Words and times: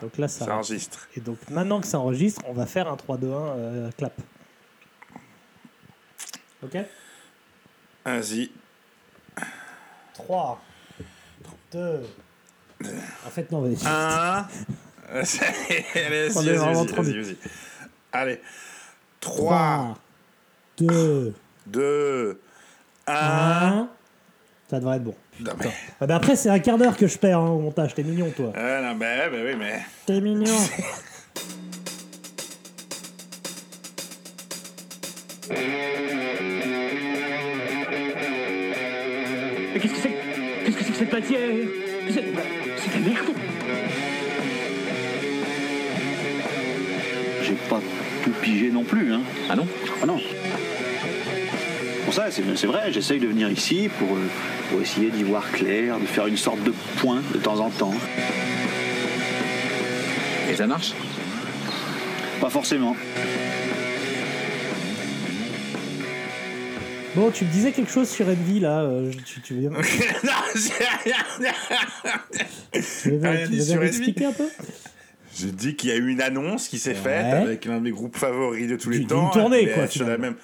Donc 0.00 0.16
là, 0.18 0.28
ça, 0.28 0.44
Ça 0.44 0.54
enregistre. 0.54 1.08
Et 1.16 1.20
donc 1.20 1.38
maintenant 1.50 1.80
que 1.80 1.86
ça 1.86 1.98
enregistre, 1.98 2.42
on 2.46 2.52
va 2.52 2.66
faire 2.66 2.88
un 2.88 2.96
3-2-1 2.96 3.24
euh, 3.24 3.90
clap. 3.96 4.14
Ok? 6.62 6.76
Vas-y. 8.04 8.50
3, 10.14 10.60
2. 11.72 12.02
En 13.26 13.30
fait, 13.30 13.50
non, 13.50 13.60
vas-y. 13.60 13.86
Un. 13.86 14.46
Allez, 15.94 16.28
vas-y, 16.28 16.36
On 16.36 16.42
est 16.42 16.92
vas-y, 16.92 17.18
vas-y. 17.18 17.36
Allez. 18.12 18.40
3, 19.20 19.98
2, 20.78 21.34
2, 21.66 22.40
1. 23.06 23.12
1. 23.14 23.90
Ça 24.68 24.80
devrait 24.80 24.96
être 24.96 25.04
bon. 25.04 25.14
Non, 25.40 25.52
mais. 25.58 25.66
Ah 26.00 26.06
bah 26.06 26.16
après, 26.16 26.36
c'est 26.36 26.48
un 26.48 26.58
quart 26.58 26.78
d'heure 26.78 26.96
que 26.96 27.06
je 27.06 27.16
perds 27.18 27.38
hein, 27.38 27.50
au 27.50 27.60
montage. 27.60 27.94
T'es 27.94 28.02
mignon, 28.02 28.30
toi. 28.36 28.52
Ah, 28.56 28.80
non, 28.82 28.94
mais, 28.94 29.30
mais 29.30 29.42
oui, 29.44 29.56
mais. 29.58 29.80
T'es 30.06 30.20
mignon. 30.20 30.46
Mais 39.74 39.80
qu'est-ce 39.80 39.94
que 39.94 40.00
c'est 40.00 40.14
Qu'est-ce 40.64 40.76
que 40.76 40.84
c'est 40.84 40.92
que 40.92 40.98
cette 40.98 41.12
matière? 41.12 41.40
C'est 42.08 42.24
c'est 42.76 42.98
de 42.98 43.04
la 43.04 43.10
merde 43.10 43.26
J'ai 47.42 47.54
pas 47.68 47.80
tout 48.24 48.30
pigé 48.42 48.70
non 48.70 48.84
plus, 48.84 49.12
hein. 49.12 49.20
Ah 49.48 49.56
non? 49.56 49.66
Ah 50.02 50.06
non. 50.06 50.18
Ça, 52.18 52.32
c'est 52.32 52.66
vrai, 52.66 52.92
j'essaye 52.92 53.20
de 53.20 53.28
venir 53.28 53.48
ici 53.48 53.88
pour, 53.96 54.16
euh, 54.16 54.26
pour 54.68 54.80
essayer 54.80 55.08
d'y 55.08 55.22
voir 55.22 55.48
clair, 55.52 56.00
de 56.00 56.04
faire 56.04 56.26
une 56.26 56.36
sorte 56.36 56.60
de 56.64 56.72
point 56.96 57.22
de 57.32 57.38
temps 57.38 57.60
en 57.60 57.70
temps. 57.70 57.94
Et 60.50 60.56
ça 60.56 60.66
marche? 60.66 60.94
Pas 62.40 62.50
forcément. 62.50 62.96
Bon, 67.14 67.30
tu 67.30 67.44
me 67.44 67.52
disais 67.52 67.70
quelque 67.70 67.92
chose 67.92 68.08
sur 68.08 68.26
Envy, 68.26 68.58
là. 68.58 68.80
euh, 68.80 69.12
tu, 69.24 69.40
tu 69.40 69.54
veux, 69.54 69.68
non, 69.70 69.78
j'ai 70.56 70.84
rien. 71.04 71.52
tu 72.72 73.10
veux, 73.12 73.28
Rien 73.28 73.44
tu 73.46 73.52
dit 73.52 73.58
veux 73.58 73.64
sur 73.64 73.84
expliquer 73.84 74.24
un 74.24 74.32
peu? 74.32 74.48
J'ai 75.38 75.52
dit 75.52 75.76
qu'il 75.76 75.90
y 75.90 75.92
a 75.92 75.96
eu 75.96 76.08
une 76.08 76.20
annonce 76.20 76.66
qui 76.66 76.80
s'est 76.80 76.94
faite 76.94 77.32
avec 77.32 77.64
l'un 77.64 77.76
de 77.76 77.82
mes 77.82 77.92
groupes 77.92 78.16
favoris 78.16 78.66
de 78.66 78.74
tous 78.74 78.90
les 78.90 79.04
temps. 79.06 79.30
tournée, 79.30 79.66
mais 79.66 79.72
quoi, 79.72 79.86
Sur 79.86 80.08
la 80.08 80.18
même. 80.18 80.34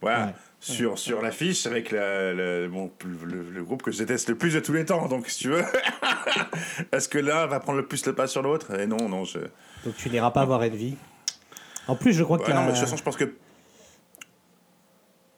Voilà. 0.00 0.26
Ouais. 0.26 0.32
Sur, 0.62 0.98
sur 0.98 1.22
l'affiche 1.22 1.64
avec 1.66 1.90
la- 1.90 2.34
le, 2.34 2.68
bon, 2.68 2.90
le, 3.24 3.42
le 3.50 3.64
groupe 3.64 3.82
que 3.82 3.90
je 3.90 3.98
déteste 3.98 4.28
le 4.28 4.34
plus 4.36 4.52
de 4.52 4.60
tous 4.60 4.74
les 4.74 4.84
temps. 4.84 5.08
Donc, 5.08 5.26
si 5.28 5.38
tu 5.38 5.48
veux, 5.48 5.62
est-ce 6.92 7.08
que 7.08 7.16
l'un 7.18 7.46
va 7.46 7.60
prendre 7.60 7.78
le 7.78 7.86
plus 7.86 8.04
le 8.04 8.14
pas 8.14 8.26
sur 8.26 8.42
l'autre? 8.42 8.78
Et 8.78 8.86
non, 8.86 9.08
non, 9.08 9.24
je. 9.24 9.38
Donc 9.84 9.96
tu 9.96 10.10
n'iras 10.10 10.30
pas 10.32 10.44
voir 10.44 10.60
Envy. 10.60 10.96
En 11.88 11.96
plus, 11.96 12.12
je 12.12 12.22
crois 12.22 12.38
Ouais, 12.38 12.44
que. 12.44 12.50
non, 12.50 12.56
la- 12.56 12.60
mais 12.66 12.72
de 12.72 12.76
toute 12.76 12.84
façon, 12.84 12.96
je 12.98 13.02
pense 13.02 13.16
que. 13.16 13.32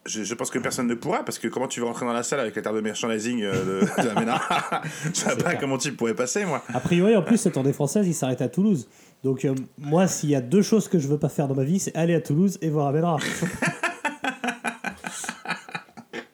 Je, 0.04 0.24
je 0.24 0.34
pense 0.34 0.50
que 0.50 0.58
personne 0.58 0.88
ne 0.88 0.94
pourra, 0.94 1.24
parce 1.24 1.38
que 1.38 1.46
comment 1.46 1.68
tu 1.68 1.78
vas 1.80 1.86
rentrer 1.86 2.04
dans 2.04 2.12
la 2.12 2.24
salle 2.24 2.40
avec 2.40 2.56
la 2.56 2.62
terre 2.62 2.72
de 2.74 2.80
merchandising 2.80 3.42
euh, 3.44 3.82
de, 3.82 4.02
de 4.02 4.08
la 4.08 4.14
Ménard? 4.18 4.82
Je 5.04 5.12
sais 5.20 5.26
pas 5.36 5.50
clair. 5.50 5.58
comment 5.60 5.78
tu 5.78 5.92
pourrais 5.92 6.14
passer, 6.14 6.44
moi. 6.44 6.64
A 6.74 6.80
priori, 6.80 7.14
en 7.16 7.22
plus, 7.22 7.36
cette 7.36 7.52
tournée 7.54 7.72
française, 7.72 8.08
il 8.08 8.14
s'arrête 8.14 8.42
à 8.42 8.48
Toulouse. 8.48 8.88
Donc, 9.22 9.44
euh, 9.44 9.54
moi, 9.78 10.08
s'il 10.08 10.30
y 10.30 10.34
a 10.34 10.40
deux 10.40 10.62
choses 10.62 10.88
que 10.88 10.98
je 10.98 11.06
veux 11.06 11.18
pas 11.20 11.28
faire 11.28 11.46
dans 11.46 11.54
ma 11.54 11.62
vie, 11.62 11.78
c'est 11.78 11.94
aller 11.96 12.16
à 12.16 12.20
Toulouse 12.20 12.58
et 12.60 12.68
voir 12.68 12.88
Amenra. 12.88 13.18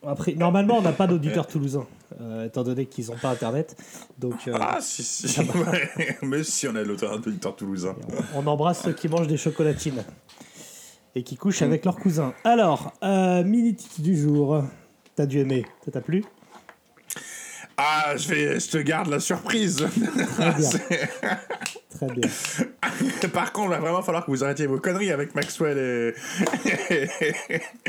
Après, 0.09 0.35
normalement, 0.35 0.79
on 0.79 0.83
n'a 0.83 0.93
pas 0.93 1.07
d'auditeurs 1.07 1.47
toulousains, 1.47 1.87
euh, 2.21 2.47
étant 2.47 2.63
donné 2.63 2.87
qu'ils 2.87 3.09
n'ont 3.09 3.19
pas 3.19 3.31
Internet. 3.31 3.77
Donc, 4.19 4.49
euh, 4.49 4.55
Ah, 4.59 4.79
si, 4.81 5.03
si. 5.03 5.41
mais 6.23 6.43
si 6.45 6.67
on 6.67 6.75
a 6.75 6.83
Victor 6.83 7.55
Toulousain. 7.57 7.95
on 8.35 8.47
embrasse 8.47 8.83
ceux 8.85 8.93
qui 8.93 9.09
mangent 9.09 9.27
des 9.29 9.37
chocolatines 9.37 10.03
et 11.15 11.23
qui 11.23 11.37
couchent 11.37 11.63
avec 11.63 11.85
leurs 11.85 11.97
cousins. 11.97 12.33
Alors, 12.45 12.93
euh, 13.03 13.45
mini-titre 13.45 14.01
du 14.01 14.17
jour. 14.17 14.63
T'as 15.15 15.27
dû 15.27 15.41
aimer. 15.41 15.67
Ça 15.85 15.91
t'a 15.91 16.01
plu? 16.01 16.25
Ah, 17.81 18.17
je, 18.17 18.29
vais, 18.29 18.59
je 18.61 18.69
te 18.71 18.79
garde 18.79 19.07
la 19.09 19.21
surprise. 19.21 19.87
Très 20.37 20.51
bien. 20.53 20.69
Très 21.97 22.07
bien. 22.09 22.29
Par 23.33 23.53
contre, 23.53 23.69
il 23.69 23.71
va 23.71 23.79
vraiment 23.79 24.03
falloir 24.03 24.25
que 24.27 24.31
vous 24.33 24.43
arrêtiez 24.43 24.67
vos 24.67 24.79
conneries 24.79 25.13
avec 25.13 25.35
Maxwell 25.37 25.79
et. 25.79 26.15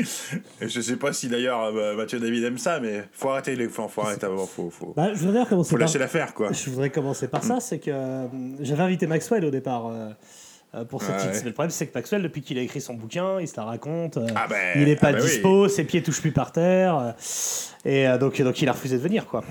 je 0.60 0.80
sais 0.80 0.96
pas 0.96 1.12
si 1.12 1.28
d'ailleurs 1.28 1.64
euh, 1.64 1.96
Mathieu 1.96 2.18
David 2.20 2.44
aime 2.44 2.58
ça, 2.58 2.78
mais 2.80 3.02
faut 3.12 3.30
arrêter 3.30 3.56
les. 3.56 3.68
Faut, 3.68 3.88
faut 3.88 4.02
arrêter 4.02 4.26
avant, 4.26 4.46
faut, 4.46 4.70
faut, 4.70 4.92
Bah, 4.96 5.12
je 5.12 5.24
voudrais 5.26 5.44
commencer 5.46 5.70
faut 5.70 5.76
par... 5.76 5.86
lâcher 5.86 5.98
l'affaire, 5.98 6.34
quoi. 6.34 6.52
Je 6.52 6.70
voudrais 6.70 6.90
commencer 6.90 7.28
par 7.28 7.42
ça, 7.44 7.58
c'est 7.60 7.78
que 7.78 7.90
euh, 7.90 8.26
j'avais 8.60 8.82
invité 8.82 9.06
Maxwell 9.06 9.44
au 9.44 9.50
départ 9.50 9.88
euh, 9.88 10.84
pour 10.84 11.02
ce 11.02 11.10
Ouais, 11.10 11.18
titre. 11.18 11.32
ouais. 11.32 11.38
Mais 11.40 11.48
le 11.48 11.52
problème, 11.52 11.70
c'est 11.70 11.86
que 11.86 11.92
Maxwell, 11.98 12.22
depuis 12.22 12.42
qu'il 12.42 12.58
a 12.58 12.62
écrit 12.62 12.80
son 12.80 12.94
bouquin, 12.94 13.40
il 13.40 13.48
se 13.48 13.56
la 13.56 13.64
raconte. 13.64 14.18
Ah 14.36 14.46
ben, 14.48 14.56
il 14.80 14.88
est 14.88 14.96
pas 14.96 15.08
ah 15.08 15.12
ben 15.12 15.20
oui. 15.22 15.26
dispo, 15.28 15.68
ses 15.68 15.84
pieds 15.84 16.02
touchent 16.02 16.20
plus 16.20 16.32
par 16.32 16.52
terre. 16.52 17.14
et 17.84 18.06
donc, 18.20 18.40
donc, 18.40 18.62
il 18.62 18.68
a 18.68 18.72
refusé 18.72 18.96
de 18.98 19.02
venir, 19.02 19.26
quoi. 19.26 19.42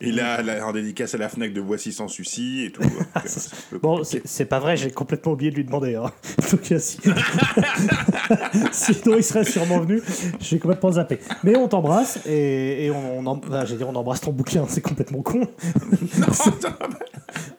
Il 0.00 0.20
a, 0.20 0.42
la- 0.42 0.66
en 0.66 0.72
dédicace 0.72 1.14
à 1.14 1.18
la 1.18 1.28
Fnac 1.28 1.52
de 1.52 1.60
Voici 1.60 1.92
sans 1.92 2.08
souci 2.08 2.64
et 2.64 2.72
tout. 2.72 2.82
euh, 3.16 3.78
Bon, 3.82 4.02
c'est 4.04 4.44
pas 4.46 4.58
vrai, 4.58 4.76
j'ai 4.76 4.90
complètement 4.90 5.32
oublié 5.32 5.50
de 5.50 5.56
lui 5.56 5.64
demander. 5.64 5.94
Hein. 5.96 6.10
Donc, 6.50 6.72
euh, 6.72 6.78
si- 6.78 6.98
Sinon, 8.72 9.16
il 9.16 9.24
serait 9.24 9.44
sûrement 9.44 9.80
venu. 9.80 10.02
J'ai 10.40 10.58
complètement 10.58 10.92
zappé. 10.92 11.18
Mais 11.44 11.56
on 11.56 11.68
t'embrasse 11.68 12.18
et, 12.26 12.86
et 12.86 12.90
on, 12.90 13.20
on, 13.20 13.26
enfin, 13.26 13.64
dire, 13.64 13.88
on 13.88 13.94
embrasse 13.94 14.20
ton 14.20 14.32
bouquin, 14.32 14.64
c'est 14.68 14.80
complètement 14.80 15.22
con. 15.22 15.46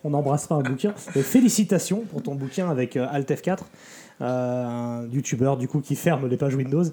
on 0.04 0.14
embrassera 0.14 0.56
un 0.56 0.62
bouquin. 0.64 0.94
Et 1.16 1.22
félicitations 1.24 2.02
pour 2.02 2.22
ton 2.24 2.36
bouquin 2.36 2.70
avec 2.70 2.98
euh, 2.98 3.08
Alt 3.10 3.30
F4, 3.32 3.60
euh, 4.22 4.66
un 4.66 5.08
youtubeur 5.10 5.58
du 5.58 5.68
coup 5.68 5.82
qui 5.82 5.96
ferme 5.96 6.28
les 6.28 6.38
pages 6.38 6.56
Windows. 6.56 6.84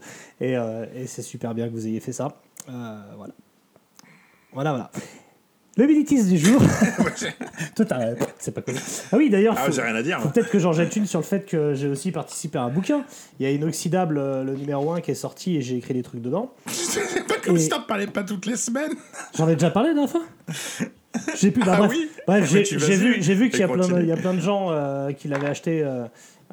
Et, 0.41 0.57
euh, 0.57 0.87
et 0.95 1.07
c'est 1.07 1.23
super 1.23 1.55
bien 1.55 1.67
que 1.69 1.73
vous 1.73 1.87
ayez 1.87 2.01
fait 2.01 2.13
ça. 2.13 2.41
Voilà. 2.67 3.35
Voilà, 4.53 4.71
voilà. 4.71 4.91
Le 5.77 5.87
Militis 5.87 6.25
du 6.25 6.39
jour. 6.39 6.61
Toi, 7.77 7.85
t'as- 7.85 8.15
c'est 8.39 8.53
pas 8.55 8.63
connu. 8.63 8.79
Ah 9.11 9.17
oui, 9.17 9.29
d'ailleurs, 9.29 9.55
Ah, 9.59 9.65
faut- 9.67 9.73
j'ai 9.73 9.83
rien 9.83 9.95
à 9.97 10.03
dire. 10.03 10.21
faut 10.21 10.29
peut-être 10.29 10.51
que 10.51 10.59
j'en 10.61 10.73
jette 10.73 10.95
une 10.95 11.07
sur 11.07 11.19
le 11.19 11.25
fait 11.25 11.45
que 11.47 11.75
j'ai 11.75 11.89
aussi 11.89 12.13
participé 12.13 12.59
à 12.59 12.63
un 12.63 12.69
bouquin. 12.69 13.05
Il 13.41 13.43
y 13.45 13.47
a 13.47 13.51
Inoxydable, 13.51 14.19
euh, 14.19 14.45
le 14.45 14.55
numéro 14.55 14.93
1, 14.93 15.01
qui 15.01 15.11
est 15.11 15.15
sorti 15.17 15.57
et 15.57 15.63
j'ai 15.63 15.77
écrit 15.77 15.95
des 15.95 16.03
trucs 16.03 16.21
dedans. 16.23 16.53
C'est 16.69 17.27
pas 17.27 17.35
comme 17.45 17.57
Et- 17.57 17.61
si 17.61 17.69
t'en 17.69 17.81
parlais 17.83 18.07
pas 18.07 18.23
toutes 18.23 18.47
les 18.47 18.57
semaines. 18.57 18.93
J'en 19.37 19.49
ai 19.49 19.55
déjà 19.55 19.71
parlé 19.71 19.89
la 19.89 19.95
dernière 19.95 20.11
fois 20.13 20.23
J'ai 21.37 21.51
pu. 21.51 21.61
bah, 21.61 21.73
Ah 21.75 21.79
bref, 21.79 21.91
oui 21.91 22.09
Bref, 22.27 22.49
j'ai 22.49 22.63
vu, 22.97 23.17
j'ai 23.21 23.35
vu 23.35 23.51
qu'il 23.51 23.59
y, 23.61 23.63
a 23.65 23.67
plein 23.69 23.77
de- 23.79 23.83
continue. 23.83 24.01
il 24.03 24.09
y 24.09 24.13
a 24.13 24.17
plein 24.17 24.35
de 24.35 24.41
gens 24.41 24.69
euh, 24.71 25.11
qui 25.13 25.27
l'avaient 25.29 25.49
acheté, 25.49 25.83
euh, 25.83 26.05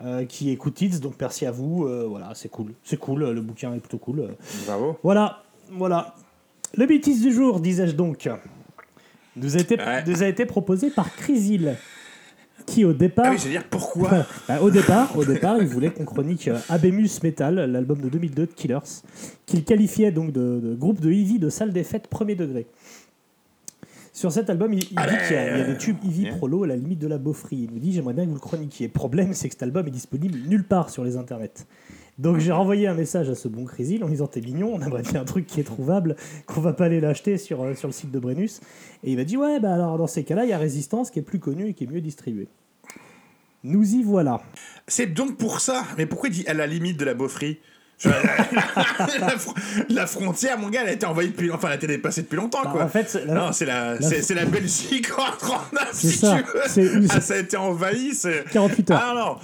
euh, 0.04 0.26
qui 0.26 0.50
écoutent 0.50 0.82
It's, 0.82 1.00
donc 1.00 1.14
merci 1.20 1.46
à 1.46 1.52
vous. 1.52 1.86
euh, 1.86 2.06
voilà, 2.10 2.32
c'est 2.34 2.50
cool. 2.50 2.74
C'est 2.84 2.98
cool, 2.98 3.22
euh, 3.24 3.34
le 3.34 3.42
bouquin 3.42 3.72
est 3.74 3.80
plutôt 3.80 3.98
cool. 4.00 4.30
Bravo. 4.66 4.98
Voilà, 5.04 5.44
voilà. 5.72 6.16
Le 6.76 6.86
bêtise 6.88 7.22
du 7.22 7.32
jour, 7.34 7.60
disais-je 7.60 7.94
donc, 7.96 8.28
nous 9.36 9.56
a 9.56 9.60
été, 9.60 9.78
Ouais. 9.78 10.04
nous 10.06 10.24
a 10.24 10.28
été 10.28 10.46
proposé 10.46 10.90
par 10.90 11.14
Chrysil, 11.16 11.76
qui 12.66 12.86
au 12.86 12.94
départ. 12.94 13.26
Ah 13.28 13.32
oui, 13.32 13.38
je 13.40 13.46
veux 13.46 13.50
dire, 13.52 13.64
pourquoi 13.70 14.26
Bah, 14.48 14.62
au 14.62 14.70
départ, 14.70 15.18
au 15.18 15.26
départ, 15.26 15.58
il 15.60 15.68
voulait 15.68 15.92
qu'on 15.92 16.06
chronique 16.06 16.48
euh, 16.48 16.58
Abemus 16.70 17.10
Metal, 17.24 17.56
l'album 17.72 18.00
de 18.02 18.10
2002 18.10 18.46
de 18.46 18.52
Killers, 18.52 18.80
qu'il 19.46 19.64
qualifiait 19.64 20.12
donc 20.12 20.32
de, 20.32 20.60
de 20.60 20.76
groupe 20.76 21.00
de 21.02 21.10
heavy 21.12 21.40
de 21.40 21.50
salle 21.50 21.74
des 21.74 21.84
fêtes 21.84 22.08
premier 22.08 22.36
degré. 22.36 22.68
Sur 24.14 24.32
cet 24.32 24.50
album, 24.50 24.74
il, 24.74 24.80
il 24.84 24.88
dit 24.90 24.94
qu'il 25.28 25.36
y, 25.36 25.40
a- 25.40 25.56
il 25.56 25.60
y 25.60 25.62
a 25.62 25.66
des 25.66 25.78
tubes 25.78 25.98
heavy 26.06 26.24
Yeah. 26.24 26.36
prolo 26.36 26.64
à 26.64 26.68
la 26.68 26.76
limite 26.76 27.00
de 27.00 27.08
la 27.08 27.18
beaufrie. 27.18 27.68
Il 27.68 27.74
nous 27.74 27.80
dit 27.80 27.94
j'aimerais 27.94 28.14
bien 28.14 28.26
que 28.26 28.30
vous 28.30 28.36
le 28.36 28.42
chroniquiez. 28.42 28.88
Problème, 28.90 29.34
c'est 29.34 29.48
que 29.48 29.54
cet 29.56 29.64
album 29.64 29.88
est 29.88 29.92
disponible 29.92 30.38
nulle 30.48 30.66
part 30.66 30.90
sur 30.90 31.04
les 31.04 31.16
internets. 31.18 31.66
Donc 32.20 32.38
j'ai 32.40 32.52
renvoyé 32.52 32.88
un 32.88 32.94
message 32.94 33.30
à 33.30 33.36
ce 33.36 33.48
bon 33.48 33.66
Chrysil 33.66 34.04
en 34.04 34.08
disant 34.10 34.28
t'es 34.28 34.42
mignon, 34.42 34.72
on 34.76 34.82
aimerait 34.82 35.02
bien 35.02 35.22
un 35.22 35.26
truc 35.26 35.48
qui 35.48 35.60
est 35.60 35.64
trouvable, 35.64 36.16
qu'on 36.46 36.62
va 36.62 36.74
pas 36.74 36.86
aller 36.86 37.00
l'acheter 37.02 37.38
sur, 37.38 37.64
euh, 37.64 37.74
sur 37.74 37.88
le 37.88 37.94
site 37.94 38.12
de 38.12 38.20
Brennus. 38.20 38.60
Et 39.04 39.12
il 39.12 39.18
m'a 39.18 39.24
dit 39.24 39.38
ouais 39.38 39.60
bah 39.60 39.74
alors 39.74 39.98
dans 39.98 40.08
ces 40.08 40.24
cas-là 40.24 40.44
il 40.46 40.50
y 40.50 40.54
a 40.54 40.58
Résistance 40.58 41.10
qui 41.10 41.20
est 41.20 41.24
plus 41.24 41.40
connu 41.40 41.70
et 41.70 41.74
qui 41.74 41.86
est 41.86 41.88
mieux 41.88 42.02
distribué. 42.02 42.48
Nous 43.64 43.96
y 43.96 44.04
voilà. 44.04 44.42
C'est 44.88 45.08
donc 45.14 45.38
pour 45.38 45.60
ça. 45.62 45.84
Mais 45.98 46.06
pourquoi 46.06 46.30
il 46.30 46.34
dit 46.34 46.48
à 46.48 46.54
la 46.54 46.68
limite 46.68 46.98
de 46.98 47.06
la 47.06 47.14
beaufrie? 47.14 47.60
La, 48.04 49.36
fr- 49.36 49.54
la 49.90 50.08
frontière, 50.08 50.58
mon 50.58 50.70
gars, 50.70 50.82
elle 50.82 50.90
a 50.90 50.94
été 50.94 51.06
envahie 51.06 51.28
depuis. 51.30 51.52
Enfin, 51.52 51.68
elle 51.68 51.74
a 51.74 51.76
été 51.76 51.86
dépassée 51.88 52.24
depuis 52.24 52.36
longtemps, 52.38 52.64
Bah, 52.64 52.72
quoi. 52.74 52.84
en 52.86 52.88
fait, 52.88 53.14
la- 53.28 53.34
non, 53.36 53.52
c'est 53.52 53.66
la, 53.66 53.94
la- 53.94 54.02
c'est, 54.02 54.24
c'est 54.24 54.34
la 54.34 54.46
Belgique 54.46 55.08
en 55.20 55.38
39, 55.38 55.90
C'est 55.94 56.08
si 56.08 56.18
ça. 56.18 56.38
tu 56.74 56.82
veux. 56.82 57.08
Ah, 57.12 57.22
ça 57.22 57.34
a 57.36 57.38
été 57.38 57.58
envahi, 57.58 58.16
c'est. 58.16 58.44
48 58.52 58.92
heures. 58.92 59.00
Ah 59.04 59.14
non 59.16 59.38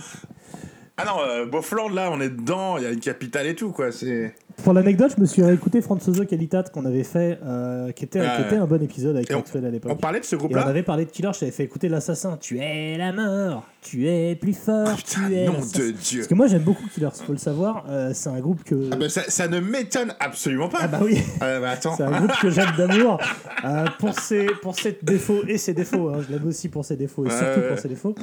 Ah 1.00 1.06
non, 1.06 1.22
euh, 1.22 1.46
Beaufland, 1.46 1.90
là, 1.90 2.10
on 2.12 2.20
est 2.20 2.30
dedans, 2.30 2.78
il 2.78 2.84
y 2.84 2.88
a 2.88 2.90
une 2.90 3.00
capitale 3.00 3.46
et 3.46 3.54
tout, 3.54 3.72
quoi. 3.72 3.92
C'est. 3.92 4.34
Pour 4.64 4.74
l'anecdote, 4.74 5.12
je 5.16 5.22
me 5.22 5.28
suis 5.28 5.44
écouté 5.44 5.80
Franzoso 5.82 6.26
Qualitat 6.26 6.64
qu'on 6.74 6.86
avait 6.86 7.04
fait, 7.04 7.38
euh, 7.46 7.92
qui, 7.92 8.04
était, 8.06 8.20
qui 8.50 8.56
un 8.56 8.66
bon 8.66 8.82
épisode 8.82 9.16
avec 9.16 9.30
on- 9.32 9.36
Maxwell 9.36 9.66
à 9.66 9.68
On 9.68 9.72
l'époque. 9.72 10.00
parlait 10.02 10.20
de 10.20 10.26
ce 10.26 10.34
Et 10.34 10.38
on 10.38 10.40
groupe-là 10.40 10.64
avait 10.66 10.82
parlé 10.82 11.06
de 11.06 11.12
Killer, 11.12 11.30
je 11.36 11.42
t'avais 11.42 11.52
fait 11.52 11.64
écouter 11.64 11.88
l'assassin. 11.88 12.38
Tu 12.42 12.58
es 12.58 12.98
la 12.98 13.14
mort, 13.14 13.64
tu 13.84 14.08
es 14.08 14.34
plus 14.36 14.56
fort, 14.58 14.88
Ah, 14.90 14.96
Putain, 14.98 15.28
tu 15.28 15.36
es. 15.36 15.46
nom 15.46 15.54
de 15.60 15.92
Dieu. 15.92 16.18
Parce 16.22 16.28
que 16.30 16.34
moi 16.34 16.48
j'aime 16.48 16.64
beaucoup 16.64 16.88
Killers, 16.92 17.10
faut 17.14 17.32
le 17.34 17.38
savoir. 17.38 17.86
euh, 17.90 18.10
c'est 18.16 18.30
un 18.30 18.40
groupe 18.40 18.64
que. 18.64 18.90
Ah 18.92 18.96
bah, 18.96 19.08
ça, 19.10 19.22
ça 19.28 19.48
ne 19.48 19.60
m'étonne 19.60 20.16
absolument 20.20 20.68
pas. 20.70 20.80
Ah 20.82 20.88
bah 20.88 21.00
oui, 21.04 21.20
Ah 21.42 21.60
bah 21.60 21.70
attends. 21.70 21.96
c'est 21.96 22.02
un 22.02 22.18
groupe 22.18 22.34
que 22.42 22.50
j'aime 22.50 22.72
d'amour. 22.80 23.20
euh, 23.66 23.86
pour, 24.00 24.20
ses, 24.20 24.48
pour 24.64 24.74
ses 24.80 24.98
défauts 25.04 25.44
et 25.48 25.60
ses 25.60 25.76
défauts. 25.76 26.10
hein. 26.10 26.22
Je 26.28 26.34
l'aime 26.34 26.48
aussi 26.48 26.70
pour 26.70 26.84
ses 26.84 26.96
défauts 26.96 27.24
et 27.28 27.30
surtout 27.30 27.62
pour 27.70 27.78
ses 27.78 27.90
défauts. 27.90 28.16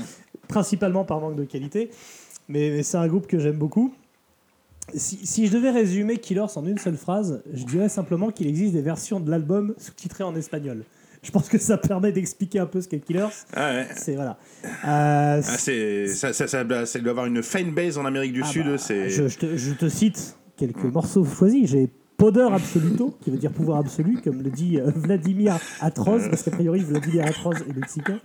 Principalement 0.48 1.04
par 1.04 1.20
manque 1.20 1.36
de 1.36 1.44
qualité. 1.44 1.90
Mais, 2.48 2.70
mais 2.70 2.82
c'est 2.82 2.96
un 2.96 3.06
groupe 3.08 3.26
que 3.26 3.38
j'aime 3.38 3.56
beaucoup. 3.56 3.94
Si, 4.94 5.18
si 5.24 5.46
je 5.46 5.52
devais 5.52 5.70
résumer 5.70 6.18
Killers 6.18 6.56
en 6.56 6.66
une 6.66 6.76
seule 6.78 6.96
phrase, 6.96 7.42
je 7.52 7.64
dirais 7.64 7.88
simplement 7.88 8.30
qu'il 8.30 8.46
existe 8.46 8.74
des 8.74 8.82
versions 8.82 9.18
de 9.18 9.30
l'album 9.30 9.74
sous-titrées 9.78 10.24
en 10.24 10.34
espagnol. 10.36 10.84
Je 11.22 11.30
pense 11.30 11.48
que 11.48 11.56
ça 11.56 11.78
permet 11.78 12.12
d'expliquer 12.12 12.58
un 12.58 12.66
peu 12.66 12.82
ce 12.82 12.88
qu'est 12.88 12.98
Killers. 13.00 13.28
Ah 13.54 13.70
ouais. 13.72 13.86
C'est 13.96 14.14
voilà. 14.14 14.36
Euh, 14.64 14.68
Ah, 14.84 15.40
c'est, 15.42 16.06
ça, 16.08 16.34
ça, 16.34 16.46
ça, 16.46 16.84
ça 16.86 16.98
doit 16.98 17.10
avoir 17.12 17.24
une 17.24 17.42
fanbase 17.42 17.96
en 17.96 18.04
Amérique 18.04 18.34
du 18.34 18.42
Ah 18.44 18.46
Sud. 18.46 18.66
bah, 18.66 18.76
c'est... 18.76 19.08
je, 19.08 19.28
je 19.28 19.38
te, 19.38 19.56
je 19.56 19.72
te 19.72 19.88
cite 19.88 20.36
quelques 20.58 20.84
morceaux 20.84 21.24
choisis. 21.24 21.70
J'ai 21.70 21.88
Poder 22.16 22.48
Absoluto, 22.52 23.16
qui 23.20 23.30
veut 23.30 23.38
dire 23.38 23.52
pouvoir 23.52 23.78
absolu, 23.78 24.18
comme 24.22 24.42
le 24.42 24.50
dit 24.50 24.78
euh, 24.78 24.90
Vladimir 24.94 25.58
Atroz, 25.80 26.28
parce 26.30 26.42
qu'a 26.42 26.52
priori 26.52 26.80
Vladimir 26.80 27.26
Atroz 27.26 27.56
est 27.68 27.74
mexicain. 27.74 28.18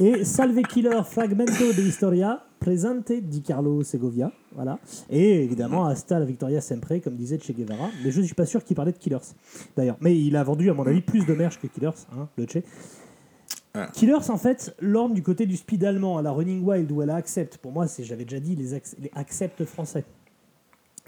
Et 0.00 0.24
Salve 0.24 0.62
Killer 0.62 1.00
Fragmento 1.04 1.72
de 1.76 1.82
Historia, 1.82 2.44
Presente 2.60 3.12
di 3.20 3.42
Carlo 3.42 3.82
Segovia. 3.82 4.30
Voilà. 4.54 4.78
Et 5.10 5.42
évidemment, 5.42 5.86
Hasta 5.86 6.20
la 6.20 6.24
Victoria 6.24 6.60
Sempre, 6.60 7.00
comme 7.02 7.16
disait 7.16 7.38
Che 7.40 7.52
Guevara. 7.52 7.90
Mais 8.04 8.12
je 8.12 8.20
ne 8.20 8.24
suis 8.24 8.34
pas 8.34 8.46
sûr 8.46 8.62
qu'il 8.62 8.76
parlait 8.76 8.92
de 8.92 8.98
Killers, 8.98 9.18
d'ailleurs. 9.76 9.96
Mais 10.00 10.16
il 10.16 10.36
a 10.36 10.44
vendu, 10.44 10.70
à 10.70 10.74
mon 10.74 10.86
avis, 10.86 11.00
plus 11.00 11.26
de 11.26 11.34
merch 11.34 11.58
que 11.60 11.66
Killers, 11.66 11.90
hein, 12.16 12.28
le 12.36 12.46
Che. 12.46 12.58
Ah. 13.74 13.88
Killers, 13.92 14.30
en 14.30 14.38
fait, 14.38 14.74
l'orne 14.80 15.14
du 15.14 15.22
côté 15.22 15.46
du 15.46 15.56
speed 15.56 15.84
allemand 15.84 16.18
à 16.18 16.22
la 16.22 16.30
Running 16.30 16.64
Wild 16.64 16.90
ou 16.92 17.00
à 17.00 17.06
la 17.06 17.16
Accept. 17.16 17.58
Pour 17.58 17.72
moi, 17.72 17.88
c'est, 17.88 18.04
j'avais 18.04 18.24
déjà 18.24 18.40
dit, 18.40 18.54
les, 18.54 18.74
Ac- 18.74 18.94
les 19.00 19.10
Accept 19.14 19.64
français. 19.64 20.04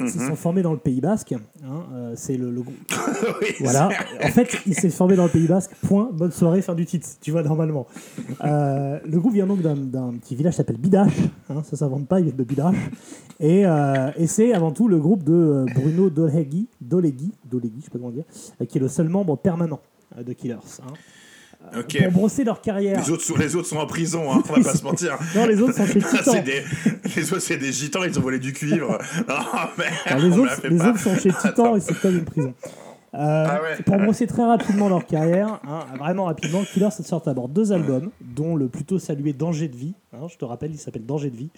Ils 0.01 0.11
sont 0.11 0.37
formés 0.37 0.63
dans 0.63 0.73
le 0.73 0.79
Pays 0.79 1.01
Basque. 1.01 1.33
hein, 1.33 1.41
euh, 1.93 2.13
c'est 2.17 2.37
le, 2.37 2.51
le. 2.51 2.61
Oui, 3.41 3.49
Voilà. 3.61 3.91
En 4.23 4.29
fait, 4.29 4.49
il 4.67 4.75
s'est 4.75 4.91
formé 4.91 5.17
dans 5.17 5.25
le 5.25 5.31
Pays 5.31 5.47
Basque. 5.47 5.73
Point. 5.87 6.11
Bonne 6.13 6.31
soirée, 6.33 6.63
fin 6.63 6.75
du 6.75 6.87
titre. 6.87 7.07
Tu 7.21 7.31
vois, 7.31 7.43
normalement. 7.43 7.87
Euh, 8.43 8.99
le 9.05 9.19
groupe 9.21 9.35
vient 9.35 9.47
donc 9.47 9.61
d'un, 9.61 10.13
petit 10.15 10.35
village 10.35 10.55
qui 10.55 10.57
s'appelle 10.59 10.79
Bidache. 10.79 11.13
hein, 11.51 11.63
ça 11.63 11.77
s'invente 11.77 12.07
pas, 12.09 12.21
il 12.21 12.25
vient 12.27 12.35
de 12.35 12.43
Bidache. 12.45 12.75
Et, 13.39 13.67
euh, 13.67 14.11
et 14.17 14.27
c'est 14.27 14.55
avant 14.55 14.71
tout 14.73 14.89
le 14.89 14.99
groupe 14.99 15.23
de 15.25 15.67
Bruno 15.75 16.09
Dolegui, 16.09 16.67
Dolegui, 16.81 17.33
Dolegui, 17.45 17.81
je 17.81 17.85
sais 17.85 17.91
pas 17.91 17.99
comment 17.99 18.11
dire, 18.11 18.25
qui 18.67 18.79
est 18.79 18.81
le 18.81 18.89
seul 18.89 19.09
membre 19.11 19.37
permanent 19.37 19.81
de 20.17 20.33
Killers. 20.33 20.57
hein. 20.83 20.93
Ok. 21.79 22.03
Pour 22.05 22.13
brosser 22.13 22.43
leur 22.45 22.61
carrière. 22.61 23.01
Les 23.01 23.11
autres, 23.11 23.23
sont, 23.23 23.37
les 23.37 23.55
autres 23.55 23.69
sont 23.69 23.77
en 23.77 23.87
prison, 23.87 24.33
hein, 24.33 24.43
on 24.49 24.53
va 24.55 24.63
pas 24.63 24.75
se 24.75 24.83
mentir. 24.83 25.17
Non, 25.37 25.47
les 25.47 25.61
autres 25.61 25.75
sont 25.75 25.87
chez 25.87 26.01
Titan. 26.01 26.33
des, 26.43 26.63
les 27.17 27.33
autres, 27.33 27.43
c'est 27.43 27.59
des 27.59 27.73
gitans, 27.73 28.03
ils 28.03 28.19
ont 28.19 28.23
volé 28.23 28.39
du 28.39 28.53
cuivre. 28.53 28.99
Non, 29.29 29.35
mais 29.79 29.85
Alors, 30.07 30.25
les 30.25 30.37
autres, 30.39 30.67
les 30.69 30.81
autres 30.81 30.99
sont 30.99 31.17
chez 31.17 31.31
Titan 31.41 31.77
et 31.77 31.81
c'est 31.81 31.99
comme 32.01 32.17
une 32.17 32.25
prison. 32.25 32.55
Euh, 33.13 33.45
Ah 33.49 33.61
ouais. 33.63 33.83
Pour 33.85 33.97
brosser 33.99 34.27
très 34.29 34.45
rapidement 34.45 34.89
leur 34.89 35.05
carrière, 35.05 35.61
hein, 35.67 35.81
vraiment 35.99 36.27
rapidement, 36.27 36.63
Killers 36.63 36.91
sort 36.93 37.21
d'abord 37.23 37.49
deux 37.49 37.73
albums, 37.73 38.11
dont 38.21 38.55
le 38.55 38.69
plutôt 38.69 39.01
salué 39.01 39.33
Danger 39.33 39.67
de 39.67 39.77
vie. 39.77 39.95
hein, 40.13 40.27
je 40.31 40.37
te 40.37 40.45
rappelle, 40.45 40.71
il 40.71 40.79
s'appelle 40.79 41.05
Danger 41.07 41.29
de 41.31 41.37
vie, 41.37 41.51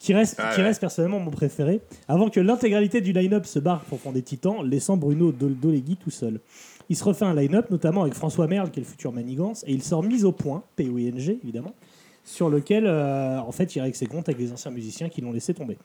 qui 0.00 0.12
reste, 0.12 0.36
Ah 0.38 0.50
qui 0.54 0.60
ouais. 0.60 0.66
reste 0.66 0.80
personnellement 0.80 1.20
mon 1.20 1.30
préféré. 1.30 1.80
Avant 2.08 2.30
que 2.30 2.40
l'intégralité 2.40 3.00
du 3.00 3.12
line-up 3.12 3.46
se 3.46 3.60
barre 3.60 3.80
pour 3.82 4.00
fonder 4.00 4.22
Titan, 4.22 4.60
laissant 4.62 4.96
Bruno 4.96 5.30
Dol- 5.30 5.54
Dolegui 5.58 5.96
tout 5.96 6.10
seul. 6.10 6.40
Il 6.88 6.96
se 6.96 7.04
refait 7.04 7.24
un 7.24 7.34
line-up, 7.34 7.70
notamment 7.70 8.02
avec 8.02 8.14
François 8.14 8.46
Merle, 8.46 8.70
qui 8.70 8.80
est 8.80 8.82
le 8.82 8.88
futur 8.88 9.12
Manigance, 9.12 9.64
et 9.66 9.72
il 9.72 9.82
sort 9.82 10.02
Mise 10.02 10.24
au 10.24 10.32
point, 10.32 10.62
P-O-I-N-G 10.76 11.40
évidemment, 11.42 11.74
sur 12.24 12.48
lequel 12.48 12.86
euh, 12.86 13.38
en 13.40 13.52
fait 13.52 13.76
il 13.76 13.80
règle 13.80 13.96
ses 13.96 14.06
comptes 14.06 14.28
avec 14.28 14.40
les 14.40 14.52
anciens 14.52 14.70
musiciens 14.70 15.08
qui 15.08 15.20
l'ont 15.20 15.32
laissé 15.32 15.54
tomber. 15.54 15.76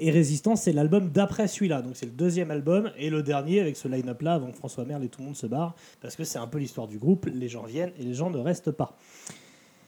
Et 0.00 0.10
Résistance, 0.10 0.62
c'est 0.62 0.72
l'album 0.72 1.10
d'après 1.10 1.46
celui-là. 1.46 1.80
Donc 1.80 1.92
c'est 1.94 2.06
le 2.06 2.12
deuxième 2.12 2.50
album 2.50 2.90
et 2.98 3.10
le 3.10 3.22
dernier 3.22 3.60
avec 3.60 3.76
ce 3.76 3.86
line-up 3.86 4.22
là 4.22 4.34
avant 4.34 4.50
que 4.50 4.56
François 4.56 4.84
Merle 4.84 5.04
et 5.04 5.08
tout 5.08 5.20
le 5.20 5.26
monde 5.26 5.36
se 5.36 5.46
barre. 5.46 5.76
Parce 6.00 6.16
que 6.16 6.24
c'est 6.24 6.38
un 6.38 6.48
peu 6.48 6.58
l'histoire 6.58 6.88
du 6.88 6.98
groupe. 6.98 7.26
Les 7.32 7.48
gens 7.48 7.62
viennent 7.62 7.92
et 7.98 8.02
les 8.02 8.14
gens 8.14 8.28
ne 8.30 8.38
restent 8.38 8.72
pas. 8.72 8.98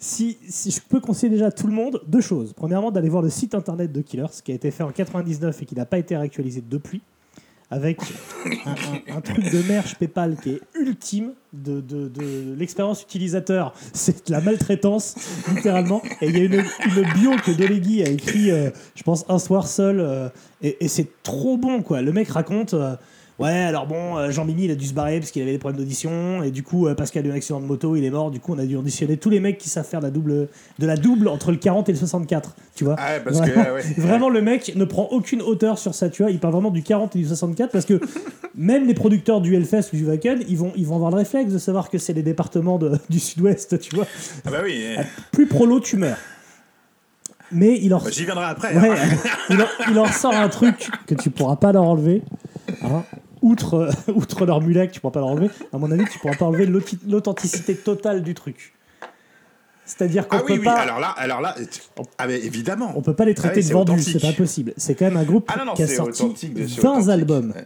si, 0.02 0.38
si 0.50 0.72
je 0.72 0.82
peux 0.82 1.00
conseiller 1.00 1.30
déjà 1.32 1.46
à 1.46 1.52
tout 1.52 1.68
le 1.68 1.74
monde 1.74 2.02
deux 2.08 2.20
choses. 2.22 2.52
Premièrement, 2.54 2.92
d'aller 2.92 3.08
voir 3.10 3.22
le 3.22 3.30
site 3.30 3.56
internet 3.56 3.92
de 3.92 4.02
Killers 4.02 4.26
qui 4.44 4.52
a 4.52 4.56
été 4.56 4.72
fait 4.72 4.84
en 4.84 4.92
99 4.92 5.62
et 5.62 5.66
qui 5.66 5.76
n'a 5.76 5.86
pas 5.86 6.00
été 6.00 6.18
réactualisé 6.18 6.62
depuis. 6.68 7.02
Avec 7.74 8.02
un, 8.66 8.72
un- 8.72 9.18
un 9.18 9.22
truc 9.22 9.50
de 9.50 9.62
merch 9.66 9.96
PayPal 9.96 10.36
qui 10.44 10.50
est 10.50 10.62
ultime 10.76 11.32
de, 11.54 11.80
de- 11.80 12.10
de 12.10 12.54
l'expérience 12.58 13.02
utilisateur. 13.04 13.74
C'est 13.94 14.28
de 14.28 14.32
la 14.34 14.42
maltraitance, 14.42 15.16
littéralement. 15.56 16.02
Et 16.20 16.28
il 16.28 16.38
y 16.38 16.42
a 16.42 16.44
une, 16.46 16.56
une 16.56 17.14
bio 17.14 17.32
que 17.46 17.52
Dolegui 17.52 18.04
a 18.04 18.10
écrit, 18.10 18.52
euh, 18.52 18.72
je 18.96 19.04
pense, 19.04 19.24
un 19.30 19.40
soir 19.40 19.68
seul. 19.68 20.02
euh, 20.02 20.28
et 20.62 20.84
et 20.84 20.88
c'est 20.90 21.08
trop 21.24 21.56
bon, 21.58 21.82
quoi. 21.82 22.02
Le 22.02 22.12
mec 22.12 22.28
raconte. 22.30 22.74
euh, 22.74 22.96
Ouais, 23.42 23.50
alors 23.64 23.88
bon, 23.88 24.18
euh, 24.18 24.32
Jean-Mimi, 24.32 24.66
il 24.66 24.72
a 24.72 24.76
dû 24.76 24.86
se 24.86 24.94
barrer 24.94 25.20
parce 25.20 25.32
qu'il 25.32 25.42
avait 25.42 25.52
des 25.52 25.58
problèmes 25.58 25.80
d'audition. 25.80 26.44
Et 26.44 26.52
du 26.52 26.64
coup, 26.64 26.88
euh, 26.88 26.96
parce 26.96 27.12
qu'il 27.12 27.24
a 27.24 27.28
eu 27.28 27.32
un 27.32 27.36
accident 27.36 27.60
de 27.60 27.66
moto, 27.66 27.96
il 27.96 28.04
est 28.06 28.10
mort. 28.10 28.32
Du 28.32 28.40
coup, 28.40 28.54
on 28.54 28.60
a 28.60 28.66
dû 28.66 28.76
auditionner 28.76 29.18
tous 29.18 29.30
les 29.30 29.40
mecs 29.40 29.58
qui 29.58 29.70
savent 29.70 29.86
faire 29.88 30.00
de 30.00 30.06
la 30.06 30.12
double, 30.12 30.48
de 30.80 30.86
la 30.88 30.96
double 30.96 31.28
entre 31.28 31.52
le 31.52 31.58
40 31.58 31.90
et 31.90 31.92
le 31.92 31.98
64. 31.98 32.56
Tu 32.76 32.84
vois 32.84 32.96
Ah 33.00 33.14
ouais, 33.14 33.22
parce 33.24 33.42
que, 33.42 33.50
Vraiment, 33.52 33.74
ouais. 33.76 33.82
vraiment, 33.98 34.30
le 34.30 34.42
mec 34.42 34.74
ne 34.76 34.86
prend 34.86 35.04
aucune 35.12 35.42
hauteur 35.42 35.78
sur 35.78 35.94
ça, 35.96 36.10
tu 36.10 36.24
vois. 36.24 36.32
Il 36.32 36.40
parle 36.40 36.54
vraiment 36.54 36.72
du 36.72 36.84
40 36.84 37.16
et 37.16 37.20
du 37.20 37.26
64 37.28 37.72
parce 37.72 37.86
que 37.86 38.00
même 38.56 38.86
les 38.88 38.94
producteurs 38.94 39.42
du 39.42 39.56
Hellfest 39.56 39.90
ou 39.94 39.98
du 39.98 40.06
Wacken, 40.06 40.44
ils 40.48 40.58
vont, 40.58 40.72
ils 40.76 40.86
vont 40.86 40.96
avoir 40.96 41.12
le 41.12 41.18
réflexe 41.18 41.52
de 41.52 41.58
savoir 41.58 41.90
que 41.90 41.98
c'est 41.98 42.14
les 42.14 42.24
départements 42.24 42.78
de- 42.78 42.98
du 43.10 43.20
sud-ouest, 43.20 43.80
tu 43.80 43.96
vois. 43.96 44.06
Ah 44.46 44.52
bah 44.52 44.60
oui, 44.64 44.82
eh. 44.98 45.02
Plus 45.32 45.48
prolo, 45.48 45.80
tu 45.80 45.98
meurs. 45.98 46.18
Mais 47.54 47.78
il 47.82 47.94
en, 47.94 47.98
Bah, 48.00 48.10
j'y 48.12 48.24
viendrai 48.24 48.46
après. 48.46 48.74
Ouais, 48.78 48.92
hein. 48.92 49.18
il, 49.50 49.62
en, 49.62 49.66
il 49.92 50.00
en 50.00 50.06
sort 50.06 50.34
un 50.34 50.48
truc 50.48 50.90
que 51.06 51.16
tu 51.16 51.30
pourras 51.30 51.58
pas 51.58 51.74
leur 51.74 51.84
enlever. 51.84 52.22
hein. 52.82 53.04
Outre, 53.42 53.74
euh, 53.76 53.92
outre 54.14 54.46
leur 54.46 54.62
mulet 54.62 54.88
que 54.88 54.94
tu 54.94 55.00
pourras 55.00 55.12
pas 55.14 55.20
leur 55.20 55.30
enlever, 55.30 55.50
à 55.74 55.78
mon 55.78 55.90
avis, 55.92 56.06
tu 56.12 56.20
pourras 56.20 56.36
pas 56.36 56.46
enlever 56.46 56.66
l'authenticité 57.08 57.76
totale 57.76 58.22
du 58.24 58.34
truc. 58.34 58.74
C'est-à-dire 59.86 60.28
qu'on 60.28 60.38
Ah 60.38 60.42
oui, 60.44 60.54
peut 60.54 60.60
oui, 60.60 60.66
pas, 60.66 60.74
alors 60.76 61.00
là, 61.00 61.10
alors 61.18 61.42
là, 61.42 61.56
ah 62.18 62.28
mais 62.28 62.40
évidemment. 62.40 62.94
on 62.96 63.02
peut 63.02 63.14
pas 63.16 63.26
les 63.26 63.34
traiter 63.34 63.60
Ah 63.62 63.64
oui, 63.64 63.70
de 63.70 63.74
vendus, 63.74 64.04
c'est 64.04 64.22
pas 64.22 64.32
possible. 64.32 64.74
C'est 64.78 64.96
quand 64.96 65.06
même 65.06 65.18
un 65.18 65.24
groupe 65.24 65.50
Ah 65.54 65.58
non, 65.60 65.66
non, 65.66 65.74
qui 65.74 65.84
a 65.84 65.88
sorti 65.88 66.22
authentique, 66.24 66.54
de- 66.54 66.68
c'est 66.68 66.80
20 66.82 66.90
authentique. 66.92 67.10
albums. 67.10 67.54
Ouais. 67.56 67.66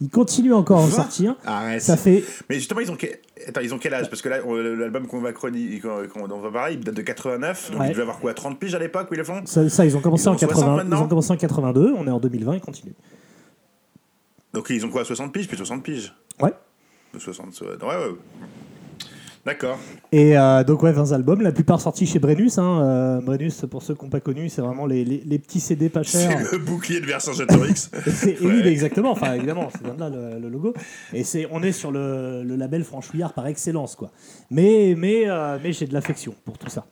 Il 0.00 0.08
continue 0.10 0.52
encore 0.52 0.78
à 0.78 0.82
en 0.82 0.86
20? 0.86 0.96
sortir. 0.96 1.36
Arrête. 1.44 1.80
Ça 1.82 1.96
fait 1.96 2.22
Mais 2.48 2.56
justement, 2.56 2.80
ils 2.80 2.90
ont, 2.90 2.96
quel... 2.96 3.18
Attends, 3.48 3.60
ils 3.62 3.74
ont 3.74 3.78
quel 3.78 3.94
âge? 3.94 4.08
Parce 4.08 4.22
que 4.22 4.28
là, 4.28 4.38
l'album 4.76 5.06
qu'on 5.06 5.20
va 5.20 5.32
chroniquer, 5.32 5.80
qu'on 5.80 6.26
va 6.38 6.50
parler, 6.50 6.74
il 6.74 6.80
date 6.80 6.94
de 6.94 7.02
89. 7.02 7.70
Donc 7.72 7.80
Ouais. 7.80 7.86
ils 7.86 7.90
devaient 7.90 8.02
avoir 8.02 8.18
quoi 8.20 8.32
30 8.32 8.58
piges 8.58 8.74
à 8.74 8.78
l'époque 8.78 9.08
où 9.10 9.14
ils 9.14 9.18
le 9.18 9.24
font? 9.24 9.40
Ça, 9.46 9.68
ça, 9.68 9.84
ils 9.84 9.96
ont 9.96 10.00
commencé 10.00 10.24
Ils 10.24 10.28
en 10.28 10.38
60 10.38 10.50
80, 10.50 10.84
ils 10.86 10.94
ont 11.02 11.08
commencé 11.08 11.32
en 11.32 11.36
82, 11.36 11.94
on 11.98 12.06
est 12.06 12.10
en 12.10 12.20
2020, 12.20 12.54
ils 12.56 12.60
continuent. 12.60 12.92
Donc 14.56 14.70
ils 14.70 14.84
ont 14.86 14.88
quoi 14.88 15.04
60 15.04 15.32
piges 15.34 15.46
Puis 15.48 15.56
60 15.58 15.82
piges? 15.82 16.14
Ouais. 16.40 16.52
60, 17.18 17.60
ouais, 17.60 17.66
ouais. 17.68 17.86
ouais. 17.86 18.16
D'accord. 19.44 19.78
Et 20.10 20.36
euh, 20.36 20.64
donc 20.64 20.82
ouais, 20.82 20.92
20 20.92 21.12
albums, 21.12 21.40
la 21.42 21.52
plupart 21.52 21.80
sortis 21.80 22.06
chez 22.06 22.18
Brennus. 22.18 22.58
Hein. 22.58 22.80
Euh, 22.82 23.20
Brennus, 23.20 23.64
pour 23.70 23.82
ceux 23.82 23.94
qui 23.94 24.02
n'ont 24.04 24.10
pas 24.10 24.18
connu, 24.20 24.48
c'est 24.48 24.62
vraiment 24.62 24.86
les, 24.86 25.04
les- 25.04 25.22
les 25.24 25.38
petits 25.38 25.60
CD 25.60 25.88
pas 25.90 26.02
chers. 26.02 26.30
C'est 26.48 26.52
le 26.52 26.58
bouclier 26.64 27.00
de 27.00 27.06
Vercingétorix. 27.06 27.90
Oui, 28.24 28.36
Ouais. 28.46 28.62
mais 28.64 28.72
exactement, 28.72 29.12
enfin 29.12 29.34
évidemment, 29.34 29.68
c'est 29.70 29.82
bien 29.84 29.94
de 29.94 30.00
là 30.00 30.08
le, 30.08 30.40
le 30.40 30.48
logo. 30.48 30.72
Et 31.12 31.22
c'est, 31.22 31.46
on 31.52 31.62
est 31.62 31.70
sur 31.72 31.92
le, 31.92 32.42
le 32.42 32.56
label 32.56 32.82
franchouillard 32.82 33.34
par 33.34 33.46
excellence, 33.46 33.94
quoi. 33.94 34.10
Mais, 34.50 34.94
mais, 34.96 35.28
euh, 35.28 35.58
mais 35.62 35.72
j'ai 35.72 35.86
de 35.86 35.92
l'affection 35.94 36.34
pour 36.44 36.58
tout 36.58 36.68
ça. 36.70 36.86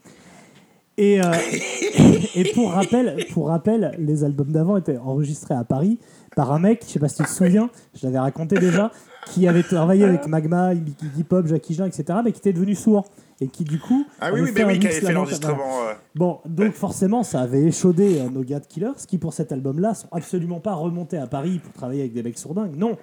Et, 0.96 1.18
et 2.36 2.44
pour, 2.54 2.70
rappel, 2.72 3.16
pour 3.32 3.48
rappel, 3.48 3.96
les 3.98 4.22
albums 4.22 4.52
d'avant 4.52 4.76
étaient 4.76 4.98
enregistrés 4.98 5.54
à 5.54 5.64
Paris 5.64 5.98
par 6.34 6.52
un 6.52 6.58
mec, 6.58 6.82
je 6.86 6.92
sais 6.92 6.98
pas 6.98 7.08
si 7.08 7.16
tu 7.16 7.22
te 7.24 7.28
souviens, 7.28 7.70
je 7.94 8.06
l'avais 8.06 8.18
raconté 8.18 8.56
déjà, 8.58 8.90
qui 9.26 9.48
avait 9.48 9.62
travaillé 9.62 10.04
avec 10.04 10.26
Magma, 10.26 10.74
Iggy 10.74 11.24
Pop, 11.24 11.46
Jackie 11.46 11.74
Jean, 11.74 11.86
etc., 11.86 12.18
mais 12.24 12.32
qui 12.32 12.38
était 12.38 12.52
devenu 12.52 12.74
sourd. 12.74 13.04
Et 13.40 13.48
qui 13.48 13.64
du 13.64 13.80
coup. 13.80 14.06
Ah 14.20 14.30
oui, 14.32 14.42
oui, 14.42 14.50
mais 14.54 14.64
oui, 14.64 14.78
qui 14.78 14.86
avait 14.86 15.00
fait 15.00 15.12
l'enregistrement. 15.12 15.88
euh, 15.88 15.94
Bon, 16.14 16.38
donc 16.46 16.72
forcément, 16.72 17.24
ça 17.24 17.40
avait 17.40 17.62
échaudé 17.62 18.20
euh, 18.20 18.30
nos 18.30 18.42
gars 18.42 18.60
de 18.60 18.66
Killers, 18.66 18.92
qui 19.08 19.18
pour 19.18 19.32
cet 19.32 19.50
album-là 19.50 19.94
sont 19.94 20.06
absolument 20.12 20.60
pas 20.60 20.74
remontés 20.74 21.18
à 21.18 21.26
Paris 21.26 21.58
pour 21.58 21.72
travailler 21.72 22.02
avec 22.02 22.12
des 22.12 22.22
mecs 22.22 22.38
sourdingues. 22.38 22.76
Non. 22.76 22.96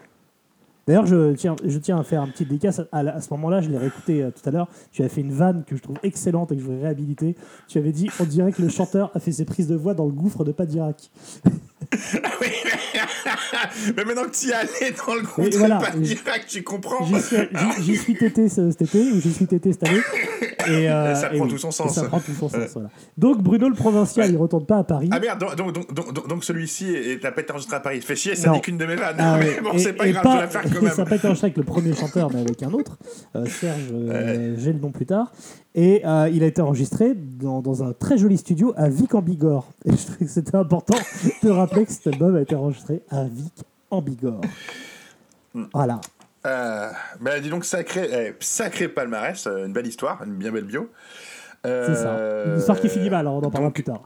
D'ailleurs, 0.87 1.05
je 1.05 1.33
tiens, 1.33 1.57
je 1.63 1.77
tiens 1.77 1.99
à 1.99 2.03
faire 2.03 2.21
un 2.21 2.27
petit 2.27 2.45
dédicace. 2.45 2.81
À, 2.93 3.19
ce 3.19 3.27
moment-là, 3.31 3.59
je 3.59 3.69
l'ai 3.69 3.77
réécouté 3.77 4.23
euh, 4.23 4.31
tout 4.31 4.47
à 4.47 4.51
l'heure. 4.51 4.69
Tu 4.91 5.01
avais 5.01 5.09
fait 5.09 5.21
une 5.21 5.33
vanne 5.33 5.63
que 5.65 5.75
je 5.75 5.81
trouve 5.81 5.97
excellente 6.01 6.53
et 6.53 6.55
que 6.55 6.61
je 6.61 6.65
voudrais 6.65 6.83
réhabiliter. 6.83 7.35
Tu 7.67 7.77
avais 7.77 7.91
dit 7.91 8.09
on 8.21 8.23
dirait 8.23 8.53
que 8.53 8.61
le 8.61 8.69
chanteur 8.69 9.11
a 9.13 9.19
fait 9.19 9.33
ses 9.33 9.43
prises 9.43 9.67
de 9.67 9.75
voix 9.75 9.93
dans 9.93 10.05
le 10.05 10.13
gouffre 10.13 10.45
de 10.45 10.53
Padirac. 10.53 11.11
Oui, 12.41 12.47
mais 13.97 14.05
maintenant 14.05 14.23
que 14.23 14.29
tu 14.31 14.47
y 14.47 14.49
es 14.51 14.53
allé 14.53 14.95
dans 15.05 15.13
le 15.15 15.21
groupe, 15.21 15.53
voilà. 15.55 15.77
pas 15.77 15.91
direct, 15.91 16.45
tu 16.47 16.63
comprends. 16.63 17.05
J'y 17.05 17.19
suis, 17.21 17.37
j'y- 17.81 17.97
suis 17.97 18.15
tété 18.15 18.47
ce- 18.47 18.71
cet 18.71 18.81
été, 18.83 19.11
ou 19.11 19.19
j'y 19.19 19.33
suis 19.33 19.45
tété 19.45 19.73
cette 19.73 19.87
année. 19.87 19.99
Et, 20.67 20.89
euh, 20.89 21.11
Et 21.11 21.15
ça 21.19 21.27
et 21.33 21.35
prend 21.35 21.45
oui. 21.45 21.51
tout 21.51 21.57
son 21.57 21.71
sens. 21.71 21.93
ça 21.93 22.03
prend 22.05 22.19
tout 22.19 22.31
son 22.33 22.47
sens, 22.49 22.69
voilà. 22.73 22.89
Donc 23.17 23.41
Bruno 23.41 23.67
le 23.67 23.75
provincial, 23.75 24.29
il 24.31 24.37
retourne 24.37 24.65
pas 24.65 24.77
à 24.77 24.83
Paris. 24.85 25.09
Ah 25.11 25.19
merde, 25.19 25.39
donc, 25.39 25.73
donc, 25.73 25.93
donc, 25.93 26.27
donc, 26.27 26.43
celui-ci 26.45 26.93
est- 26.95 27.23
n'a 27.23 27.31
pas 27.31 27.41
été 27.41 27.51
enregistré 27.51 27.75
à 27.75 27.79
Paris. 27.81 27.99
Fait 28.01 28.15
chier, 28.15 28.35
ça 28.35 28.51
dit 28.51 28.61
qu'une 28.61 28.77
de 28.77 28.85
mes 28.85 28.95
vannes. 28.95 29.15
Ah 29.19 29.37
mais 29.39 29.45
ouais. 29.55 29.61
bon, 29.61 29.77
c'est 29.77 29.93
pas 29.93 30.07
grave, 30.09 30.23
je 30.25 30.29
vais 30.31 30.41
la 30.41 30.47
faire 30.47 30.61
quand 30.63 30.89
Ça 30.89 30.95
même. 31.01 31.09
pas 31.09 31.15
été 31.17 31.27
enregistré 31.27 31.47
avec 31.47 31.57
le 31.57 31.63
premier 31.63 31.93
chanteur, 31.93 32.29
mais 32.33 32.39
avec 32.41 32.63
un 32.63 32.71
autre, 32.71 32.97
euh, 33.35 33.45
Serge, 33.47 33.81
euh, 33.93 34.55
j'ai 34.57 34.71
le 34.71 34.79
nom 34.79 34.91
plus 34.91 35.05
tard. 35.05 35.31
Et 35.73 36.05
euh, 36.05 36.29
il 36.31 36.43
a 36.43 36.47
été 36.47 36.61
enregistré 36.61 37.13
dans, 37.15 37.61
dans 37.61 37.83
un 37.83 37.93
très 37.93 38.17
joli 38.17 38.37
studio 38.37 38.73
à 38.75 38.89
Vic 38.89 39.15
en 39.15 39.21
Bigorre. 39.21 39.67
Et 39.85 39.91
je 39.91 40.05
trouvais 40.05 40.25
que 40.25 40.31
c'était 40.31 40.55
important 40.57 40.97
de 41.43 41.49
rappeler 41.49 41.85
que 41.85 41.91
cet 41.91 42.07
album 42.07 42.35
a 42.35 42.41
été 42.41 42.55
enregistré 42.55 43.01
à 43.09 43.23
Vic 43.23 43.53
en 43.89 44.01
Bigorre. 44.01 44.41
Voilà. 45.73 46.01
Euh, 46.45 46.89
bah, 47.19 47.39
dis 47.39 47.49
donc, 47.49 47.65
sacré, 47.65 48.09
eh, 48.11 48.35
sacré 48.39 48.87
palmarès, 48.87 49.45
euh, 49.47 49.65
une 49.65 49.73
belle 49.73 49.87
histoire, 49.87 50.23
une 50.25 50.35
bien 50.35 50.51
belle 50.51 50.63
bio. 50.65 50.89
Euh, 51.65 51.85
C'est 51.87 52.01
ça. 52.01 52.51
Une 52.51 52.57
histoire 52.59 52.79
qui 52.79 52.89
finit 52.89 53.09
mal, 53.09 53.19
alors 53.21 53.35
on 53.35 53.43
en 53.43 53.51
parlera 53.51 53.67
donc- 53.69 53.75
plus 53.75 53.83
tard. 53.83 54.01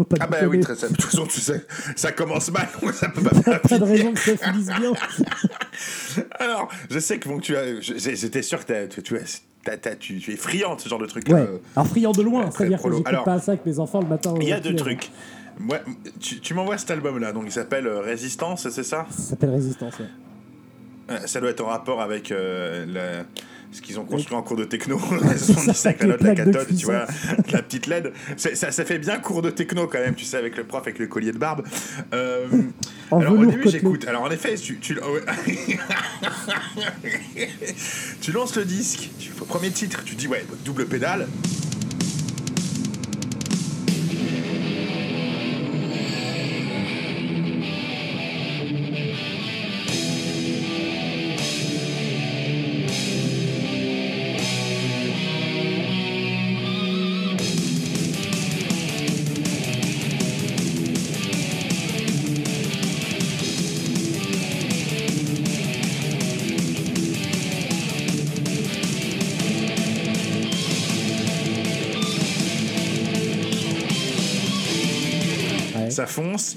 Faut 0.00 0.04
pas 0.04 0.16
Ah 0.20 0.26
bah 0.28 0.38
oui, 0.48 0.60
très 0.60 0.74
simple. 0.76 0.92
De 0.92 0.96
toute 0.96 1.10
façon, 1.10 1.26
tu 1.26 1.40
sais, 1.40 1.62
ça 1.94 2.10
commence 2.12 2.50
mal, 2.50 2.66
ça 2.94 3.10
peut 3.10 3.20
pas 3.20 3.58
Pas 3.58 3.78
de 3.78 3.84
raison 3.84 4.12
que 4.14 4.18
ça 4.18 4.34
finisse 4.38 4.66
bien. 4.68 4.92
Alors, 6.40 6.70
je 6.90 6.98
sais 6.98 7.18
que 7.18 7.28
bon, 7.28 7.38
tu 7.38 7.54
as, 7.54 7.80
j'étais 7.80 8.40
sûr 8.40 8.60
que 8.60 8.64
t'as- 8.72 8.86
tu, 8.86 9.02
tu, 9.02 9.16
as- 9.18 9.76
t'as- 9.76 9.96
tu, 9.96 10.18
tu 10.18 10.32
es 10.32 10.36
friand 10.36 10.74
de 10.76 10.80
ce 10.80 10.88
genre 10.88 10.98
de 10.98 11.04
truc. 11.06 11.28
Ouais. 11.28 11.46
Alors 11.76 11.86
friand 11.86 12.12
de 12.12 12.22
loin, 12.22 12.48
très 12.48 12.64
c'est-à-dire 12.64 12.82
que 12.82 12.90
j'écoute 12.96 13.24
pas 13.26 13.38
ça 13.40 13.52
avec 13.52 13.66
mes 13.66 13.78
enfants 13.78 14.00
le 14.00 14.08
matin. 14.08 14.32
Il 14.40 14.48
y 14.48 14.52
a 14.52 14.58
petit 14.58 14.70
deux 14.70 14.76
trucs. 14.76 15.10
Moi, 15.58 15.78
tu, 16.18 16.40
tu 16.40 16.54
m'envoies 16.54 16.78
cet 16.78 16.90
album-là, 16.92 17.32
donc 17.32 17.42
il 17.44 17.52
s'appelle 17.52 17.86
euh, 17.86 18.00
Résistance, 18.00 18.66
c'est 18.70 18.82
ça? 18.82 19.06
Ça 19.10 19.22
s'appelle 19.22 19.50
Résistance. 19.50 19.98
ouais. 19.98 20.06
Euh, 21.10 21.18
Ça 21.26 21.40
doit 21.40 21.50
être 21.50 21.60
en 21.60 21.66
rapport 21.66 22.00
avec 22.00 22.32
euh, 22.32 22.86
la- 22.86 23.24
ce 23.72 23.80
qu'ils 23.80 23.98
ont 24.00 24.04
construit 24.04 24.36
en 24.36 24.42
cours 24.42 24.56
de 24.56 24.64
techno, 24.64 25.00
C'est 25.36 25.38
ça, 25.38 25.54
77 25.54 25.86
avec 25.86 26.02
la 26.02 26.08
note, 26.08 26.22
la 26.22 26.34
cathode, 26.34 26.76
tu 26.76 26.86
vois, 26.86 27.06
la 27.52 27.62
petite 27.62 27.86
LED. 27.86 28.12
Ça, 28.36 28.72
ça 28.72 28.84
fait 28.84 28.98
bien 28.98 29.18
cours 29.18 29.42
de 29.42 29.50
techno 29.50 29.86
quand 29.86 30.00
même, 30.00 30.14
tu 30.14 30.24
sais, 30.24 30.36
avec 30.36 30.56
le 30.56 30.64
prof 30.64 30.82
avec 30.82 30.98
le 30.98 31.06
collier 31.06 31.32
de 31.32 31.38
barbe. 31.38 31.64
Euh, 32.12 32.46
En 33.10 33.20
alors 33.20 33.38
au 33.38 33.46
début 33.46 33.68
j'écoute. 33.68 34.06
Alors 34.08 34.22
en 34.22 34.30
effet, 34.30 34.54
tu, 34.56 34.78
tu, 34.78 34.98
ouais. 34.98 35.20
tu 38.20 38.32
lances 38.32 38.56
le 38.56 38.64
disque, 38.64 39.10
tu, 39.18 39.30
premier 39.30 39.70
titre, 39.70 40.02
tu 40.04 40.14
dis 40.14 40.26
ouais, 40.26 40.44
double 40.64 40.86
pédale. 40.86 41.28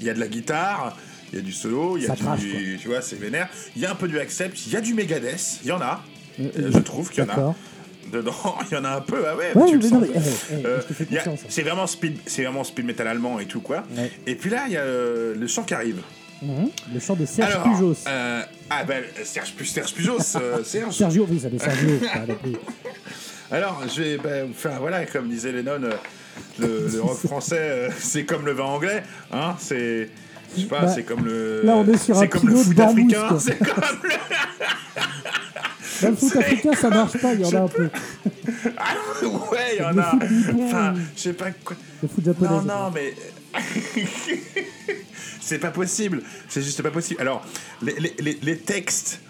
Il 0.04 0.08
y 0.08 0.10
a 0.10 0.14
de 0.14 0.20
la 0.20 0.28
guitare, 0.28 0.96
il 1.32 1.36
y 1.38 1.38
a 1.40 1.42
du 1.42 1.52
solo, 1.52 1.96
il 1.96 2.02
y 2.02 2.06
a 2.06 2.10
Ça 2.10 2.16
crache, 2.16 2.40
du. 2.40 2.78
Tu 2.80 2.88
vois, 2.88 3.00
c'est 3.00 3.16
vénère. 3.18 3.48
Il 3.74 3.80
y 3.82 3.86
a 3.86 3.90
un 3.90 3.94
peu 3.94 4.06
du 4.06 4.18
accept, 4.20 4.66
il 4.66 4.72
y 4.72 4.76
a 4.76 4.80
du 4.82 4.92
Megadeth, 4.94 5.60
il 5.62 5.68
y 5.68 5.72
en 5.72 5.80
a. 5.80 6.02
Euh, 6.40 6.48
Euh, 6.58 6.70
je 6.72 6.78
trouve 6.80 7.10
qu'il 7.10 7.24
y 7.24 7.26
en 7.26 7.30
a. 7.30 7.54
Dedans, 8.12 8.34
il 8.70 8.74
y 8.74 8.76
en 8.76 8.84
a 8.84 8.90
un 8.96 9.00
peu, 9.00 9.24
ah 9.26 9.34
ouais, 9.34 9.52
Ouais, 9.54 9.70
tu 9.70 9.78
le 9.78 9.88
sens. 9.88 10.04
eh, 10.14 10.18
eh, 10.52 10.66
Euh, 10.66 10.80
c'est 11.48 11.62
vraiment 11.62 11.86
speed, 11.86 12.18
c'est 12.26 12.42
vraiment 12.44 12.62
speed 12.64 12.84
metal 12.84 13.08
allemand 13.08 13.40
et 13.40 13.46
tout 13.46 13.60
quoi. 13.62 13.82
Ouais. 13.96 14.12
Et 14.26 14.34
puis 14.34 14.50
là, 14.50 14.64
il 14.66 14.72
y 14.74 14.76
a 14.76 14.84
le 14.84 15.46
chant 15.46 15.62
qui 15.62 15.72
arrive. 15.74 16.02
Mhm. 16.42 16.68
Le 16.92 17.00
chant 17.00 17.14
de 17.16 17.24
Serge 17.24 17.50
Alors, 17.54 17.62
Pujos. 17.64 17.96
euh, 18.06 18.42
ah 18.68 18.84
ben 18.84 19.02
Serge, 19.24 19.54
Serge 19.64 19.94
Pujos, 19.94 20.18
euh, 20.36 20.62
Serge. 20.64 20.94
Sergio, 20.94 21.26
oui, 21.30 21.40
ça 21.40 21.48
Sergio. 21.58 21.88
Alors, 23.50 23.82
je 23.94 24.02
vais, 24.02 24.18
ben, 24.18 24.48
enfin 24.50 24.76
voilà, 24.80 25.06
comme 25.06 25.28
disait 25.28 25.52
Lennon, 25.52 25.80
le, 26.58 26.88
le 26.92 27.00
rock 27.00 27.18
français, 27.26 27.58
euh, 27.58 27.90
c'est 27.98 28.24
comme 28.24 28.46
le 28.46 28.52
vin 28.52 28.64
anglais, 28.64 29.02
hein, 29.32 29.54
c'est, 29.58 30.08
je 30.56 30.60
sais 30.62 30.66
pas, 30.66 30.82
Bah, 30.82 30.88
c'est 30.88 31.02
comme 31.02 31.24
le, 31.24 31.62
là, 31.64 31.74
on 31.76 31.86
est 31.86 31.96
sur 31.96 32.18
un 32.18 32.26
comme 32.26 32.48
le 32.48 32.56
foot 32.56 32.78
africain, 32.78 33.38
c'est 33.38 33.58
comme 33.58 33.84
le, 34.02 34.10
Dans 36.02 36.10
le 36.10 36.16
foot 36.16 36.36
africain, 36.36 36.72
ça 36.74 36.90
marche 36.90 37.18
pas, 37.18 37.34
il 37.34 37.40
y 37.40 37.44
en 37.44 37.52
a 37.54 37.60
un 37.62 37.68
peu. 37.68 37.88
Ah, 38.76 38.94
ouais, 39.52 39.76
il 39.76 39.82
y 39.82 39.84
en 39.84 39.98
a, 39.98 40.18
enfin, 40.64 40.94
je 41.16 41.20
sais 41.20 41.32
pas 41.32 41.50
quoi. 41.64 41.76
Le 42.02 42.08
foot 42.08 42.24
japonais. 42.24 42.50
Non, 42.50 42.62
non, 42.62 42.90
mais. 42.92 43.14
c'est 45.40 45.58
pas 45.58 45.70
possible. 45.70 46.22
C'est 46.48 46.62
juste 46.62 46.82
pas 46.82 46.90
possible. 46.90 47.20
Alors, 47.20 47.44
les, 47.82 47.94
les, 48.00 48.14
les, 48.18 48.38
les 48.42 48.58
textes. 48.58 49.20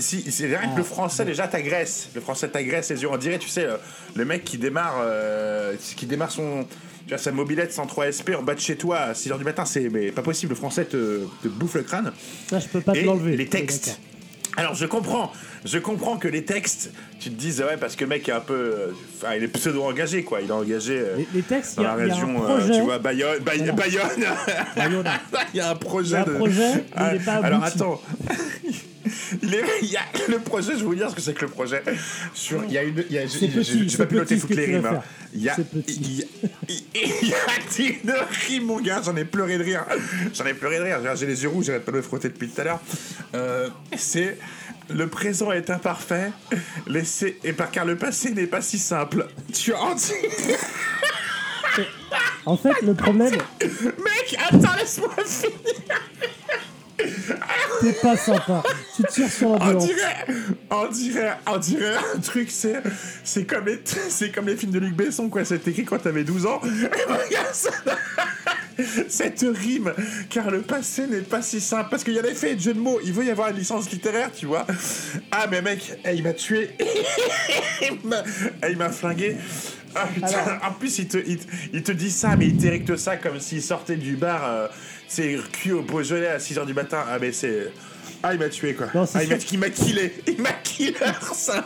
Si, 0.00 0.30
c'est 0.30 0.46
vrai 0.46 0.68
que 0.72 0.76
le 0.76 0.82
français 0.84 1.24
déjà 1.24 1.48
t'agresse. 1.48 2.08
Le 2.14 2.20
français 2.20 2.48
t'agresse 2.48 2.90
les 2.90 3.02
yeux. 3.02 3.08
On 3.10 3.16
dirait, 3.16 3.38
tu 3.38 3.48
sais, 3.48 3.64
le, 3.64 3.78
le 4.14 4.24
mec 4.24 4.44
qui 4.44 4.58
démarre, 4.58 4.96
euh, 5.02 5.74
qui 5.96 6.06
démarre 6.06 6.30
son, 6.30 6.64
tu 7.06 7.08
vois, 7.08 7.18
sa 7.18 7.32
mobilette 7.32 7.72
103 7.72 8.12
SP 8.14 8.30
en 8.38 8.42
bas 8.42 8.54
de 8.54 8.60
chez 8.60 8.76
toi 8.76 8.98
à 8.98 9.12
6h 9.12 9.38
du 9.38 9.44
matin. 9.44 9.64
C'est 9.64 9.88
mais 9.88 10.12
pas 10.12 10.22
possible. 10.22 10.50
Le 10.50 10.56
français 10.56 10.84
te, 10.84 11.20
te 11.42 11.48
bouffe 11.48 11.74
le 11.74 11.82
crâne. 11.82 12.12
Ça, 12.48 12.58
je 12.60 12.68
peux 12.68 12.80
pas 12.80 12.92
te 12.92 12.98
l'enlever. 13.00 13.36
les 13.36 13.46
textes. 13.46 13.98
Alors 14.58 14.74
je 14.74 14.84
comprends, 14.84 15.32
je 15.64 15.78
comprends 15.78 16.18
que 16.18 16.28
les 16.28 16.44
textes, 16.44 16.90
tu 17.18 17.30
te 17.30 17.34
dises 17.34 17.60
ouais 17.62 17.78
parce 17.80 17.96
que 17.96 18.04
le 18.04 18.10
mec 18.10 18.28
est 18.28 18.32
un 18.32 18.40
peu, 18.40 18.52
euh, 18.52 18.86
enfin 19.16 19.34
il 19.34 19.42
est 19.44 19.48
pseudo 19.48 19.82
engagé 19.82 20.24
quoi, 20.24 20.42
il 20.42 20.48
est 20.50 20.52
engagé 20.52 20.98
euh, 20.98 21.16
Les, 21.16 21.26
les 21.36 21.40
textes, 21.42 21.76
dans 21.76 21.84
y, 21.84 21.86
a- 21.86 21.96
la 21.96 22.02
il 22.04 22.08
y 22.08 22.10
a 22.10 22.14
un 22.14 22.18
région, 22.18 22.42
euh, 22.44 22.58
projet. 22.58 22.72
tu 22.74 22.80
vois 22.82 22.98
Bayonne, 22.98 23.38
Bay- 23.38 23.56
Voilà. 23.56 23.72
Bayonne. 23.72 24.26
Bayonne. 24.76 25.10
il 25.54 25.56
y 25.56 25.60
a 25.60 25.70
un 25.70 25.72
Il 25.72 25.76
y 25.76 25.78
projet 25.78 26.16
a 26.16 26.20
un 26.20 26.24
de. 26.26 26.30
projet, 26.34 26.74
mais 26.74 26.84
Ah, 26.94 27.10
il 27.14 27.18
n'est 27.18 27.24
pas 27.24 27.32
alors 27.36 27.64
attends. 27.64 28.02
Il, 29.42 29.54
est- 29.54 29.64
il 29.82 29.90
y 29.90 29.96
a 29.96 30.02
le 30.28 30.38
projet, 30.38 30.72
je 30.72 30.78
vais 30.78 30.82
vous 30.84 30.94
dire 30.94 31.10
ce 31.10 31.14
que 31.14 31.20
c'est 31.20 31.34
que 31.34 31.42
le 31.44 31.50
projet. 31.50 31.82
Sur, 32.34 32.62
il 32.64 32.72
y 32.72 32.78
a 32.78 32.82
une, 32.84 33.04
il 33.10 33.14
y 33.16 33.18
a, 33.18 33.22
petit, 33.22 33.90
c'est 33.90 34.06
pas 34.06 34.26
ce 34.26 34.34
toutes 34.40 34.50
les 34.50 34.66
rimes. 34.66 34.86
hein. 34.86 35.00
Il 35.34 35.42
y 35.42 35.48
a, 35.48 35.56
il 35.88 36.18
y 36.18 36.22
a, 36.22 36.26
il 36.94 37.28
y 37.28 37.32
a 37.34 37.88
une 38.04 38.12
rime, 38.48 38.64
mon 38.66 38.80
gars, 38.80 39.00
j'en 39.04 39.16
ai 39.16 39.24
pleuré 39.24 39.58
de 39.58 39.64
rire. 39.64 39.84
J'en 40.34 40.44
ai 40.46 40.54
pleuré 40.54 40.78
de 40.78 40.84
rire. 40.84 40.98
J'ai 41.16 41.26
les 41.26 41.42
yeux 41.42 41.48
rouges, 41.48 41.66
j'arrête 41.66 41.84
pas 41.84 41.92
de 41.92 41.96
me 41.96 42.02
frotter 42.02 42.28
depuis 42.28 42.48
tout 42.48 42.60
à 42.60 42.64
l'heure. 42.64 42.80
Euh, 43.34 43.68
c'est 43.96 44.38
le 44.90 45.06
présent 45.08 45.50
est 45.52 45.70
imparfait, 45.70 46.30
laissez, 46.86 47.38
et 47.44 47.52
par 47.52 47.70
car 47.70 47.84
le 47.86 47.96
passé 47.96 48.30
n'est 48.32 48.46
pas 48.46 48.60
si 48.60 48.78
simple. 48.78 49.26
Tu 49.52 49.72
en 49.72 49.94
dis, 49.94 50.12
En 52.44 52.56
fait, 52.56 52.82
le 52.82 52.92
problème, 52.94 53.32
mec, 53.60 54.36
attends, 54.38 54.74
laisse-moi 54.78 55.14
finir. 55.24 56.02
C'est 57.80 58.00
pas 58.00 58.16
sympa. 58.16 58.62
Tu 58.96 59.02
tires 59.04 59.30
sur 59.30 59.50
On 59.50 59.58
l'ambulance. 59.58 59.86
dirait, 59.86 60.26
on 60.70 60.86
dirait, 60.88 61.32
on 61.46 61.58
dirait 61.58 61.96
un 62.14 62.20
truc, 62.20 62.50
c'est, 62.50 62.82
c'est 63.24 63.44
comme 63.44 63.66
les, 63.66 63.80
c'est 64.08 64.30
comme 64.30 64.46
les 64.46 64.56
films 64.56 64.72
de 64.72 64.78
Luc 64.78 64.94
Besson, 64.94 65.28
quoi. 65.28 65.44
C'est 65.44 65.66
écrit 65.66 65.84
quand 65.84 65.98
t'avais 65.98 66.24
12 66.24 66.46
ans. 66.46 66.60
Regarde 66.62 67.54
ça. 67.54 67.70
Cette 69.08 69.44
rime, 69.46 69.92
car 70.30 70.50
le 70.50 70.62
passé 70.62 71.06
n'est 71.06 71.20
pas 71.20 71.42
si 71.42 71.60
simple. 71.60 71.88
Parce 71.90 72.04
qu'il 72.04 72.14
y 72.14 72.18
a 72.18 72.22
des 72.22 72.34
faits 72.34 72.56
de 72.56 72.62
jeu 72.62 72.74
de 72.74 72.80
mots. 72.80 72.98
Il 73.04 73.12
veut 73.12 73.24
y 73.24 73.30
avoir 73.30 73.48
une 73.50 73.56
licence 73.56 73.90
littéraire, 73.90 74.30
tu 74.32 74.46
vois. 74.46 74.66
Ah, 75.30 75.46
mais 75.50 75.60
mec, 75.62 75.92
eh, 76.04 76.14
il 76.14 76.22
m'a 76.22 76.32
tué. 76.32 76.70
il 77.82 78.08
m'a 78.08 78.22
eh, 78.62 78.70
il 78.70 78.76
m'a 78.78 78.88
flingué. 78.88 79.36
Ah 79.94 80.06
putain, 80.12 80.26
Alors- 80.26 80.64
en 80.68 80.72
plus 80.72 80.98
il 80.98 81.08
te, 81.08 81.18
il, 81.18 81.38
te- 81.38 81.46
il 81.72 81.82
te 81.82 81.92
dit 81.92 82.10
ça, 82.10 82.36
mais 82.36 82.46
il 82.46 82.56
directe 82.56 82.96
ça 82.96 83.16
comme 83.16 83.38
s'il 83.40 83.62
sortait 83.62 83.96
du 83.96 84.16
bar, 84.16 84.40
euh, 84.44 84.66
c'est 85.08 85.36
cul 85.52 85.72
au 85.72 85.82
Beaujolais 85.82 86.28
à 86.28 86.38
6h 86.38 86.64
du 86.66 86.74
matin. 86.74 87.04
Ah, 87.08 87.18
mais 87.20 87.32
c'est. 87.32 87.70
Ah, 88.24 88.32
il 88.32 88.38
m'a 88.38 88.48
tué 88.48 88.74
quoi. 88.74 88.86
Non, 88.94 89.04
ah, 89.14 89.22
il 89.24 89.58
m'a 89.58 89.68
killé. 89.70 90.14
Il 90.28 90.40
m'a 90.42 90.52
killé 90.62 90.94
ça. 91.34 91.64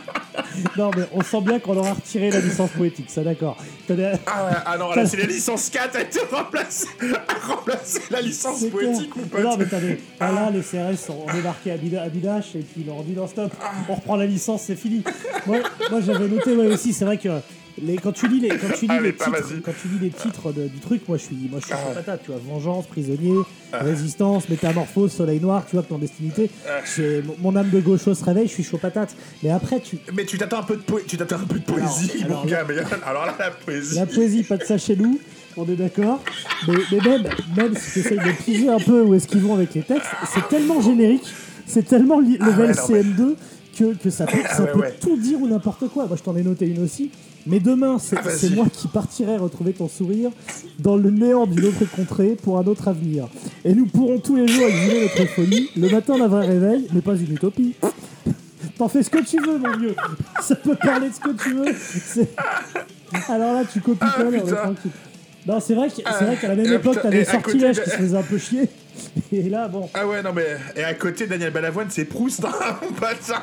Non, 0.75 0.89
mais 0.95 1.03
on 1.13 1.21
sent 1.21 1.41
bien 1.41 1.59
qu'on 1.59 1.77
aura 1.77 1.93
retiré 1.93 2.31
la 2.31 2.39
licence 2.39 2.71
poétique, 2.71 3.11
ça 3.11 3.21
d'accord. 3.23 3.57
Ah, 4.25 4.63
ah 4.65 4.77
non, 4.77 4.91
là 4.91 5.05
c'est 5.05 5.17
la 5.17 5.25
licence 5.25 5.69
4 5.69 5.95
a 5.95 6.01
été 6.01 6.19
remplacée. 6.31 6.87
A 7.27 7.47
remplacé 7.47 8.01
la 8.09 8.21
licence 8.21 8.63
poétique, 8.65 9.11
clair. 9.13 9.23
mon 9.23 9.29
pote. 9.29 9.43
Non, 9.43 9.57
mais 9.57 9.65
des- 9.65 9.99
ah, 10.19 10.31
là, 10.31 10.49
les 10.51 10.61
CRS 10.61 10.97
sont 10.97 11.25
on 11.27 11.37
est 11.37 11.41
marqué 11.43 11.71
à 11.71 11.77
Bida- 11.77 12.01
à 12.01 12.09
Bidache 12.09 12.55
et 12.55 12.59
puis 12.59 12.81
ils 12.81 12.87
leur 12.87 12.97
ont 12.97 13.03
dit 13.03 13.13
non, 13.13 13.27
stop, 13.27 13.53
on 13.87 13.93
reprend 13.93 14.15
la 14.15 14.25
licence, 14.25 14.63
c'est 14.65 14.75
fini. 14.75 15.03
Moi, 15.45 15.59
moi 15.91 16.01
j'avais 16.01 16.27
noté 16.27 16.55
ouais, 16.55 16.67
aussi, 16.67 16.91
c'est 16.91 17.05
vrai 17.05 17.17
que 17.19 17.29
les, 17.81 17.95
quand 17.97 18.11
tu 18.11 18.27
lis 18.27 18.39
les, 18.39 18.49
quand 18.49 18.73
tu 18.77 18.85
lis 18.85 18.91
Allez, 18.91 19.03
les 19.07 19.13
pas, 19.13 19.25
titres, 19.25 19.53
quand 19.63 19.71
tu 19.81 19.87
lis 19.87 19.99
les 20.01 20.09
titres 20.09 20.51
de- 20.51 20.67
du 20.67 20.79
truc, 20.79 21.01
moi 21.07 21.17
je 21.17 21.23
suis, 21.23 21.35
moi 21.49 21.59
je 21.59 21.65
suis 21.65 21.73
Ah. 21.75 21.87
chaud 21.87 21.93
patate, 21.93 22.21
tu 22.23 22.31
vois, 22.31 22.39
vengeance, 22.47 22.87
prisonnier, 22.87 23.37
résistance, 23.71 24.49
métamorphose, 24.49 25.11
soleil 25.11 25.39
noir, 25.39 25.63
tu 25.69 25.75
vois, 25.75 25.83
clandestinité. 25.83 26.49
Ah. 26.67 26.79
Mon- 27.39 27.55
âme 27.55 27.69
de 27.69 27.79
gaucho 27.79 28.13
se 28.13 28.23
réveille, 28.23 28.47
je 28.47 28.53
suis 28.53 28.63
chaud 28.63 28.77
patate. 28.77 29.15
Mais 29.43 29.49
après, 29.49 29.79
tu, 29.79 29.97
Mais 30.13 30.25
tu 30.25 30.37
t'attends 30.37 30.59
un 30.59 30.63
peu 30.63 30.75
de, 30.77 30.81
po- 30.81 30.99
tu 31.05 31.17
t'attends 31.17 31.37
un 31.37 31.45
peu 31.45 31.59
de 31.59 31.63
poésie, 31.65 32.23
alors 32.23 32.43
mon 32.43 32.49
gars. 32.49 32.65
Mais 32.67 32.75
alors 33.05 33.25
là, 33.25 33.35
la 33.39 33.51
poésie. 33.51 33.95
La 33.95 34.05
poésie, 34.05 34.43
pas 34.43 34.57
de 34.57 34.63
ça 34.63 34.77
chez 34.77 34.95
nous, 34.95 35.19
on 35.55 35.65
est 35.67 35.75
d'accord. 35.75 36.21
Mais, 36.67 36.73
mais 36.91 36.99
même, 37.09 37.23
même 37.55 37.75
si 37.75 37.91
tu 37.93 37.99
essayes 37.99 38.17
de 38.17 38.43
piger 38.43 38.69
un 38.69 38.79
peu 38.79 39.01
où 39.01 39.13
est-ce 39.13 39.27
qu'ils 39.27 39.41
vont 39.41 39.53
avec 39.55 39.73
les 39.73 39.81
textes, 39.83 40.09
c'est 40.33 40.47
tellement 40.49 40.81
générique, 40.81 41.23
c'est 41.65 41.85
tellement 41.87 42.19
li- 42.19 42.37
level 42.37 42.73
Ah 42.77 42.85
ouais, 42.91 43.03
non, 43.03 43.13
mais- 43.17 43.23
CM2 43.25 43.35
que, 43.77 43.93
que 43.95 44.09
ça 44.09 44.25
peut, 44.25 44.37
ça 44.49 44.63
ouais, 44.63 44.71
peut 44.71 44.79
ouais. 44.79 44.95
tout 44.99 45.17
dire 45.17 45.39
ou 45.39 45.47
n'importe 45.47 45.87
quoi. 45.89 46.07
Moi, 46.07 46.17
je 46.17 46.23
t'en 46.23 46.35
ai 46.35 46.41
noté 46.41 46.65
une 46.65 46.83
aussi. 46.83 47.11
Mais 47.47 47.59
demain, 47.59 47.97
c'est 47.99 48.17
Ah, 48.17 48.29
c'est 48.29 48.49
moi 48.51 48.65
qui 48.71 48.87
partirai 48.87 49.37
retrouver 49.37 49.71
ton 49.73 49.87
sourire 49.87 50.31
dans 50.79 50.95
le 50.97 51.09
néant 51.09 51.47
d'une 51.47 51.65
autre 51.65 51.85
contrée 51.95 52.35
pour 52.41 52.57
un 52.59 52.65
autre 52.65 52.87
avenir. 52.89 53.27
Et 53.63 53.73
nous 53.73 53.85
pourrons 53.85 54.19
tous 54.19 54.35
les 54.35 54.47
jours 54.47 54.65
exiler 54.67 55.01
notre 55.03 55.25
folie. 55.33 55.69
Le 55.77 55.89
matin, 55.89 56.17
d'un 56.17 56.27
vrai 56.27 56.45
réveil, 56.45 56.87
mais 56.93 57.01
pas 57.01 57.15
une 57.15 57.33
utopie. 57.33 57.73
T'en 58.77 58.87
fais 58.89 59.01
ce 59.01 59.09
que 59.09 59.23
tu 59.23 59.37
veux, 59.41 59.57
mon 59.57 59.77
vieux. 59.77 59.95
Ça 60.41 60.55
peut 60.55 60.75
parler 60.75 61.09
de 61.09 61.13
ce 61.13 61.19
que 61.19 61.31
tu 61.41 61.53
veux. 61.53 62.27
Alors 63.29 63.53
là, 63.53 63.63
tu 63.71 63.79
copies 63.81 63.99
Ah, 64.01 64.15
on 64.25 64.31
est 64.31 64.39
tranquille. 64.41 64.91
Non, 65.47 65.59
c'est 65.61 65.75
vrai 65.75 65.87
c'est 65.89 66.03
vrai 66.03 66.35
qu'à 66.39 66.49
la 66.49 66.55
même 66.55 66.65
Ah, 66.69 66.73
époque, 66.75 66.95
putain, 66.97 67.01
t'avais 67.03 67.21
et 67.23 67.27
à 67.27 67.37
côté 67.37 67.41
sortilège 67.59 67.77
de- 67.77 67.83
qui 67.83 67.89
se 67.89 67.95
faisait 67.95 68.17
un 68.17 68.21
peu 68.23 68.37
chier. 68.37 68.69
Et 69.31 69.43
là, 69.49 69.67
bon. 69.67 69.89
Ah 69.93 70.07
ouais, 70.07 70.21
non, 70.21 70.33
mais. 70.33 70.45
Et 70.75 70.83
à 70.83 70.93
côté, 70.93 71.27
Daniel 71.27 71.51
Balavoine, 71.51 71.89
c'est 71.89 72.05
Proust, 72.05 72.43
hein, 72.45 72.51
mon 72.81 72.91
patin. 72.93 73.41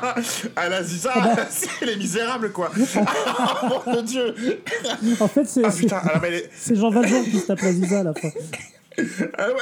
À 0.55 0.69
la 0.69 0.83
Ziza, 0.83 1.11
bah. 1.15 1.47
c'est 1.49 1.85
les 1.85 1.95
misérables, 1.95 2.51
quoi. 2.51 2.71
oh 2.75 3.81
mon 3.89 4.01
dieu. 4.01 4.33
En 5.19 5.27
fait, 5.27 5.45
c'est 5.45 5.63
Ah 5.65 5.71
c'est- 5.71 5.81
putain, 5.81 5.97
alors, 5.97 6.21
mais 6.21 6.31
les... 6.31 6.45
c'est 6.55 6.75
Jean 6.75 6.89
Valjean 6.89 7.23
qui 7.23 7.39
se 7.39 7.47
tape 7.47 7.61
la 7.61 7.71
Ziza 7.71 7.99
à 7.99 8.03
la 8.03 8.13
fin. 8.13 8.29
Ah 9.37 9.47
ouais. 9.49 9.55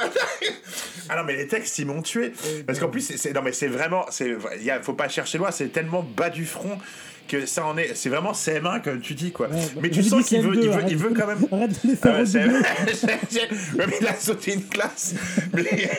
Ah 1.08 1.16
non 1.16 1.24
mais 1.24 1.34
les 1.36 1.48
textes 1.48 1.76
ils 1.80 1.86
m'ont 1.86 2.02
tué 2.02 2.32
parce 2.68 2.78
qu'en 2.78 2.88
plus 2.88 3.00
c'est- 3.00 3.16
c'est 3.16 3.32
non 3.32 3.42
mais 3.42 3.50
c'est 3.52 3.66
vraiment 3.66 4.06
c'est 4.08 4.28
il 4.62 4.72
faut 4.82 4.92
pas 4.94 5.08
chercher 5.08 5.38
loin 5.38 5.50
c'est 5.50 5.70
tellement 5.70 6.04
bas 6.16 6.30
du 6.30 6.46
front 6.46 6.78
que 7.28 7.46
ça 7.46 7.66
en 7.66 7.76
est 7.78 7.94
c'est 7.94 8.08
vraiment 8.10 8.32
CM1 8.32 8.82
comme 8.82 9.00
tu 9.00 9.14
dis 9.14 9.32
quoi 9.32 9.48
Ouais, 9.48 9.56
bah, 9.74 9.80
mais 9.82 9.90
tu 9.90 10.02
sens 10.02 10.24
qu'il 10.26 10.40
veut, 10.42 10.54
CM2, 10.54 10.62
il 10.64 10.68
veut 10.70 10.82
il 10.90 10.96
veut 10.96 11.14
quand 11.14 11.26
même 11.26 11.46
Arrête 11.52 11.70
de 11.84 11.88
les 11.88 11.94
Ah 11.94 11.96
faire 11.96 12.12
ouais, 12.14 12.20
redoubler. 12.20 12.64
Ouais, 13.78 13.84
mais 13.88 13.96
il 14.00 14.06
a 14.06 14.14
sauté 14.14 14.54
une 14.54 14.64
classe. 14.64 15.14
Mais, 15.54 15.90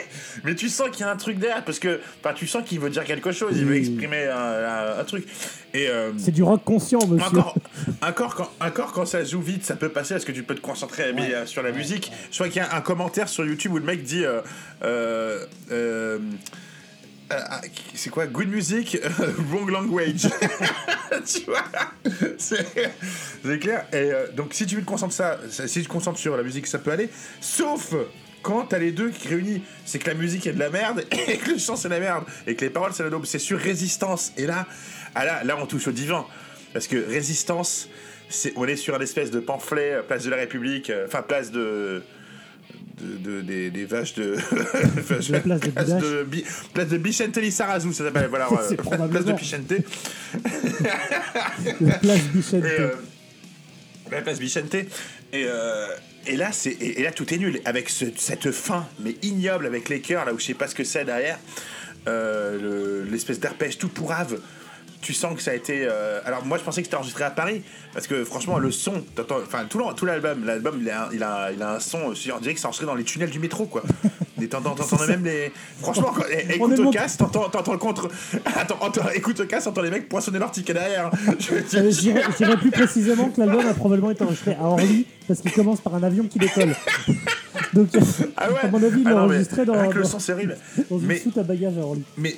mais 0.44 0.56
tu 0.56 0.70
sens 0.70 0.90
qu'il 0.92 1.02
y 1.02 1.04
a 1.04 1.12
un 1.12 1.16
truc 1.16 1.40
derrière 1.40 1.64
parce 1.64 1.80
que 1.80 2.00
tu 2.36 2.46
sens 2.48 2.64
qu'il 2.66 2.80
veut 2.80 2.90
dire 2.90 3.04
quelque 3.06 3.32
chose, 3.32 3.54
il 3.56 3.66
veut 3.66 3.76
exprimer 3.78 4.26
un, 4.28 4.36
un- 4.38 5.00
un 5.00 5.04
truc. 5.04 5.26
Et 5.74 5.88
euh, 5.88 6.12
C'est 6.18 6.32
du 6.32 6.44
rock 6.44 6.64
conscient, 6.64 7.00
monsieur. 7.08 7.26
encore, 7.40 7.56
encore, 8.02 8.36
quand, 8.36 8.50
encore 8.60 8.92
quand 8.92 9.06
ça 9.06 9.24
joue 9.24 9.42
vite, 9.42 9.66
ça 9.66 9.76
peut 9.76 9.90
passer 9.90 10.14
parce 10.16 10.26
que 10.26 10.32
tu 10.32 10.44
peux 10.44 10.56
te 10.56 10.62
concentrer 10.62 11.14
mais, 11.14 11.34
euh, 11.34 11.46
sur 11.46 11.64
la 11.64 11.72
musique. 11.72 12.12
Crois 12.34 12.48
qu'il 12.50 12.58
y 12.62 12.66
a 12.66 12.76
un 12.76 12.82
commentaire 12.82 13.28
sur 13.30 13.46
YouTube 13.46 13.74
où 13.74 13.78
le 13.78 13.84
mec 13.86 14.04
dit 14.04 14.24
euh, 14.26 14.42
euh, 14.84 15.46
euh, 17.32 17.40
ah, 17.50 17.62
c'est 17.96 18.12
quoi? 18.12 18.28
Good 18.28 18.50
music, 18.50 19.00
wrong 19.50 19.70
language. 19.70 20.28
tu 21.26 21.42
vois? 21.46 21.64
C'est 22.38 23.60
clair. 23.60 23.86
Et 23.92 23.96
euh, 23.96 24.28
donc 24.32 24.54
si 24.54 24.68
tu 24.68 24.76
te 24.76 24.86
concentrer 24.86 25.16
ça, 25.16 25.40
si 25.50 25.82
tu 25.82 25.88
te 25.88 25.92
concentres 25.92 26.20
sur 26.20 26.38
la 26.38 26.44
musique, 26.44 26.68
ça 26.68 26.78
peut 26.78 26.92
aller. 26.92 27.10
Sauf 27.42 27.94
quand 28.44 28.66
t'as 28.66 28.78
les 28.78 28.92
deux 28.92 29.10
qui 29.10 29.28
réunissent, 29.28 29.62
c'est 29.86 29.98
que 29.98 30.08
la 30.08 30.14
musique 30.14 30.46
est 30.46 30.54
de 30.54 30.60
la 30.60 30.70
merde 30.70 31.04
et 31.28 31.38
que 31.38 31.52
le 31.52 31.58
chant 31.58 31.76
c'est 31.76 31.88
de 31.88 31.94
la 31.94 32.00
merde 32.00 32.26
et 32.46 32.56
que 32.56 32.64
les 32.64 32.70
paroles 32.70 32.92
c'est 32.94 33.04
la 33.04 33.10
daube. 33.10 33.26
C'est 33.26 33.40
sur 33.40 33.58
résistance. 33.58 34.32
Et 34.38 34.46
là, 34.46 34.68
ah 35.16 35.26
là, 35.26 35.44
là 35.44 35.58
on 35.60 35.66
touche 35.66 35.88
au 35.88 35.92
divan 35.92 36.28
parce 36.74 36.88
que 36.88 36.98
résistance, 36.98 37.90
on 38.56 38.66
est 38.66 38.76
sur 38.76 38.94
un 38.94 39.00
espèce 39.00 39.32
de 39.32 39.40
pamphlet, 39.40 39.94
euh, 39.94 40.04
place 40.04 40.26
de 40.26 40.30
la 40.30 40.38
République, 40.38 40.92
enfin 41.06 41.24
place 41.24 41.52
de 41.52 42.04
de, 43.02 43.18
de- 43.18 43.42
des, 43.42 43.72
des 43.72 43.86
vaches 43.86 44.14
de, 44.16 44.36
De 45.30 45.32
la 45.32 45.40
place 45.42 45.60
de 45.60 45.70
Bidache. 45.70 46.02
de 46.02 46.24
Bi- 46.24 46.46
place 46.74 46.88
de 46.88 46.98
Bichente 46.98 47.36
ça 47.52 47.92
s'appelle 47.92 48.28
voilà 48.30 48.48
euh, 48.52 49.08
place 49.10 49.26
de. 49.26 49.34
Bichente 49.34 49.74
La 51.82 51.98
place 52.00 52.22
Bichette. 52.34 52.64
et, 52.66 52.80
euh, 52.80 52.92
la 54.12 54.22
place 54.22 54.40
Bichente. 54.40 54.76
Et, 54.76 54.88
euh, 55.48 55.88
et 56.28 56.36
là, 56.38 56.52
c'est 56.52 56.72
et, 56.72 57.00
et 57.00 57.04
là 57.04 57.12
tout 57.12 57.32
est 57.34 57.38
nul 57.38 57.60
avec 57.66 57.90
ce- 57.90 58.06
cette 58.16 58.52
fin 58.52 58.88
mais 59.00 59.16
ignoble 59.22 59.66
avec 59.66 59.90
les 59.90 60.00
cœurs 60.02 60.26
là 60.26 60.34
où 60.34 60.40
je 60.40 60.46
sais 60.46 60.54
pas 60.54 60.68
ce 60.68 60.76
que 60.76 60.84
c'est 60.84 61.06
derrière 61.06 61.40
Euh, 62.08 62.60
le- 63.04 63.10
l'espèce 63.12 63.40
d'arpège 63.40 63.80
tout 63.80 63.88
pourrave. 63.90 64.40
Tu 65.06 65.14
sens 65.14 65.36
que 65.36 65.42
ça 65.44 65.52
a 65.52 65.54
été. 65.54 65.86
euh, 65.88 66.20
Alors 66.26 66.44
moi, 66.44 66.58
je 66.58 66.64
pensais 66.64 66.82
que 66.82 66.88
c'était 66.88 66.98
enregistré 66.98 67.24
à 67.24 67.30
Paris 67.30 67.62
parce 67.94 68.08
que 68.08 68.26
franchement, 68.26 68.58
le 68.58 68.72
son, 68.72 69.04
enfin 69.44 69.66
tout, 69.70 70.06
l'album, 70.08 70.44
l'album, 70.44 70.80
il 70.82 70.90
a, 70.90 71.04
un- 71.04 71.10
il 71.14 71.22
a, 71.22 71.52
il 71.52 71.62
a 71.62 71.74
un 71.76 71.80
son. 71.80 72.00
On 72.34 72.40
dirait 72.40 72.56
que 72.56 72.60
c'est 72.60 72.66
enregistré 72.66 72.88
dans 72.88 72.96
les 72.96 73.04
tunnels 73.04 73.30
du 73.30 73.38
métro, 73.38 73.66
quoi. 73.68 73.84
T'entends, 74.50 74.76
même 75.08 75.24
les. 75.24 75.52
Franchement, 75.80 76.12
quand- 76.16 76.24
On 76.60 76.72
écoute 76.72 76.80
au 76.88 76.90
casque, 76.90 77.20
t'entends, 77.20 77.72
le 77.72 77.78
contre. 77.78 78.10
Attends, 78.46 78.78
entends- 78.82 79.10
écoute 79.14 79.40
au 79.40 79.46
casque, 79.46 79.66
t'entends 79.66 79.82
les 79.84 79.92
mecs 79.92 80.10
poinçonner 80.10 80.40
leur 80.40 80.50
ticket 80.52 80.74
derrière. 80.74 81.12
Euh, 81.14 81.92
dirais 82.38 82.58
plus 82.58 82.72
précisément 82.72 83.30
que 83.30 83.40
l'album 83.40 83.66
a 83.68 83.74
probablement 83.76 84.10
été 84.12 84.24
enregistré 84.24 84.56
à 84.60 84.64
Orly 84.64 85.06
parce 85.28 85.42
qu'il 85.42 85.52
commence 85.52 85.82
par 85.82 85.94
un 85.96 86.02
avion 86.04 86.26
qui 86.28 86.40
décolle. 86.40 86.76
Donc, 87.74 87.90
Ah 88.38 88.50
ouais 88.52 88.60
à 88.64 88.68
mon 88.70 88.82
avis, 88.84 89.02
il 89.02 89.08
Ah 89.08 89.12
l'a 89.12 89.22
enregistré 89.24 89.66
dans, 89.66 89.88
que 89.90 89.96
le 89.98 90.04
dans- 90.04 90.10
son, 90.10 90.20
c'est 90.20 90.34
horrible. 90.34 90.58
dans 90.90 90.98
une 91.00 91.06
Mais, 91.06 91.20
soute 91.20 91.38
à 91.38 91.44
bagages 91.44 91.78
à 91.78 91.82
Orly. 91.82 92.04
mais, 92.18 92.36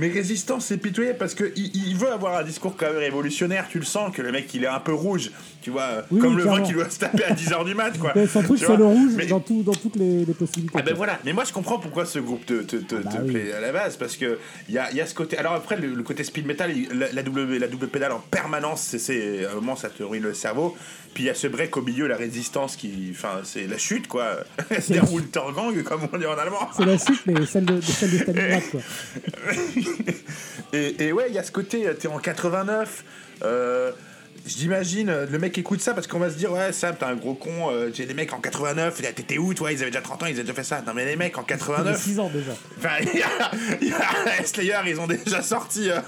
mais 0.00 0.08
Résistance, 0.08 0.64
c'est 0.64 0.78
pitoyable 0.78 1.18
parce 1.18 1.34
qu'il 1.34 1.52
il 1.56 1.94
veut 1.94 2.10
avoir 2.10 2.38
un 2.38 2.42
discours 2.42 2.74
quand 2.74 2.86
même 2.86 2.96
révolutionnaire. 2.96 3.66
Tu 3.68 3.78
le 3.78 3.84
sens 3.84 4.16
que 4.16 4.22
le 4.22 4.32
mec, 4.32 4.52
il 4.54 4.64
est 4.64 4.66
un 4.66 4.80
peu 4.80 4.94
rouge. 4.94 5.30
Tu 5.62 5.68
vois, 5.70 6.04
Oui, 6.10 6.20
comme 6.20 6.30
oui, 6.30 6.36
le 6.38 6.42
vin 6.44 6.50
clairement. 6.52 6.66
qui 6.68 6.72
doit 6.72 6.88
se 6.88 6.98
taper 6.98 7.22
à 7.24 7.34
10h 7.34 7.64
du 7.66 7.74
mat, 7.74 7.90
quoi. 7.98 8.12
Mais 8.16 8.26
son 8.26 8.42
truc, 8.42 8.58
c'est 8.58 8.76
le 8.76 8.84
rouge 8.84 9.12
Mais- 9.16 9.26
dans, 9.26 9.40
tout, 9.40 9.62
dans 9.62 9.72
toutes 9.74 9.96
les, 9.96 10.24
les 10.24 10.32
possibilités. 10.32 10.72
Ah 10.78 10.80
ben 10.82 10.94
voilà, 10.94 11.18
mais 11.24 11.34
moi 11.34 11.44
je 11.44 11.52
comprends 11.52 11.78
pourquoi 11.78 12.06
ce 12.06 12.18
groupe 12.18 12.46
te, 12.46 12.62
te, 12.62 12.76
te, 12.76 12.94
bah 12.94 13.10
te 13.10 13.22
oui. 13.22 13.32
plaît 13.32 13.52
à 13.52 13.60
la 13.60 13.70
base, 13.70 13.96
parce 13.98 14.16
que 14.16 14.38
il 14.70 14.74
y 14.74 14.78
a, 14.78 14.90
y 14.92 15.02
a 15.02 15.06
ce 15.06 15.14
côté. 15.14 15.36
Alors 15.36 15.52
après, 15.52 15.76
le, 15.76 15.88
le 15.94 16.02
côté 16.02 16.24
speed 16.24 16.46
metal, 16.46 16.72
la, 16.94 17.12
la 17.12 17.22
double, 17.22 17.56
la 17.58 17.68
double 17.68 17.88
pédale 17.88 18.12
en 18.12 18.20
permanence, 18.20 18.96
c'est- 18.98 19.44
à 19.44 19.50
un 19.52 19.54
moment 19.56 19.76
ça 19.76 19.90
te 19.90 20.02
ruine 20.02 20.22
le 20.22 20.32
cerveau. 20.32 20.74
Puis 21.12 21.24
il 21.24 21.26
y 21.26 21.30
a 21.30 21.34
ce 21.34 21.46
break 21.48 21.76
au 21.76 21.82
milieu, 21.82 22.06
la 22.06 22.16
résistance 22.16 22.76
qui. 22.76 23.08
Enfin, 23.10 23.40
c'est 23.44 23.66
la 23.66 23.76
chute 23.78 24.06
quoi. 24.08 24.38
C'est 24.80 24.96
un 24.98 25.02
Untergang, 25.02 25.82
comme 25.82 26.02
on 26.10 26.16
dit 26.16 26.24
en 26.24 26.38
allemand. 26.38 26.68
C'est 26.74 26.86
la 26.86 26.96
suite, 26.98 27.20
mais 27.26 27.44
celle 27.44 27.66
de, 27.66 27.74
de 27.74 27.80
celle 27.82 28.12
de 28.12 28.16
Stalingrad, 28.18 28.62
quoi. 28.70 28.80
et, 30.72 31.04
et 31.06 31.12
ouais, 31.12 31.26
il 31.28 31.34
y 31.34 31.38
a 31.38 31.42
ce 31.42 31.52
côté, 31.52 31.86
euh, 31.86 31.94
t'es 31.94 32.08
en 32.08 32.18
89. 32.18 33.04
Euh, 33.42 33.90
J'imagine, 34.46 35.08
euh, 35.10 35.26
le 35.30 35.38
mec 35.38 35.56
écoute 35.58 35.80
ça 35.80 35.94
parce 35.94 36.06
qu'on 36.06 36.18
va 36.18 36.30
se 36.30 36.36
dire, 36.36 36.50
ouais, 36.52 36.72
Sam, 36.72 36.96
t'es 36.98 37.04
un 37.04 37.14
gros 37.14 37.34
con. 37.34 37.70
euh, 37.70 37.90
j'ai 37.92 38.06
des 38.06 38.14
mecs 38.14 38.32
en 38.32 38.38
89, 38.40 39.00
t'étais 39.14 39.38
où, 39.38 39.54
toi 39.54 39.70
Ils 39.72 39.80
avaient 39.82 39.90
déjà 39.90 40.00
30 40.00 40.22
ans, 40.22 40.26
ils 40.26 40.32
avaient 40.32 40.42
déjà 40.42 40.54
fait 40.54 40.64
ça. 40.64 40.82
Non, 40.86 40.92
mais 40.94 41.04
les 41.04 41.16
mecs 41.16 41.36
en 41.38 41.42
Ça 41.42 41.46
fait 41.48 41.58
89, 41.58 42.02
6 42.02 42.18
ans 42.20 42.30
déjà. 42.32 42.52
Enfin, 42.78 42.96
Slayer, 44.44 44.78
ils 44.86 44.98
ont 45.00 45.06
déjà 45.06 45.42
sorti. 45.42 45.90
euh, 45.90 46.00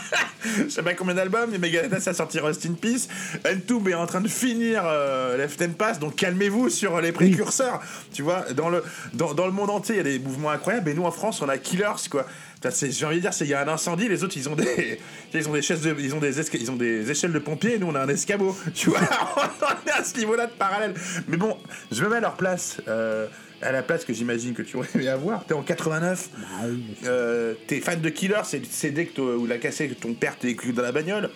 je 0.64 0.68
sais 0.68 0.82
pas 0.82 0.94
combien 0.94 1.14
d'albums, 1.14 1.50
mais 1.50 1.58
Megadeth 1.58 2.06
a 2.06 2.14
sorti 2.14 2.38
Rust 2.38 2.66
in 2.66 2.74
Peace. 2.74 3.08
Entomb 3.46 3.88
est 3.88 3.94
en 3.94 4.06
train 4.06 4.20
de 4.20 4.28
finir 4.28 4.82
euh, 4.84 5.36
Left 5.36 5.60
and 5.62 5.72
Pass, 5.78 5.98
donc 5.98 6.16
calmez-vous 6.16 6.68
sur 6.70 7.00
les 7.00 7.12
précurseurs. 7.12 7.80
Tu 8.12 8.22
vois, 8.22 8.44
dans 8.54 8.68
le, 8.68 8.82
dans, 9.14 9.34
dans 9.34 9.46
le 9.46 9.52
monde 9.52 9.70
entier, 9.70 9.94
il 9.96 9.98
y 9.98 10.00
a 10.00 10.04
des 10.04 10.18
mouvements 10.18 10.50
incroyables, 10.50 10.90
et 10.90 10.94
nous 10.94 11.04
en 11.04 11.10
France, 11.10 11.40
on 11.42 11.48
a 11.48 11.58
Killers, 11.58 12.08
quoi. 12.10 12.26
J'ai 12.62 13.06
envie 13.06 13.16
de 13.16 13.20
dire, 13.22 13.32
c'est 13.32 13.44
il 13.46 13.50
y 13.50 13.54
a 13.54 13.62
un 13.62 13.68
incendie, 13.68 14.08
les 14.08 14.22
autres, 14.22 14.36
ils 14.36 14.48
ont 14.48 14.54
des, 14.56 14.98
ils 15.34 15.48
ont 15.48 15.52
des 15.52 15.62
chaises 15.62 15.80
de, 15.80 15.94
ils 15.98 16.14
ont 16.14 16.18
des, 16.20 16.40
esca- 16.40 16.58
ils 16.60 16.70
ont 16.70 16.76
des 16.76 17.10
échelles 17.10 17.32
de 17.32 17.38
pompiers, 17.38 17.74
et 17.74 17.78
nous, 17.78 17.86
on 17.88 17.94
a 17.94 18.00
un 18.00 18.08
escabeau. 18.08 18.54
Tu 18.74 18.90
vois, 18.90 19.00
on 19.00 19.88
est 19.88 19.92
à 19.92 20.04
ce 20.04 20.16
niveau-là 20.18 20.46
de 20.46 20.52
parallèle. 20.52 20.94
Mais 21.28 21.36
bon, 21.36 21.56
je 21.90 22.02
me 22.04 22.08
mets 22.10 22.16
à 22.16 22.20
leur 22.20 22.34
place. 22.36 22.78
euh, 22.88 23.26
à 23.62 23.72
la 23.72 23.82
place 23.82 24.06
que 24.06 24.14
j'imagine 24.14 24.54
que 24.54 24.62
tu 24.62 24.78
aurais 24.78 24.88
aimé 24.94 25.06
avoir, 25.08 25.44
t'es 25.44 25.52
en 25.52 25.62
89, 25.62 26.30
Ah 26.34 26.64
oui, 26.66 26.82
mais- 27.02 27.08
euh, 27.08 27.52
t'es 27.66 27.80
fan 27.80 28.00
de 28.00 28.08
Killer, 28.08 28.40
c'est 28.44 28.58
le 28.58 28.64
CD 28.64 29.04
que 29.04 29.20
ou 29.20 29.44
la 29.46 29.58
cassette 29.58 29.90
que 29.90 30.00
ton 30.00 30.14
père 30.14 30.38
t'a 30.38 30.48
écrit 30.48 30.72
dans 30.72 30.80
la 30.82 30.92
bagnole. 30.92 31.28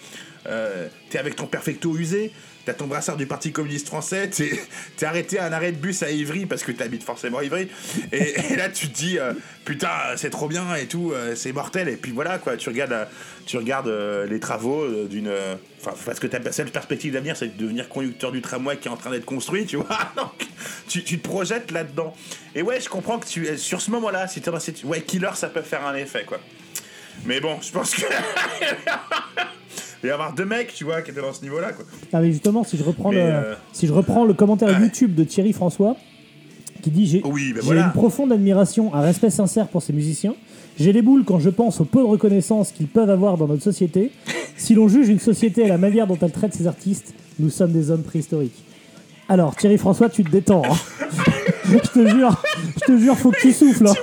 Euh, 0.46 0.88
t'es 1.10 1.18
avec 1.18 1.36
ton 1.36 1.46
perfecto 1.46 1.94
usé. 1.96 2.32
T'as 2.64 2.72
ton 2.72 2.86
brassard 2.86 3.16
du 3.16 3.26
Parti 3.26 3.52
communiste 3.52 3.88
français. 3.88 4.30
T'es 4.30 5.06
arrêté 5.06 5.38
à 5.38 5.46
un 5.46 5.52
arrêt 5.52 5.72
de 5.72 5.76
bus 5.76 6.02
à 6.02 6.10
Ivry 6.10 6.46
parce 6.46 6.62
que 6.62 6.72
t'habites 6.72 7.02
forcément 7.02 7.42
Ivry. 7.42 7.68
Et, 8.12 8.56
là, 8.56 8.70
tu 8.70 8.88
te 8.88 8.94
dis, 8.96 9.18
euh, 9.18 9.34
putain, 9.64 9.90
c'est 10.16 10.30
trop 10.30 10.48
bien 10.48 10.74
et 10.74 10.86
tout, 10.86 11.12
euh, 11.12 11.34
c'est 11.34 11.52
mortel. 11.52 11.88
Et 11.88 11.96
puis 11.96 12.12
voilà, 12.12 12.38
quoi. 12.38 12.56
Tu 12.56 12.70
regardes, 12.70 12.92
euh, 12.92 13.04
tu 13.44 13.58
regardes 13.58 13.92
les 14.28 14.40
travaux 14.40 14.86
d'une. 15.04 15.30
Enfin, 15.80 15.94
parce 16.06 16.18
que 16.18 16.26
ta 16.26 16.52
seule 16.52 16.70
perspective 16.70 17.12
d'avenir, 17.12 17.36
c'est 17.36 17.54
de 17.54 17.62
devenir 17.62 17.90
conducteur 17.90 18.32
du 18.32 18.40
tramway 18.40 18.78
qui 18.78 18.88
est 18.88 18.90
en 18.90 18.96
train 18.96 19.10
d'être 19.10 19.26
construit, 19.26 19.66
tu 19.66 19.76
vois. 19.76 19.98
Donc, 20.16 20.46
tu, 20.88 21.04
tu 21.04 21.18
te 21.18 21.28
projettes 21.28 21.70
là-dedans. 21.70 22.16
Et 22.54 22.62
ouais, 22.62 22.80
je 22.80 22.88
comprends 22.88 23.18
que 23.18 23.26
tu, 23.26 23.58
sur 23.58 23.82
ce 23.82 23.90
moment-là, 23.90 24.26
si 24.26 24.40
cette- 24.60 24.84
ouais, 24.84 25.02
Killer, 25.02 25.30
ça 25.34 25.48
peut 25.48 25.60
faire 25.60 25.84
un 25.86 25.94
effet, 25.94 26.24
quoi. 26.24 26.40
Mais 27.26 27.40
bon, 27.40 27.58
je 27.60 27.70
pense 27.70 27.94
que. 27.94 28.02
Il 30.04 30.08
y 30.08 30.10
avoir 30.12 30.34
deux 30.34 30.44
mecs, 30.44 30.72
tu 30.74 30.84
vois, 30.84 31.00
qui 31.02 31.10
étaient 31.10 31.20
dans 31.22 31.32
ce 31.32 31.42
niveau-là, 31.42 31.72
quoi. 31.72 31.84
Ah 32.12 32.20
mais 32.20 32.30
justement, 32.30 32.62
si 32.62 32.76
je 32.76 32.84
reprends, 32.84 33.10
Mais, 33.10 33.16
le, 33.26 33.32
euh, 33.32 33.54
si 33.72 33.86
je 33.86 33.92
reprends 33.92 34.24
le 34.24 34.34
commentaire 34.34 34.68
ouais. 34.68 34.84
YouTube 34.84 35.14
de 35.14 35.24
Thierry 35.24 35.52
François, 35.54 35.96
qui 36.82 36.90
dit 36.90 37.06
J'ai 37.06 37.22
Oui, 37.24 37.52
ben 37.54 37.60
j'ai 37.60 37.66
voilà. 37.66 37.86
une 37.86 37.92
profonde 37.92 38.30
admiration, 38.30 38.94
un 38.94 39.00
respect 39.00 39.30
sincère 39.30 39.68
pour 39.68 39.82
ces 39.82 39.92
musiciens. 39.94 40.34
J'ai 40.78 40.92
les 40.92 41.00
boules 41.02 41.24
quand 41.24 41.38
je 41.38 41.48
pense 41.50 41.80
au 41.80 41.84
peu 41.84 42.00
de 42.00 42.04
reconnaissance 42.06 42.70
qu'ils 42.72 42.88
peuvent 42.88 43.08
avoir 43.10 43.36
dans 43.38 43.46
notre 43.48 43.62
société. 43.62 44.10
Si 44.56 44.74
l'on 44.74 44.86
juge 44.86 45.08
une 45.08 45.18
société 45.18 45.64
à 45.64 45.68
la 45.68 45.78
manière 45.78 46.06
dont 46.06 46.16
elle 46.22 46.30
traite 46.30 46.54
ses 46.54 46.68
artistes, 46.68 47.12
nous 47.40 47.50
sommes 47.50 47.72
des 47.72 47.90
hommes 47.90 48.04
préhistoriques. 48.04 48.62
Alors, 49.28 49.56
Thierry 49.56 49.78
François, 49.78 50.08
tu 50.08 50.22
te 50.22 50.30
détends. 50.30 50.62
hein. 50.64 50.76
je 51.64 51.78
te 51.78 52.06
jure, 52.08 52.40
je 52.76 52.80
te 52.92 52.96
jure, 52.96 53.16
faut 53.18 53.32
que 53.32 53.40
tu 53.40 53.52
souffles. 53.52 53.88
hein. 53.88 53.94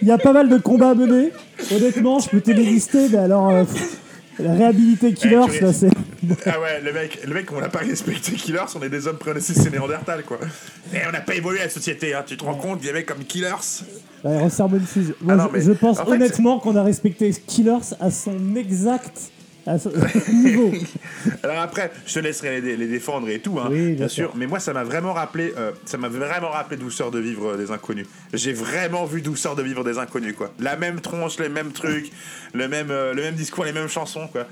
Il 0.00 0.08
y 0.08 0.10
a 0.10 0.16
pas 0.16 0.32
mal 0.32 0.48
de 0.48 0.56
combats 0.56 0.90
à 0.90 0.94
mener. 0.94 1.32
Honnêtement, 1.70 2.18
je 2.18 2.30
peux 2.30 2.40
te 2.40 2.50
mais 2.50 3.18
alors. 3.18 3.50
euh, 3.50 3.64
pff, 3.64 3.98
Réhabilité 4.38 5.12
Killers, 5.12 5.46
Eh, 5.48 5.58
tu 5.58 5.64
là, 5.64 5.72
c'est. 5.72 5.90
Ah 6.46 6.58
ouais, 6.60 6.80
le 6.82 6.92
mec, 6.92 7.20
le 7.26 7.34
mec, 7.34 7.52
on 7.52 7.60
n'a 7.60 7.68
pas 7.68 7.80
respecté 7.80 8.32
Killers, 8.32 8.64
on 8.74 8.82
est 8.82 8.88
des 8.88 9.06
hommes 9.06 9.18
prédécessés, 9.18 9.60
c'est 9.60 9.70
Néandertal, 9.70 10.22
quoi. 10.24 10.38
Et 10.92 10.98
on 11.06 11.12
n'a 11.12 11.20
pas 11.20 11.34
évolué 11.34 11.58
la 11.58 11.68
société, 11.68 12.14
hein. 12.14 12.24
tu 12.26 12.36
te 12.36 12.44
rends 12.44 12.54
compte, 12.54 12.80
des 12.80 12.92
mecs 12.92 13.06
comme 13.06 13.24
Killers. 13.24 13.82
Ouais, 14.24 14.42
resserre 14.42 14.68
bonne 14.68 14.86
fuse. 14.86 15.14
Moi, 15.20 15.34
Ah 15.34 15.36
non, 15.36 15.50
je, 15.54 15.72
pense 15.72 15.98
en 16.00 16.06
fait, 16.06 16.12
honnêtement 16.12 16.58
qu'on 16.60 16.76
a 16.76 16.82
respecté 16.82 17.30
Killers 17.46 17.94
à 18.00 18.10
son 18.10 18.56
exact 18.56 19.30
à 19.66 19.76
niveau. 20.32 20.72
Alors 21.42 21.58
après, 21.60 21.90
je 22.06 22.14
te 22.14 22.18
laisserai 22.20 22.60
les, 22.60 22.76
les 22.76 22.86
défendre 22.86 23.28
et 23.28 23.38
tout, 23.40 23.58
hein, 23.58 23.68
Oui, 23.70 23.86
bien 23.88 23.94
bien 23.94 24.08
sûr. 24.08 24.28
sûr. 24.30 24.36
Mais 24.36 24.46
moi, 24.46 24.60
ça 24.60 24.72
m'a 24.72 24.84
vraiment 24.84 25.12
rappelé, 25.12 25.52
euh, 25.56 25.72
ça 25.86 25.96
m'a 25.98 26.08
vraiment 26.08 26.50
rappelé 26.50 26.76
Douceur 26.76 27.10
de 27.10 27.18
vivre 27.18 27.52
euh, 27.52 27.56
des 27.56 27.70
inconnus. 27.70 28.06
J'ai 28.32 28.52
vraiment 28.52 29.04
vu 29.06 29.22
Douceur 29.22 29.56
de 29.56 29.62
vivre 29.62 29.84
des 29.84 29.98
inconnus, 29.98 30.34
quoi. 30.36 30.52
La 30.60 30.76
même 30.76 31.00
tronche, 31.00 31.38
les 31.38 31.48
mêmes 31.48 31.72
trucs, 31.72 32.10
le 32.52 32.68
même, 32.68 32.90
euh, 32.90 33.14
le 33.14 33.22
même 33.22 33.34
discours, 33.34 33.64
les 33.64 33.72
mêmes 33.72 33.88
chansons, 33.88 34.28
quoi. 34.28 34.46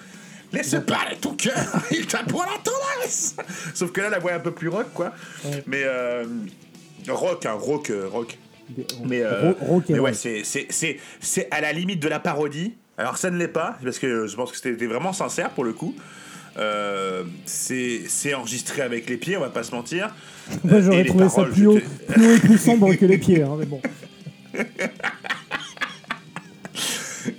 Laisse 0.52 0.74
parler 0.86 1.16
ton 1.20 1.34
cœur, 1.34 1.54
il 1.90 2.06
t'a 2.06 2.22
pour 2.24 2.42
la 2.42 2.58
tendresse. 2.62 3.36
Sauf 3.74 3.90
que 3.92 4.00
là, 4.02 4.10
la 4.10 4.18
voix 4.18 4.32
est 4.32 4.34
un 4.36 4.40
peu 4.40 4.52
plus 4.52 4.68
rock, 4.68 4.88
quoi. 4.92 5.12
Ouais. 5.44 5.62
Mais 5.66 5.84
rock, 7.08 7.46
hein, 7.46 7.52
rock, 7.52 7.90
rock. 8.10 8.38
Mais, 9.04 9.22
Ro- 9.26 9.54
rock 9.60 9.84
mais 9.88 9.98
ouais, 9.98 10.12
c'est 10.14 11.48
à 11.50 11.60
la 11.60 11.72
limite 11.72 12.00
de 12.00 12.08
la 12.08 12.20
parodie. 12.20 12.74
Alors 13.02 13.16
ça 13.18 13.30
ne 13.30 13.36
l'est 13.36 13.48
pas, 13.48 13.78
parce 13.82 13.98
que 13.98 14.26
je 14.26 14.36
pense 14.36 14.50
que 14.52 14.56
c'était 14.56 14.86
vraiment 14.86 15.12
sincère 15.12 15.50
pour 15.50 15.64
le 15.64 15.72
coup. 15.72 15.94
Euh, 16.58 17.24
c'est, 17.46 18.34
enregistré 18.34 18.82
avec 18.82 19.08
les 19.08 19.16
pieds, 19.16 19.36
on 19.36 19.40
va 19.40 19.48
pas 19.50 19.62
se 19.64 19.72
mentir. 19.74 20.14
Et 20.64 20.82
j'aurais 20.82 21.04
trouvé 21.04 21.28
ça 21.28 21.44
plus 21.44 21.66
haut, 21.66 21.80
te- 21.80 22.12
plus 22.12 22.26
haut 22.26 22.34
et 22.36 22.38
plus 22.38 22.58
sombre 22.58 22.94
que 22.94 23.06
les 23.06 23.18
pieds. 23.18 23.42
hein, 23.42 23.56
mais 23.58 23.66
bon. 23.66 23.80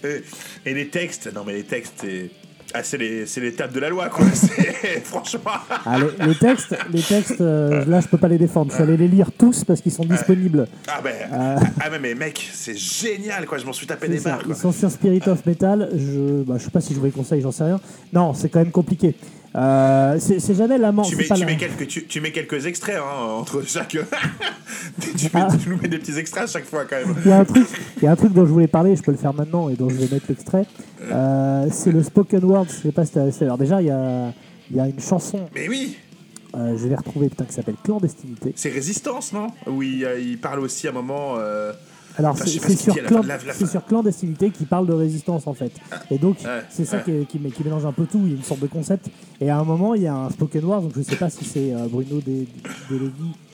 Et, 0.03 0.23
et 0.65 0.73
les 0.73 0.87
textes, 0.87 1.31
non 1.33 1.43
mais 1.45 1.53
les 1.53 1.63
textes, 1.63 1.95
c'est, 2.01 2.29
ah, 2.73 2.83
c'est, 2.83 2.97
les, 2.97 3.25
c'est 3.25 3.39
l'étape 3.41 3.71
de 3.71 3.79
la 3.79 3.89
loi, 3.89 4.09
quoi. 4.09 4.25
C'est, 4.33 5.01
franchement. 5.05 5.51
Ah, 5.85 5.97
les, 5.99 6.27
les 6.27 6.35
textes, 6.35 6.75
les 6.91 7.01
textes 7.01 7.39
euh, 7.41 7.85
là, 7.85 7.99
je 8.01 8.07
peux 8.07 8.17
pas 8.17 8.27
les 8.27 8.37
défendre. 8.37 8.71
Je 8.71 8.75
suis 8.75 8.83
allé 8.83 8.97
les 8.97 9.07
lire 9.07 9.31
tous 9.37 9.63
parce 9.63 9.79
qu'ils 9.81 9.91
sont 9.91 10.05
disponibles. 10.05 10.67
Ah 10.87 10.99
ben, 11.03 11.13
Euh. 11.31 11.55
ah 11.79 11.89
mais, 11.91 11.99
mais 11.99 12.15
mec, 12.15 12.49
c'est 12.53 12.75
génial, 12.77 13.45
quoi. 13.45 13.57
Je 13.57 13.65
m'en 13.65 13.73
suis 13.73 13.87
tapé 13.87 14.07
des 14.07 14.19
barres. 14.19 14.41
Ils 14.47 14.55
sont 14.55 14.71
sur 14.71 14.89
Spirit 14.91 15.21
of 15.27 15.45
Metal. 15.45 15.89
Je, 15.95 16.43
bah, 16.43 16.55
je 16.57 16.65
sais 16.65 16.71
pas 16.71 16.81
si 16.81 16.93
je 16.93 16.99
vous 16.99 17.05
les 17.05 17.11
conseille, 17.11 17.41
j'en 17.41 17.51
sais 17.51 17.63
rien. 17.63 17.79
Non, 18.11 18.33
c'est 18.33 18.49
quand 18.49 18.59
même 18.59 18.71
compliqué. 18.71 19.15
Euh, 19.55 20.17
c'est 20.19 20.55
jamais 20.55 20.77
l'amant. 20.79 21.03
Tu 21.03 21.15
mets, 21.15 21.25
tu, 21.25 21.45
mets 21.45 21.57
quelques, 21.57 21.87
tu, 21.87 22.05
tu 22.07 22.21
mets 22.21 22.31
quelques 22.31 22.65
extraits 22.65 22.97
hein, 22.97 23.23
entre 23.37 23.61
chaque. 23.67 23.89
tu, 25.17 25.25
mets- 25.25 25.29
Ah. 25.35 25.47
tu 25.61 25.69
nous 25.69 25.77
mets 25.77 25.87
des 25.87 25.99
petits 25.99 26.17
extraits 26.17 26.43
à 26.45 26.47
chaque 26.47 26.65
fois 26.65 26.85
quand 26.85 26.95
même. 26.95 27.15
Il 27.23 27.29
y, 27.29 27.33
a 27.33 27.39
un 27.39 27.45
truc, 27.45 27.67
il 27.97 28.03
y 28.03 28.07
a 28.07 28.11
un 28.11 28.15
truc 28.15 28.33
dont 28.33 28.45
je 28.45 28.51
voulais 28.51 28.67
parler, 28.67 28.95
je 28.95 29.03
peux 29.03 29.11
le 29.11 29.17
faire 29.17 29.33
maintenant 29.33 29.69
et 29.69 29.75
dont 29.75 29.89
je 29.89 29.95
vais 29.95 30.07
mettre 30.15 30.25
l'extrait. 30.29 30.65
Euh, 31.03 31.67
c'est 31.71 31.91
le 31.91 32.01
spoken 32.01 32.43
word. 32.43 32.65
Je 32.69 32.73
sais 32.87 32.91
pas 32.91 33.05
si 33.05 33.17
Alors 33.43 33.57
déjà, 33.59 33.79
il 33.81 33.87
y 33.87 33.91
a, 33.91 34.33
il 34.71 34.77
y 34.77 34.79
a 34.79 34.87
une 34.87 34.99
chanson, 34.99 35.45
Mais 35.53 35.67
oui, 35.69 35.97
euh, 36.55 36.75
je 36.77 36.87
vais 36.87 36.95
retrouver, 36.95 37.29
putain, 37.29 37.45
qui 37.45 37.53
s'appelle 37.53 37.75
Clandestinité. 37.83 38.53
c'est 38.55 38.69
Résistance, 38.71 39.33
non? 39.33 39.47
Oui, 39.67 40.03
il, 40.17 40.29
il 40.29 40.37
parle 40.39 40.61
aussi 40.61 40.87
à 40.87 40.89
un 40.89 40.93
moment. 40.93 41.35
Alors 42.17 42.31
Enfin, 42.33 42.45
c'est 42.45 42.75
sur, 42.75 43.67
sur 43.69 43.85
Clandestinité 43.85 44.49
qui 44.51 44.65
parle 44.65 44.85
de 44.87 44.93
résistance 44.93 45.47
en 45.47 45.53
fait. 45.53 45.71
Et 46.11 46.17
donc 46.17 46.37
Ouais, 46.43 46.61
c'est 46.69 46.85
ça 46.85 46.97
ouais. 46.97 47.03
qui, 47.03 47.11
est- 47.11 47.25
qui, 47.25 47.39
mé- 47.39 47.51
qui 47.51 47.63
mélange 47.63 47.85
un 47.85 47.91
peu 47.91 48.05
tout, 48.05 48.21
il 48.23 48.29
y 48.29 48.33
a 48.33 48.37
une 48.37 48.43
sorte 48.43 48.59
de 48.59 48.67
concept. 48.67 49.07
Et 49.41 49.49
à 49.49 49.57
un 49.57 49.63
moment 49.63 49.95
il 49.95 50.03
y 50.03 50.07
a 50.07 50.15
un 50.15 50.29
spoken 50.29 50.63
word, 50.65 50.81
donc 50.83 50.93
je 50.95 51.01
sais 51.01 51.15
pas 51.15 51.29
si 51.29 51.43
c'est 51.43 51.73
euh, 51.73 51.87
Bruno 51.89 52.21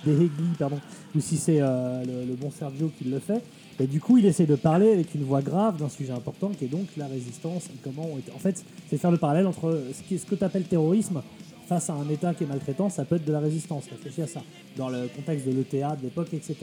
Delegui, 0.06 0.30
pardon, 0.58 0.80
ou 1.16 1.20
si 1.20 1.38
c'est 1.38 1.60
euh, 1.62 2.04
le, 2.06 2.26
le 2.30 2.36
bon 2.36 2.52
Sergio 2.52 2.92
qui 2.98 3.06
le 3.06 3.20
fait. 3.20 3.42
Et 3.82 3.88
du 3.88 4.02
coup 4.02 4.18
il 4.18 4.26
essaie 4.26 4.46
de 4.46 4.56
parler 4.56 4.92
avec 4.92 5.16
une 5.16 5.24
voix 5.24 5.42
grave 5.42 5.78
d'un 5.78 5.88
sujet 5.88 6.12
important 6.12 6.52
qui 6.58 6.66
est 6.66 6.70
donc 6.70 6.88
la 6.98 7.08
résistance 7.08 7.66
et 7.68 7.78
comment 7.82 8.08
on 8.14 8.18
était- 8.18 8.34
En 8.36 8.40
fait 8.40 8.62
c'est 8.90 8.98
faire 8.98 9.12
le 9.12 9.18
parallèle 9.18 9.48
entre 9.48 9.82
ce, 9.94 10.04
qui- 10.08 10.20
ce 10.20 10.26
que 10.26 10.36
tu 10.36 10.44
appelles 10.44 10.64
terrorisme 10.64 11.22
face 11.70 11.92
à 11.92 11.94
un 11.94 12.10
État 12.10 12.34
qui 12.34 12.46
est 12.46 12.48
maltraitant, 12.48 12.90
ça 12.90 13.06
peut 13.06 13.18
être 13.18 13.26
de 13.26 13.32
la 13.32 13.40
résistance. 13.40 13.84
Réfléchis 13.92 14.24
à 14.24 14.28
ça, 14.28 14.42
dans 14.76 14.90
le 14.90 15.08
contexte 15.16 15.46
de 15.46 15.52
l'ETA, 15.52 15.96
de 15.96 16.04
l'époque, 16.04 16.34
etc. 16.34 16.56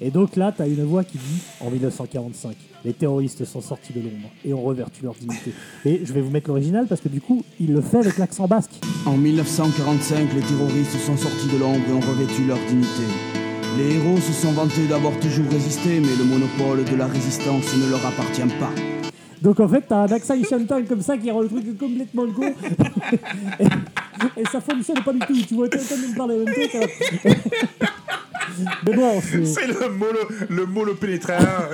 Et 0.00 0.10
donc 0.10 0.34
là, 0.34 0.52
tu 0.54 0.62
as 0.62 0.66
une 0.66 0.82
voix 0.82 1.04
qui 1.04 1.16
dit, 1.16 1.42
en 1.60 1.70
1945, 1.70 2.56
les 2.84 2.92
terroristes 2.92 3.44
sont 3.44 3.60
sortis 3.60 3.92
de 3.92 4.00
l'ombre 4.00 4.28
et 4.44 4.52
ont 4.52 4.62
revertu 4.62 5.04
leur 5.04 5.14
dignité. 5.14 5.52
Et 5.84 6.00
je 6.04 6.12
vais 6.12 6.20
vous 6.20 6.30
mettre 6.30 6.48
l'original 6.48 6.86
parce 6.88 7.00
que 7.00 7.08
du 7.08 7.20
coup, 7.20 7.44
il 7.60 7.72
le 7.72 7.80
fait 7.80 7.98
avec 7.98 8.18
l'accent 8.18 8.48
basque. 8.48 8.72
En 9.06 9.16
1945, 9.16 10.34
les 10.34 10.40
terroristes 10.40 10.98
sont 11.06 11.16
sortis 11.16 11.48
de 11.52 11.58
l'ombre 11.58 11.84
et 11.88 11.92
ont 11.92 12.00
revêtu 12.00 12.44
leur 12.44 12.58
dignité. 12.68 13.04
Les 13.76 13.94
héros 13.94 14.18
se 14.18 14.32
sont 14.32 14.50
vantés 14.50 14.88
d'avoir 14.88 15.16
toujours 15.20 15.48
résisté, 15.52 16.00
mais 16.00 16.16
le 16.18 16.24
monopole 16.24 16.84
de 16.84 16.96
la 16.96 17.06
résistance 17.06 17.76
ne 17.76 17.88
leur 17.90 18.04
appartient 18.04 18.42
pas. 18.58 18.72
Donc 19.40 19.60
en 19.60 19.68
fait, 19.68 19.86
tu 19.86 19.94
as 19.94 19.98
un 19.98 20.06
accent 20.06 20.34
comme 20.88 21.02
ça 21.02 21.16
qui 21.16 21.30
rend 21.30 21.42
le 21.42 21.48
truc 21.48 21.78
complètement 21.78 22.26
con. 22.32 22.52
et, 24.36 24.44
ça 24.50 24.60
fonctionne 24.60 25.02
pas 25.04 25.12
du 25.12 25.18
tout. 25.20 25.34
Tu 25.46 25.54
vois, 25.54 25.68
quelqu'un 25.68 25.96
nous 25.96 26.14
parle 26.14 26.32
même 26.32 26.54
ça- 26.72 27.30
Mais 28.86 28.96
bon, 28.96 29.20
c'est. 29.20 29.66
Le 29.66 29.88
molo, 29.90 30.18
le 30.48 30.66
molo 30.66 30.94
pénétraire. 30.94 31.68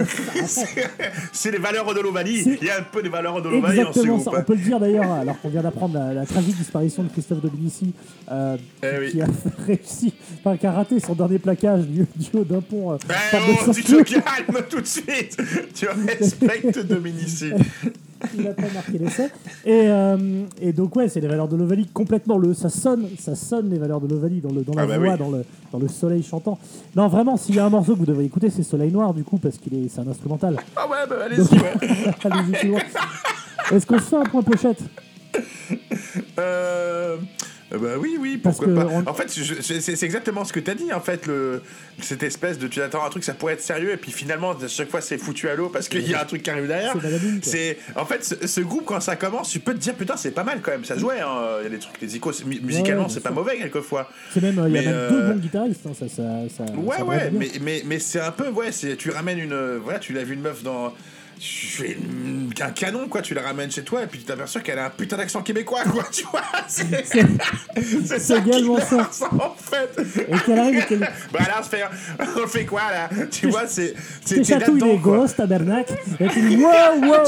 C'est- 0.46 0.66
c'est 1.32 1.50
les 1.50 1.58
valeurs 1.58 1.94
de 1.94 2.00
l'Ovalie. 2.00 2.42
Il 2.60 2.66
y 2.66 2.70
a 2.70 2.78
un 2.80 2.82
peu 2.82 3.02
des 3.02 3.08
valeurs 3.08 3.40
de 3.40 3.48
l'Ovalie 3.48 3.84
en 3.84 3.92
ce 3.92 4.00
groupe. 4.00 4.22
ça. 4.22 4.30
On 4.36 4.42
peut 4.42 4.54
le 4.54 4.60
dire 4.60 4.78
d'ailleurs, 4.80 5.10
alors 5.10 5.40
qu'on 5.40 5.48
vient 5.48 5.62
d'apprendre 5.62 5.94
la, 5.98 6.12
la 6.12 6.26
tragique 6.26 6.56
disparition 6.56 7.02
de 7.04 7.08
Christophe 7.08 7.40
Dominici, 7.40 7.92
euh, 8.30 8.56
Eh 8.82 8.98
oui. 9.00 9.10
qui 9.12 9.22
a 9.22 9.26
réussi, 9.66 10.12
enfin 10.40 10.56
qui 10.56 10.66
a 10.66 10.72
raté 10.72 11.00
son 11.00 11.14
dernier 11.14 11.38
plaquage 11.38 11.84
du, 11.86 12.06
haut 12.34 12.44
d'un 12.44 12.60
pont. 12.60 12.92
euh, 12.92 12.96
Eh 13.08 13.36
oh, 13.66 13.72
tu 13.72 13.82
te 13.82 14.02
calmes 14.02 14.62
tout 14.68 14.80
de 14.80 14.86
suite. 14.86 15.36
Tu 15.74 15.86
respectes 15.88 16.80
Dominici. 16.80 17.50
il 18.36 18.42
n'a 18.44 18.50
pas 18.54 18.62
marqué 18.72 18.98
l'essai. 18.98 19.30
Et, 19.64 19.88
euh, 19.88 20.44
et 20.60 20.72
donc 20.72 20.94
ouais, 20.96 21.08
c'est 21.08 21.20
les 21.20 21.28
valeurs 21.28 21.48
de 21.48 21.56
l'Ovalie 21.56 21.86
complètement. 21.86 22.38
Le, 22.38 22.54
ça 22.54 22.68
sonne, 22.68 23.06
ça 23.18 23.34
sonne 23.34 23.70
les 23.70 23.78
valeurs 23.78 24.00
de 24.00 24.08
l'Ovalie 24.08 24.40
dans, 24.40 24.52
le, 24.52 24.62
dans 24.62 24.74
la 24.74 24.82
Ah 24.82 24.86
bah 24.86 24.98
voix, 24.98 25.12
oui. 25.12 25.18
dans, 25.18 25.30
le, 25.30 25.44
dans 25.72 25.78
le 25.78 25.88
soleil 25.88 26.22
chantant. 26.22 26.58
Non, 26.96 27.08
vraiment, 27.08 27.36
s'il 27.36 27.54
y 27.56 27.58
a 27.58 27.66
un 27.66 27.70
morceau 27.70 27.94
que 27.94 27.98
vous 28.00 28.06
devez 28.06 28.24
écouter, 28.24 28.50
c'est 28.50 28.62
Soleil 28.62 28.90
Noir 28.92 29.14
du 29.14 29.24
coup 29.24 29.38
parce 29.38 29.58
qu'il 29.58 29.74
est, 29.74 29.88
c'est 29.88 30.00
un 30.00 30.08
instrumental. 30.08 30.56
Ah 30.76 30.86
ouais, 30.88 30.96
bah 31.08 31.16
allez-y, 31.24 31.40
ouais. 31.58 31.74
allez-y 32.24 32.52
plus 32.52 32.68
loin. 32.68 32.80
Est-ce 33.72 33.86
qu'on 33.86 33.98
se 33.98 34.04
fait 34.04 34.16
un 34.16 34.24
point 34.24 34.42
pochette? 34.42 34.82
Euh, 36.38 37.16
bah 37.78 37.94
oui, 37.98 38.16
oui, 38.20 38.36
pourquoi 38.42 38.74
pas. 38.74 38.86
on- 38.90 39.06
En 39.08 39.14
fait, 39.14 39.28
c'est 39.30 40.02
exactement 40.04 40.44
ce 40.44 40.52
que 40.52 40.60
t'as 40.60 40.74
dit, 40.74 40.92
en 40.92 41.00
fait, 41.00 41.26
le, 41.26 41.62
cette 42.00 42.22
espèce 42.22 42.58
de 42.58 42.66
tu 42.68 42.80
attends 42.82 43.04
un 43.04 43.10
truc, 43.10 43.24
ça 43.24 43.34
pourrait 43.34 43.54
être 43.54 43.60
sérieux, 43.62 43.92
et 43.92 43.96
puis 43.96 44.12
finalement, 44.12 44.52
à 44.52 44.68
chaque 44.68 44.90
fois, 44.90 45.00
c'est 45.00 45.18
foutu 45.18 45.48
à 45.48 45.54
l'eau 45.54 45.68
parce 45.68 45.88
qu'il 45.88 46.08
y 46.08 46.14
a 46.14 46.20
un 46.22 46.24
truc 46.24 46.42
qui 46.42 46.50
arrive 46.50 46.66
derrière. 46.66 46.92
C'est 47.42 47.78
En 47.96 48.04
fait, 48.04 48.24
ce, 48.24 48.46
ce 48.46 48.60
groupe, 48.60 48.84
quand 48.84 49.00
ça 49.00 49.16
commence, 49.16 49.50
tu 49.50 49.60
peux 49.60 49.74
te 49.74 49.78
dire, 49.78 49.94
putain, 49.94 50.16
c'est 50.16 50.30
pas 50.32 50.44
mal 50.44 50.60
quand 50.62 50.70
même, 50.72 50.84
ça 50.84 50.96
jouait, 50.96 51.20
hein. 51.20 51.58
il 51.60 51.64
y 51.64 51.66
a 51.66 51.70
des 51.70 51.78
trucs, 51.78 52.00
les 52.00 52.16
icônes, 52.16 52.34
mu- 52.46 52.60
musicalement, 52.62 53.08
c'est 53.08 53.20
pas 53.20 53.30
mauvais 53.30 53.56
quelquefois. 53.58 54.10
C'est 54.32 54.40
même, 54.42 54.58
euh, 54.58 54.68
il 54.68 54.74
y 54.74 54.78
a 54.78 54.82
même 54.82 54.90
euh, 54.94 55.10
deux 55.10 55.32
bons 55.34 55.40
guitaristes. 55.40 55.86
hein, 55.86 55.92
ça, 55.98 56.08
ça, 56.08 56.22
ça, 56.56 56.64
Ouais, 56.74 57.02
ouais, 57.02 57.30
mais, 57.32 57.50
mais, 57.60 57.82
mais 57.86 57.98
c'est 57.98 58.20
un 58.20 58.30
peu, 58.32 58.48
ouais, 58.50 58.70
tu 58.98 59.10
ramènes 59.10 59.38
une. 59.38 59.52
euh, 59.52 59.78
Voilà, 59.82 59.98
tu 59.98 60.12
l'as 60.12 60.24
vu 60.24 60.34
une 60.34 60.40
meuf 60.42 60.62
dans. 60.62 60.92
Tu 61.38 61.66
fais 61.66 61.96
un 62.60 62.70
canon, 62.70 63.08
quoi, 63.08 63.20
tu 63.22 63.34
la 63.34 63.42
ramènes 63.42 63.70
chez 63.70 63.82
toi, 63.82 64.02
et 64.02 64.06
puis 64.06 64.20
tu 64.20 64.24
t'aperçois 64.24 64.60
qu'elle 64.60 64.78
a 64.78 64.86
un 64.86 64.90
putain 64.90 65.16
d'accent 65.16 65.42
québécois, 65.42 65.82
quoi, 65.84 66.04
tu 66.12 66.24
vois. 66.30 66.42
C'est, 66.68 67.04
c'est 67.06 68.18
ça 68.18 68.40
qui 68.40 68.64
ça. 68.80 69.08
sent, 69.10 69.24
en 69.32 69.54
fait. 69.56 70.00
Et 70.28 70.38
qu'elle 70.46 70.58
arrive 70.58 70.78
et 70.78 70.82
qu'elle. 70.86 71.00
Bah 71.32 71.40
là, 71.40 71.60
on 71.60 71.62
fait, 71.62 71.84
on 72.42 72.46
fait 72.46 72.64
quoi, 72.64 72.82
là 72.90 73.08
Tu 73.30 73.48
vois, 73.48 73.66
c'est. 73.66 73.94
c'est 74.24 74.42
quoi. 75.00 75.16
gosses, 75.18 75.34
tabernacle. 75.36 75.94
Et 76.20 76.28
tu 76.28 76.40
dis 76.48 76.56
wow, 76.56 76.70
wow, 77.02 77.26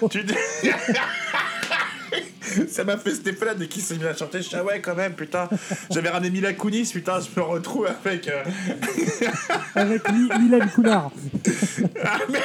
wow, 0.00 0.08
tu 0.08 0.22
dis- 0.22 0.34
Ça 2.68 2.84
m'a 2.84 2.96
fait 2.98 3.10
cet 3.14 3.26
effet-là 3.26 3.54
dès 3.54 3.66
qu'il 3.66 3.82
s'est 3.82 3.96
mis 3.96 4.04
à 4.04 4.14
chanter. 4.14 4.40
Je 4.40 4.48
ah 4.56 4.62
ouais, 4.62 4.80
quand 4.80 4.94
même, 4.94 5.14
putain. 5.14 5.48
J'avais 5.90 6.08
ramené 6.10 6.30
Mila 6.30 6.52
Kunis, 6.52 6.88
putain, 6.92 7.18
je 7.18 7.40
me 7.40 7.44
retrouve 7.44 7.88
avec. 8.04 8.28
euh, 8.28 8.44
Avec 9.74 10.08
Mi- 10.12 10.28
Mylène 10.38 10.68
Coulard. 10.72 11.10
Ouais, 11.46 12.40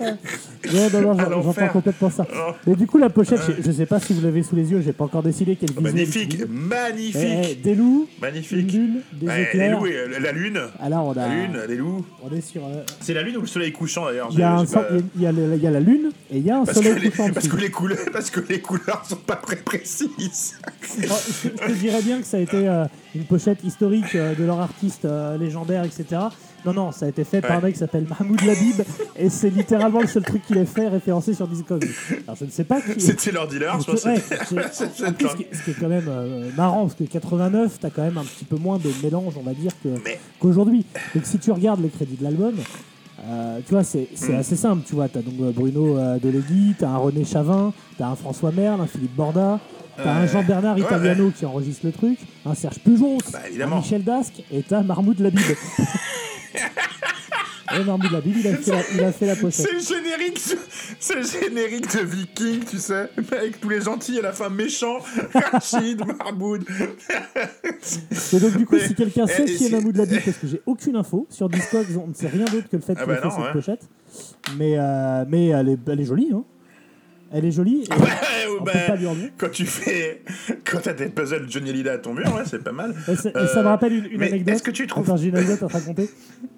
non, 0.00 1.00
non, 1.00 1.18
À 1.18 1.28
j'en- 1.30 1.42
j'entends 1.42 1.68
complètement 1.68 2.10
ça. 2.10 2.26
Oh. 2.34 2.52
Mais 2.66 2.74
du 2.74 2.86
coup, 2.86 2.98
la 2.98 3.10
pochette, 3.10 3.40
je, 3.46 3.62
je 3.62 3.70
sais 3.72 3.86
pas 3.86 4.00
si 4.00 4.12
vous 4.14 4.20
l'avez 4.22 4.42
sous 4.42 4.56
les 4.56 4.70
yeux, 4.70 4.80
j'ai 4.84 4.92
pas 4.92 5.04
encore 5.04 5.22
décidé 5.22 5.56
quel 5.56 5.70
visuel 5.70 5.84
Magnifique, 5.92 6.48
magnifique. 6.48 7.16
Eh, 7.22 7.50
eh, 7.50 7.54
des 7.56 7.74
loups, 7.74 8.08
une 8.16 8.20
Magnifique. 8.20 8.72
lune, 8.72 9.00
des 9.12 9.26
Ouais, 9.26 9.50
les 9.54 9.68
loups, 9.70 9.86
et- 9.86 10.20
la 10.20 10.32
lune. 10.32 10.60
Alors, 10.80 11.06
on 11.06 11.12
a. 11.12 11.14
La 11.28 11.34
lune, 11.34 11.58
les 11.68 11.76
loups. 11.76 12.04
On 12.22 12.34
est 12.34 12.40
sur. 12.40 12.64
euh, 12.64 12.82
C'est 13.00 13.14
la 13.14 13.22
lune 13.22 13.36
ou 13.36 13.40
le 13.42 13.46
soleil 13.46 13.72
couchant 13.72 14.06
d'ailleurs 14.06 14.28
Il 14.32 14.38
y, 14.38 14.42
a 14.42 14.56
un 14.56 14.64
pas- 14.64 14.86
il 14.90 14.96
y 14.96 15.00
a- 15.00 15.02
il 15.16 15.22
y 15.22 15.26
a 15.26 15.32
le- 15.32 15.54
il 15.56 15.62
y 15.62 15.66
a 15.66 15.70
la 15.70 15.80
lune 15.80 16.10
et 16.30 16.38
il 16.38 16.46
y 16.46 16.50
a 16.50 16.58
un 16.58 16.64
Parce 16.64 16.78
que, 16.78 16.84
soleil 16.84 17.02
les, 17.02 17.10
couchant 17.10 17.24
parce, 17.30 17.34
dessus. 17.46 17.56
que 17.56 17.60
les 17.60 17.70
couleurs, 17.70 17.98
parce 18.12 18.30
que 18.30 18.40
les 18.48 18.60
couleurs 18.60 19.04
sont 19.08 19.16
pas 19.16 19.36
très 19.36 19.56
précises. 19.56 20.54
Oh, 20.66 21.12
je, 21.44 21.48
je 21.48 21.66
te 21.66 21.72
dirais 21.72 22.02
bien 22.02 22.20
que 22.20 22.26
ça 22.26 22.38
a 22.38 22.40
été 22.40 22.66
euh, 22.68 22.84
une 23.14 23.24
pochette 23.24 23.62
historique 23.64 24.14
euh, 24.14 24.34
de 24.34 24.44
leur 24.44 24.60
artiste 24.60 25.04
euh, 25.04 25.36
légendaire, 25.38 25.84
etc. 25.84 26.22
Non, 26.66 26.72
non, 26.72 26.92
ça 26.92 27.06
a 27.06 27.08
été 27.10 27.24
fait 27.24 27.40
par 27.42 27.52
un 27.52 27.60
mec 27.60 27.74
qui 27.74 27.78
s'appelle 27.80 28.06
Mahmoud 28.08 28.40
Labib 28.42 28.80
et 29.16 29.28
c'est 29.28 29.50
littéralement 29.50 30.00
le 30.00 30.06
seul 30.06 30.22
truc 30.22 30.42
qu'il 30.46 30.56
ait 30.56 30.64
fait 30.64 30.88
référencé 30.88 31.34
sur 31.34 31.46
Discogs. 31.46 31.84
Alors 32.26 32.36
je 32.36 32.44
ne 32.46 32.50
sais 32.50 32.64
pas 32.64 32.80
qui. 32.80 33.00
C'était 33.00 33.32
leur 33.32 33.46
dealer, 33.48 33.78
je 33.80 33.90
pense. 33.90 34.04
Ouais, 34.04 34.14
en 34.16 34.44
plus, 35.12 35.26
ce 35.28 35.36
qui, 35.36 35.46
ce 35.52 35.62
qui 35.64 35.70
est 35.72 35.80
quand 35.80 35.88
même 35.88 36.06
euh, 36.08 36.50
marrant, 36.56 36.82
parce 36.86 36.94
que 36.94 37.04
89, 37.04 37.78
t'as 37.80 37.90
quand 37.90 38.02
même 38.02 38.18
un 38.18 38.24
petit 38.24 38.44
peu 38.46 38.56
moins 38.56 38.78
de 38.78 38.90
mélange, 39.02 39.34
on 39.38 39.42
va 39.42 39.52
dire, 39.52 39.72
Mais- 40.04 40.18
qu'aujourd'hui. 40.40 40.86
Donc 41.14 41.24
si 41.26 41.38
tu 41.38 41.52
regardes 41.52 41.82
les 41.82 41.90
crédits 41.90 42.16
de 42.16 42.24
l'album, 42.24 42.54
euh, 43.26 43.58
tu 43.66 43.72
vois, 43.74 43.84
c'est 43.84 44.08
c'est 44.14 44.34
assez 44.34 44.56
simple, 44.56 44.82
tu 44.86 44.94
vois. 44.94 45.08
T'as 45.08 45.20
donc 45.20 45.34
euh, 45.40 45.52
Bruno 45.54 45.98
euh, 45.98 46.18
Delegui, 46.18 46.74
t'as 46.78 46.88
un 46.88 46.96
René 46.96 47.24
Chavin, 47.24 47.72
t'as 47.98 48.06
un 48.08 48.16
François 48.16 48.52
Merle, 48.52 48.80
un 48.80 48.86
Philippe 48.86 49.14
Borda, 49.14 49.60
t'as 49.96 50.12
un. 50.14 50.26
Jean-Bernard 50.26 50.76
Ouais, 50.76 50.82
Italiano 50.82 51.30
qui 51.30 51.44
enregistre 51.46 51.86
le 51.86 51.92
truc, 51.92 52.18
un 52.46 52.54
Serge 52.54 52.78
Pujons, 52.80 53.18
Bah, 53.32 53.38
un. 53.62 53.76
Michel 53.76 54.02
Dasque, 54.02 54.42
et 54.52 54.62
t'as 54.62 54.82
Mahmoud 54.82 55.18
Labib. 55.20 55.40
et 56.54 57.82
Mahmoud 57.84 58.12
Labib, 58.12 58.36
il 58.38 58.46
a 58.48 58.56
fait 58.56 58.70
la, 58.70 58.80
il 58.94 59.04
a 59.04 59.12
fait 59.12 59.26
la 59.26 59.36
pochette. 59.36 59.66
C'est 59.66 59.72
le 59.72 59.80
générique, 60.02 60.38
c'est 61.00 61.14
le 61.16 61.22
générique 61.22 61.92
de 61.96 62.00
Viking, 62.04 62.64
tu 62.64 62.78
sais, 62.78 63.08
avec 63.32 63.60
tous 63.60 63.68
les 63.68 63.80
gentils 63.80 64.18
à 64.18 64.22
la 64.22 64.32
fin 64.32 64.48
méchants, 64.48 64.98
Rachid, 65.34 66.02
Marboud. 66.18 66.64
Et 68.32 68.38
donc, 68.40 68.56
du 68.56 68.66
coup, 68.66 68.76
Mais- 68.76 68.86
si 68.86 68.94
quelqu'un 68.94 69.26
sait 69.26 69.42
et- 69.42 69.54
qui 69.56 69.64
est 69.64 69.68
et- 69.68 69.70
Mahmoud 69.72 69.96
Labib, 69.96 70.20
parce 70.24 70.36
que 70.36 70.46
j'ai 70.46 70.60
aucune 70.66 70.96
info, 70.96 71.26
sur 71.30 71.48
Discord, 71.48 71.86
on 72.02 72.08
ne 72.08 72.14
sait 72.14 72.28
rien 72.28 72.44
d'autre 72.44 72.68
que 72.68 72.76
le 72.76 72.82
fait 72.82 72.94
Ah 72.96 73.02
qu'il 73.04 73.12
ait 73.12 73.16
bah 73.16 73.20
fait 73.22 73.28
non, 73.28 73.34
cette 73.34 73.44
ouais. 73.44 73.52
pochette. 73.52 73.88
Mais, 74.56 74.74
euh, 74.78 75.24
mais 75.28 75.46
elle, 75.48 75.70
est, 75.70 75.78
elle 75.88 76.00
est 76.00 76.04
jolie, 76.04 76.30
hein. 76.32 76.44
Elle 77.36 77.44
est 77.46 77.50
jolie. 77.50 77.84
Ouais, 77.98 78.60
on 78.60 78.62
bah, 78.62 78.72
peut 78.72 78.78
pas 78.92 78.96
lui 78.96 79.06
enlever. 79.06 79.32
quand 79.36 79.50
tu 79.50 79.66
fais, 79.66 80.22
quand 80.64 80.78
t'as 80.82 80.92
des 80.92 81.06
puzzles 81.08 81.46
Johnny 81.50 81.70
Hallyday 81.70 81.90
à 81.90 81.98
ton 81.98 82.14
mur, 82.14 82.26
ouais, 82.34 82.42
c'est 82.46 82.62
pas 82.62 82.70
mal. 82.72 82.94
Et, 83.08 83.16
ça- 83.16 83.30
et 83.30 83.46
ça 83.48 83.62
me 83.62 83.66
rappelle 83.68 83.92
une, 83.94 84.04
une 84.06 84.18
mais 84.20 84.28
anecdote. 84.28 84.54
est-ce 84.54 84.62
que 84.62 84.70
tu 84.70 84.86
trouves- 84.86 85.04
Attends, 85.04 85.16
j'ai 85.16 85.28
une 85.28 85.36
anecdote 85.36 85.62
à 85.64 85.66
te 85.66 85.72
raconter. 85.72 86.08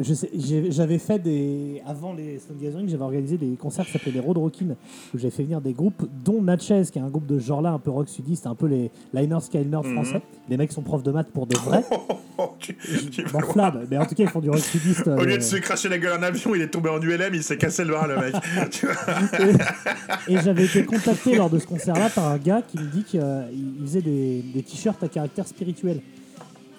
J'avais 0.00 0.98
fait 0.98 1.18
des. 1.18 1.82
Avant 1.86 2.12
les 2.12 2.38
Stone 2.38 2.56
Gathering, 2.60 2.88
j'avais 2.88 3.02
organisé 3.02 3.36
des 3.36 3.56
concerts 3.56 3.84
qui 3.86 3.92
s'appelaient 3.92 4.12
les 4.12 4.20
Road 4.20 4.36
Rockin', 4.38 4.76
où 5.14 5.18
j'avais 5.18 5.30
fait 5.30 5.42
venir 5.42 5.60
des 5.60 5.72
groupes, 5.72 6.06
dont 6.24 6.40
Natchez, 6.40 6.82
qui 6.92 6.98
est 6.98 7.02
un 7.02 7.08
groupe 7.08 7.26
de 7.26 7.38
ce 7.38 7.44
genre-là, 7.46 7.70
un 7.72 7.78
peu 7.78 7.90
rock 7.90 8.08
sudiste, 8.08 8.46
un 8.46 8.54
peu 8.54 8.66
les 8.66 8.90
Liners 9.12 9.40
Skylers 9.40 9.82
Mhm. 9.82 9.94
français. 9.94 10.22
Les 10.48 10.56
mecs 10.56 10.72
sont 10.72 10.82
profs 10.82 11.02
de 11.02 11.10
maths 11.10 11.30
pour 11.32 11.46
de 11.46 11.56
vrai. 11.56 11.82
Oh, 12.40 12.50
tu- 12.60 12.76
tu 13.10 13.24
voir. 13.24 13.44
flamme, 13.50 13.84
mais 13.90 13.96
en 13.98 14.06
tout 14.06 14.14
cas, 14.14 14.22
ils 14.22 14.28
font 14.28 14.38
du 14.38 14.48
rock 14.48 14.60
sudiste. 14.60 15.08
Au 15.08 15.24
lieu 15.24 15.32
euh, 15.32 15.36
de 15.38 15.42
se 15.42 15.56
cracher 15.56 15.88
la 15.88 15.98
gueule 15.98 16.20
en 16.20 16.22
avion, 16.22 16.54
il 16.54 16.62
est 16.62 16.68
tombé 16.68 16.88
en 16.88 17.00
ULM, 17.02 17.34
il 17.34 17.42
s'est 17.42 17.56
cassé 17.56 17.82
le 17.82 17.90
bras, 17.90 18.06
le 18.06 18.14
mec. 18.16 18.32
Et 20.28 20.36
j'avais 20.38 20.64
été 20.66 20.84
contacté 20.84 21.34
lors 21.34 21.50
de 21.50 21.58
ce 21.58 21.66
concert-là 21.66 22.10
par 22.10 22.28
un 22.28 22.38
gars 22.38 22.62
qui 22.62 22.78
me 22.78 22.84
dit 22.84 23.02
qu'il 23.02 23.18
euh, 23.20 23.42
faisait 23.84 24.02
des, 24.02 24.42
des 24.54 24.62
t-shirts 24.62 25.02
à 25.02 25.08
caractère 25.08 25.48
spirituel. 25.48 26.00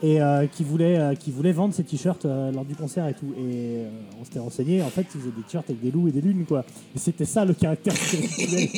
Et 0.01 0.21
euh, 0.21 0.47
qui, 0.47 0.63
voulait, 0.63 0.97
euh, 0.97 1.13
qui 1.13 1.29
voulait 1.29 1.51
vendre 1.51 1.73
ses 1.73 1.83
t-shirts 1.83 2.23
euh, 2.23 2.51
lors 2.53 2.63
du 2.63 2.73
concert 2.73 3.05
et 3.07 3.13
tout. 3.13 3.33
Et 3.37 3.81
on 4.19 4.23
s'était 4.23 4.39
renseigné, 4.39 4.81
en 4.81 4.89
fait, 4.89 5.05
il 5.13 5.19
faisait 5.19 5.31
des 5.35 5.41
t-shirts 5.41 5.69
avec 5.69 5.81
des 5.81 5.91
loups 5.91 6.07
et 6.07 6.11
des 6.11 6.21
lunes, 6.21 6.45
quoi. 6.45 6.63
Et 6.95 6.99
c'était 6.99 7.25
ça 7.25 7.43
le 7.43 7.53
caractère 7.53 7.93
spirituel. 7.97 8.69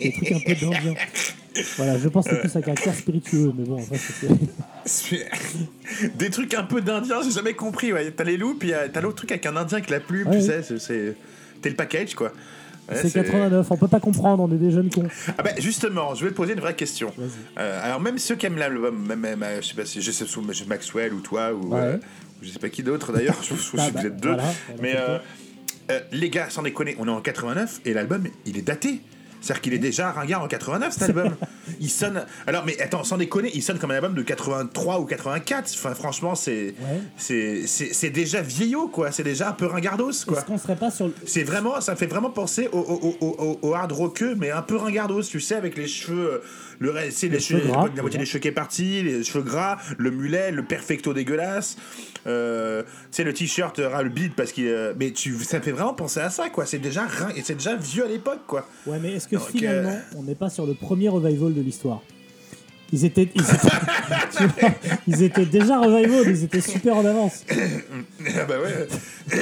des 0.00 0.12
trucs 0.12 0.32
un 0.32 0.40
peu 0.40 0.54
d'indien. 0.54 0.94
Voilà, 1.76 1.98
je 1.98 2.08
pense 2.08 2.24
que 2.26 2.34
c'est 2.34 2.40
plus 2.40 2.56
à 2.56 2.62
caractère 2.62 2.94
spiritueux, 2.94 3.52
mais 3.56 3.64
bon, 3.64 3.80
après, 3.82 3.98
c'était. 3.98 4.34
C'est- 4.86 5.28
Des 6.18 6.30
trucs 6.30 6.54
un 6.54 6.64
peu 6.64 6.80
d'indien, 6.80 7.22
j'ai 7.22 7.30
jamais 7.30 7.54
compris. 7.54 7.92
Ouais. 7.92 8.10
T'as 8.10 8.24
les 8.24 8.36
loups, 8.38 8.54
puis 8.58 8.72
t'as 8.92 9.00
l'autre 9.02 9.16
truc 9.16 9.32
avec 9.32 9.44
un 9.46 9.56
indien 9.56 9.78
avec 9.78 9.90
la 9.90 10.00
plume, 10.00 10.28
Ouais. 10.28 10.38
tu 10.40 10.46
sais. 10.46 10.62
C'est 10.78 11.14
t'es 11.60 11.68
le 11.68 11.76
package, 11.76 12.14
quoi. 12.14 12.32
Ouais, 12.88 12.96
c'est 13.00 13.12
89, 13.12 13.66
on 13.70 13.76
peut 13.76 13.88
pas 13.88 14.00
comprendre, 14.00 14.42
on 14.42 14.52
est 14.52 14.58
des 14.58 14.70
jeunes 14.70 14.90
cons. 14.90 15.08
Ah 15.38 15.42
bah 15.42 15.50
justement, 15.58 16.14
je 16.14 16.24
vais 16.24 16.30
te 16.30 16.36
poser 16.36 16.52
une 16.52 16.60
vraie 16.60 16.74
question. 16.76 17.12
Euh, 17.58 17.80
alors 17.82 18.00
même 18.00 18.18
ceux 18.18 18.34
qui 18.36 18.44
aiment 18.46 18.58
l'album, 18.58 19.06
même, 19.06 19.20
même, 19.20 19.42
euh, 19.42 19.62
je 19.62 19.68
sais 19.68 19.74
pas 19.74 19.84
si 19.86 20.02
je 20.02 20.10
sais 20.10 20.26
Maxwell 20.66 21.14
ou 21.14 21.20
toi 21.20 21.52
ou 21.54 21.74
Ouais. 21.74 21.80
euh, 21.80 21.96
je 22.42 22.50
sais 22.50 22.58
pas 22.58 22.68
qui 22.68 22.82
d'autre 22.82 23.12
d'ailleurs, 23.12 23.36
je, 23.42 23.54
je 23.54 23.60
Ah 23.86 23.88
que 23.88 23.94
bah, 23.94 24.00
vous 24.00 24.06
êtes 24.06 24.16
deux. 24.20 24.28
voilà, 24.34 24.44
mais 24.82 24.94
euh, 24.96 26.00
les 26.12 26.28
gars, 26.30 26.50
sans 26.50 26.62
déconner, 26.62 26.94
on 26.98 27.06
est 27.08 27.10
en 27.10 27.20
89 27.20 27.80
et 27.86 27.94
l'album 27.94 28.24
il 28.46 28.58
est 28.58 28.62
daté. 28.62 29.00
C'est-à-dire 29.44 29.60
qu'il 29.60 29.74
est 29.74 29.78
déjà 29.78 30.10
ringard 30.10 30.42
en 30.42 30.48
89 30.48 30.92
cet 30.92 31.02
album. 31.10 31.36
il 31.80 31.90
sonne. 31.90 32.24
Alors 32.46 32.64
mais 32.64 32.80
attends, 32.80 33.04
sans 33.04 33.18
déconner, 33.18 33.50
il 33.54 33.62
sonne 33.62 33.78
comme 33.78 33.90
un 33.90 33.96
album 33.96 34.14
de 34.14 34.22
83 34.22 35.00
ou 35.00 35.04
84. 35.04 35.70
Enfin 35.74 35.94
franchement, 35.94 36.34
c'est 36.34 36.74
Ouais. 36.80 37.62
c'est 37.66 38.10
déjà 38.10 38.40
vieillot 38.40 38.88
quoi. 38.88 39.12
C'est 39.12 39.22
déjà 39.22 39.50
un 39.50 39.52
peu 39.52 39.66
ringardos 39.66 40.10
quoi. 40.26 40.38
Est-ce 40.38 40.46
qu'on 40.46 40.58
serait 40.58 40.76
pas 40.76 40.90
sur 40.90 41.08
le. 41.08 41.14
C'est 41.26 41.42
vraiment, 41.44 41.80
ça 41.80 41.92
me 41.92 41.96
fait 41.96 42.06
vraiment 42.06 42.30
penser 42.30 42.68
au, 42.72 42.78
au, 42.78 43.16
au, 43.20 43.26
au- 43.38 43.58
au 43.68 43.74
hard 43.74 43.92
rockeux, 43.92 44.34
mais 44.36 44.50
un 44.50 44.62
peu 44.62 44.76
ringardos, 44.76 45.22
tu 45.22 45.40
sais, 45.40 45.54
avec 45.56 45.76
les 45.76 45.86
cheveux, 45.86 46.42
le 46.78 46.90
reste, 46.90 47.18
c'est 47.18 47.28
les, 47.28 47.40
cheveux 47.40 47.60
cheveux, 47.60 47.72
gras, 47.72 47.88
la 47.94 48.02
moitié 48.02 48.18
des 48.18 48.26
cheveux 48.26 48.40
qui 48.40 48.48
est 48.48 48.52
partie, 48.52 49.02
les 49.02 49.24
cheveux 49.24 49.44
gras, 49.44 49.78
le 49.98 50.10
mulet, 50.10 50.50
le 50.50 50.64
perfecto 50.64 51.14
dégueulasse, 51.14 51.76
euh, 52.26 52.82
sais, 53.10 53.24
le 53.24 53.32
t-shirt 53.32 53.78
ras 53.78 54.02
le 54.02 54.08
bide 54.08 54.34
parce 54.34 54.52
qu'il, 54.52 54.66
euh, 54.66 54.94
mais 54.98 55.10
tu, 55.10 55.38
ça 55.44 55.58
me 55.58 55.62
fait 55.62 55.72
vraiment 55.72 55.94
penser 55.94 56.20
à 56.20 56.30
ça, 56.30 56.48
quoi. 56.50 56.66
C'est 56.66 56.78
déjà, 56.78 57.06
et 57.36 57.42
c'est 57.42 57.54
déjà 57.54 57.76
vieux 57.76 58.04
à 58.04 58.08
l'époque, 58.08 58.40
quoi. 58.46 58.66
Ouais, 58.86 58.98
mais 59.00 59.14
est-ce 59.14 59.28
que 59.28 59.36
Donc, 59.36 59.50
finalement, 59.50 59.90
euh, 59.90 60.16
on 60.16 60.22
n'est 60.22 60.34
pas 60.34 60.50
sur 60.50 60.66
le 60.66 60.74
premier 60.74 61.08
revival 61.08 61.52
de 61.52 61.60
l'histoire? 61.60 62.02
Ils 62.92 63.04
étaient, 63.04 63.28
ils, 63.34 63.40
étaient, 63.42 64.46
vois, 64.60 64.70
ils 65.08 65.22
étaient 65.22 65.46
déjà 65.46 65.80
revival, 65.80 66.24
ils 66.28 66.44
étaient 66.44 66.60
super 66.60 66.96
en 66.96 67.04
avance. 67.04 67.44
ah 67.50 68.44
bah 68.44 68.54
ouais. 68.60 68.86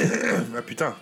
ah 0.57 0.61
putain. 0.61 0.95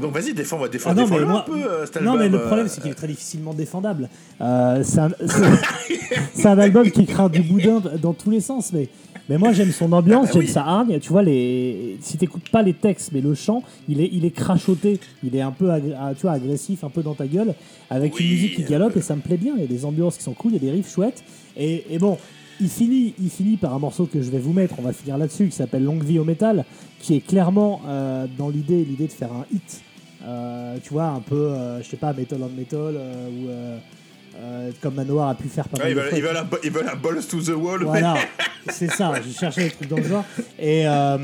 Donc 0.00 0.12
vas-y, 0.12 0.34
défends, 0.34 0.60
défends, 0.68 0.90
Ah 0.90 0.94
non, 0.94 1.02
défends 1.04 1.18
mais 1.18 1.24
moi- 1.24 1.40
un 1.46 1.50
peu 1.50 1.56
euh, 1.64 1.86
cet 1.86 2.00
non, 2.02 2.12
album. 2.12 2.18
mais 2.20 2.28
le 2.28 2.38
euh, 2.42 2.46
problème, 2.46 2.68
c'est 2.68 2.80
qu'il 2.80 2.90
est 2.90 2.94
très 2.94 3.06
difficilement 3.08 3.54
défendable. 3.54 4.08
Euh, 4.40 4.82
c'est 4.84 4.98
un, 5.00 5.10
un 6.44 6.58
album 6.58 6.90
qui 6.90 7.06
craint 7.06 7.28
du 7.28 7.42
boudin 7.42 7.82
dans 8.00 8.12
tous 8.12 8.30
les 8.30 8.40
sens, 8.40 8.72
mais, 8.72 8.88
mais 9.28 9.38
moi 9.38 9.52
j'aime 9.52 9.72
son 9.72 9.92
ambiance, 9.92 10.28
Ah 10.30 10.34
bah 10.34 10.40
j'aime 10.40 10.48
sa 10.50 10.62
hargne. 10.64 10.98
Tu 11.00 11.08
vois, 11.10 11.22
les, 11.22 11.96
si 12.00 12.16
t'écoutes 12.16 12.48
pas 12.50 12.62
les 12.62 12.74
textes, 12.74 13.10
mais 13.12 13.20
le 13.20 13.34
chant, 13.34 13.62
il 13.88 14.00
est, 14.00 14.08
il 14.12 14.24
est 14.24 14.30
crachoté, 14.30 15.00
il 15.24 15.34
est 15.34 15.40
un 15.40 15.50
peu 15.52 15.70
ah, 15.70 16.12
tu 16.14 16.22
vois, 16.22 16.32
agressif, 16.32 16.84
un 16.84 16.90
peu 16.90 17.02
dans 17.02 17.14
ta 17.14 17.26
gueule, 17.26 17.54
avec 17.90 18.18
une 18.20 18.28
musique 18.28 18.56
qui 18.56 18.64
galope 18.64 18.96
et 18.96 19.00
ça 19.00 19.16
me 19.16 19.20
plaît 19.20 19.36
bien. 19.36 19.54
Il 19.56 19.62
y 19.62 19.64
a 19.64 19.68
des 19.68 19.84
ambiances 19.84 20.16
qui 20.16 20.22
sont 20.22 20.34
cool, 20.34 20.52
il 20.52 20.54
y 20.54 20.68
a 20.68 20.70
des 20.70 20.76
riffs 20.76 20.92
chouettes. 20.92 21.22
Et, 21.56 21.84
et 21.90 21.98
bon, 21.98 22.18
il 22.60 22.68
finit, 22.68 23.14
il 23.20 23.30
finit 23.30 23.56
par 23.56 23.74
un 23.74 23.78
morceau 23.78 24.06
que 24.06 24.22
je 24.22 24.30
vais 24.30 24.38
vous 24.38 24.52
mettre, 24.52 24.76
on 24.78 24.82
va 24.82 24.92
finir 24.92 25.18
là-dessus, 25.18 25.46
qui 25.48 25.56
s'appelle 25.56 25.84
Longue 25.84 26.04
vie 26.04 26.18
au 26.18 26.24
métal, 26.24 26.64
qui 27.00 27.16
est 27.16 27.20
clairement 27.20 27.82
euh, 27.86 28.26
dans 28.38 28.48
l'idée, 28.48 28.84
l'idée 28.84 29.06
de 29.06 29.12
faire 29.12 29.32
un 29.32 29.44
hit. 29.52 29.82
Euh, 30.26 30.76
tu 30.82 30.92
vois, 30.92 31.06
un 31.06 31.20
peu, 31.20 31.34
euh, 31.34 31.82
je 31.82 31.88
sais 31.88 31.96
pas, 31.96 32.12
Metal 32.12 32.40
on 32.42 32.48
Metal, 32.48 32.78
euh, 32.80 33.28
ou 33.28 33.48
euh, 34.38 34.70
comme 34.82 34.94
Manoir 34.94 35.28
a 35.28 35.34
pu 35.34 35.48
faire 35.48 35.68
pas 35.68 35.78
Ouais, 35.78 35.94
mal 35.94 36.08
ils, 36.12 36.22
veulent, 36.22 36.44
ils, 36.64 36.70
veulent 36.70 36.88
un, 36.88 36.96
balls 36.96 37.24
to 37.24 37.40
the 37.40 37.56
wall. 37.56 37.82
Voilà, 37.84 38.16
c'est 38.68 38.90
ça, 38.90 39.12
j'ai 39.24 39.32
cherché 39.32 39.64
des 39.64 39.70
trucs 39.70 39.88
dans 39.88 39.96
le 39.96 40.02
genre. 40.02 40.24
Et, 40.58 40.86
euh, 40.86 41.18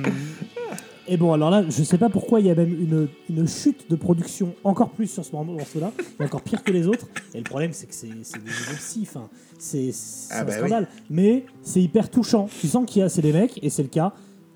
et 1.08 1.16
bon, 1.16 1.32
alors 1.32 1.50
là, 1.50 1.64
je 1.68 1.82
sais 1.82 1.98
pas 1.98 2.08
pourquoi 2.08 2.40
il 2.40 2.46
y 2.46 2.50
a 2.50 2.54
même 2.54 2.70
une, 2.70 3.08
une 3.28 3.48
chute 3.48 3.90
de 3.90 3.96
production 3.96 4.54
encore 4.64 4.90
plus 4.90 5.08
sur 5.08 5.24
ce 5.24 5.32
morceau-là, 5.32 5.92
encore 6.20 6.42
pire 6.42 6.62
que 6.62 6.72
les 6.72 6.86
autres. 6.86 7.06
Et 7.34 7.38
le 7.38 7.44
problème, 7.44 7.72
c'est 7.72 7.86
que 7.86 7.94
c'est 7.94 8.06
des 8.06 9.02
enfin, 9.02 9.28
c'est 9.58 9.90
c'est 9.92 10.32
Ah 10.32 10.40
un 10.40 10.44
bah 10.44 10.52
scandale. 10.52 10.88
Mais 11.10 11.44
c'est 11.62 11.82
hyper 11.82 12.08
touchant. 12.08 12.48
Tu 12.60 12.68
sens 12.68 12.88
qu'il 12.88 13.00
y 13.00 13.04
a, 13.04 13.08
c'est 13.08 13.22
des 13.22 13.32
mecs, 13.32 13.58
et 13.62 13.68
c'est 13.68 13.82
le 13.82 13.88
cas, 13.88 14.12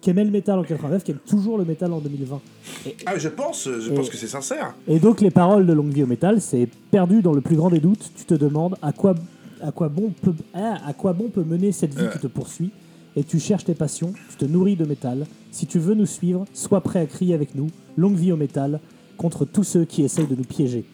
qui 0.06 0.10
aimaient 0.10 0.24
le 0.24 0.30
métal 0.30 0.56
en 0.56 0.62
89, 0.62 1.02
qui 1.02 1.10
aiment 1.10 1.18
toujours 1.28 1.58
le 1.58 1.64
métal 1.64 1.92
en 1.92 1.98
2020. 1.98 2.40
Et, 2.86 2.94
Ah, 3.06 3.18
je 3.18 3.28
pense, 3.28 3.68
je 3.68 3.90
Et- 3.90 3.94
pense 3.94 4.08
que 4.08 4.16
c'est 4.16 4.28
sincère. 4.28 4.72
et 4.86 5.00
donc 5.00 5.20
les 5.20 5.32
paroles 5.32 5.66
de 5.66 5.72
Longue 5.72 5.92
Vie 5.92 6.04
au 6.04 6.06
métal, 6.06 6.40
c'est 6.40 6.68
perdu 6.92 7.22
dans 7.22 7.32
le 7.32 7.40
plus 7.40 7.56
grand 7.56 7.70
des 7.70 7.80
doutes. 7.80 8.12
Tu 8.16 8.24
te 8.24 8.34
demandes 8.34 8.76
à 8.82 8.92
quoi, 8.92 9.16
à 9.60 9.72
quoi, 9.72 9.88
bon, 9.88 10.12
peut, 10.22 10.32
à 10.54 10.92
quoi 10.96 11.12
bon 11.12 11.28
peut 11.28 11.42
mener 11.42 11.72
cette 11.72 11.92
vie 11.98 12.06
qui 12.12 12.20
te 12.20 12.28
poursuit. 12.28 12.70
Et 13.16 13.24
tu 13.24 13.40
cherches 13.40 13.64
tes 13.64 13.74
passions, 13.74 14.12
tu 14.30 14.36
te 14.36 14.44
nourris 14.44 14.76
de 14.76 14.84
métal. 14.84 15.26
Si 15.50 15.66
tu 15.66 15.80
veux 15.80 15.94
nous 15.94 16.06
suivre, 16.06 16.44
sois 16.54 16.80
prêt 16.82 17.00
à 17.00 17.06
crier 17.06 17.34
avec 17.34 17.56
nous. 17.56 17.66
Longue 17.96 18.14
vie 18.14 18.30
au 18.30 18.36
métal 18.36 18.78
contre 19.16 19.44
tous 19.44 19.64
ceux 19.64 19.86
qui 19.86 20.04
essayent 20.04 20.28
de 20.28 20.36
nous 20.36 20.44
piéger. 20.44 20.84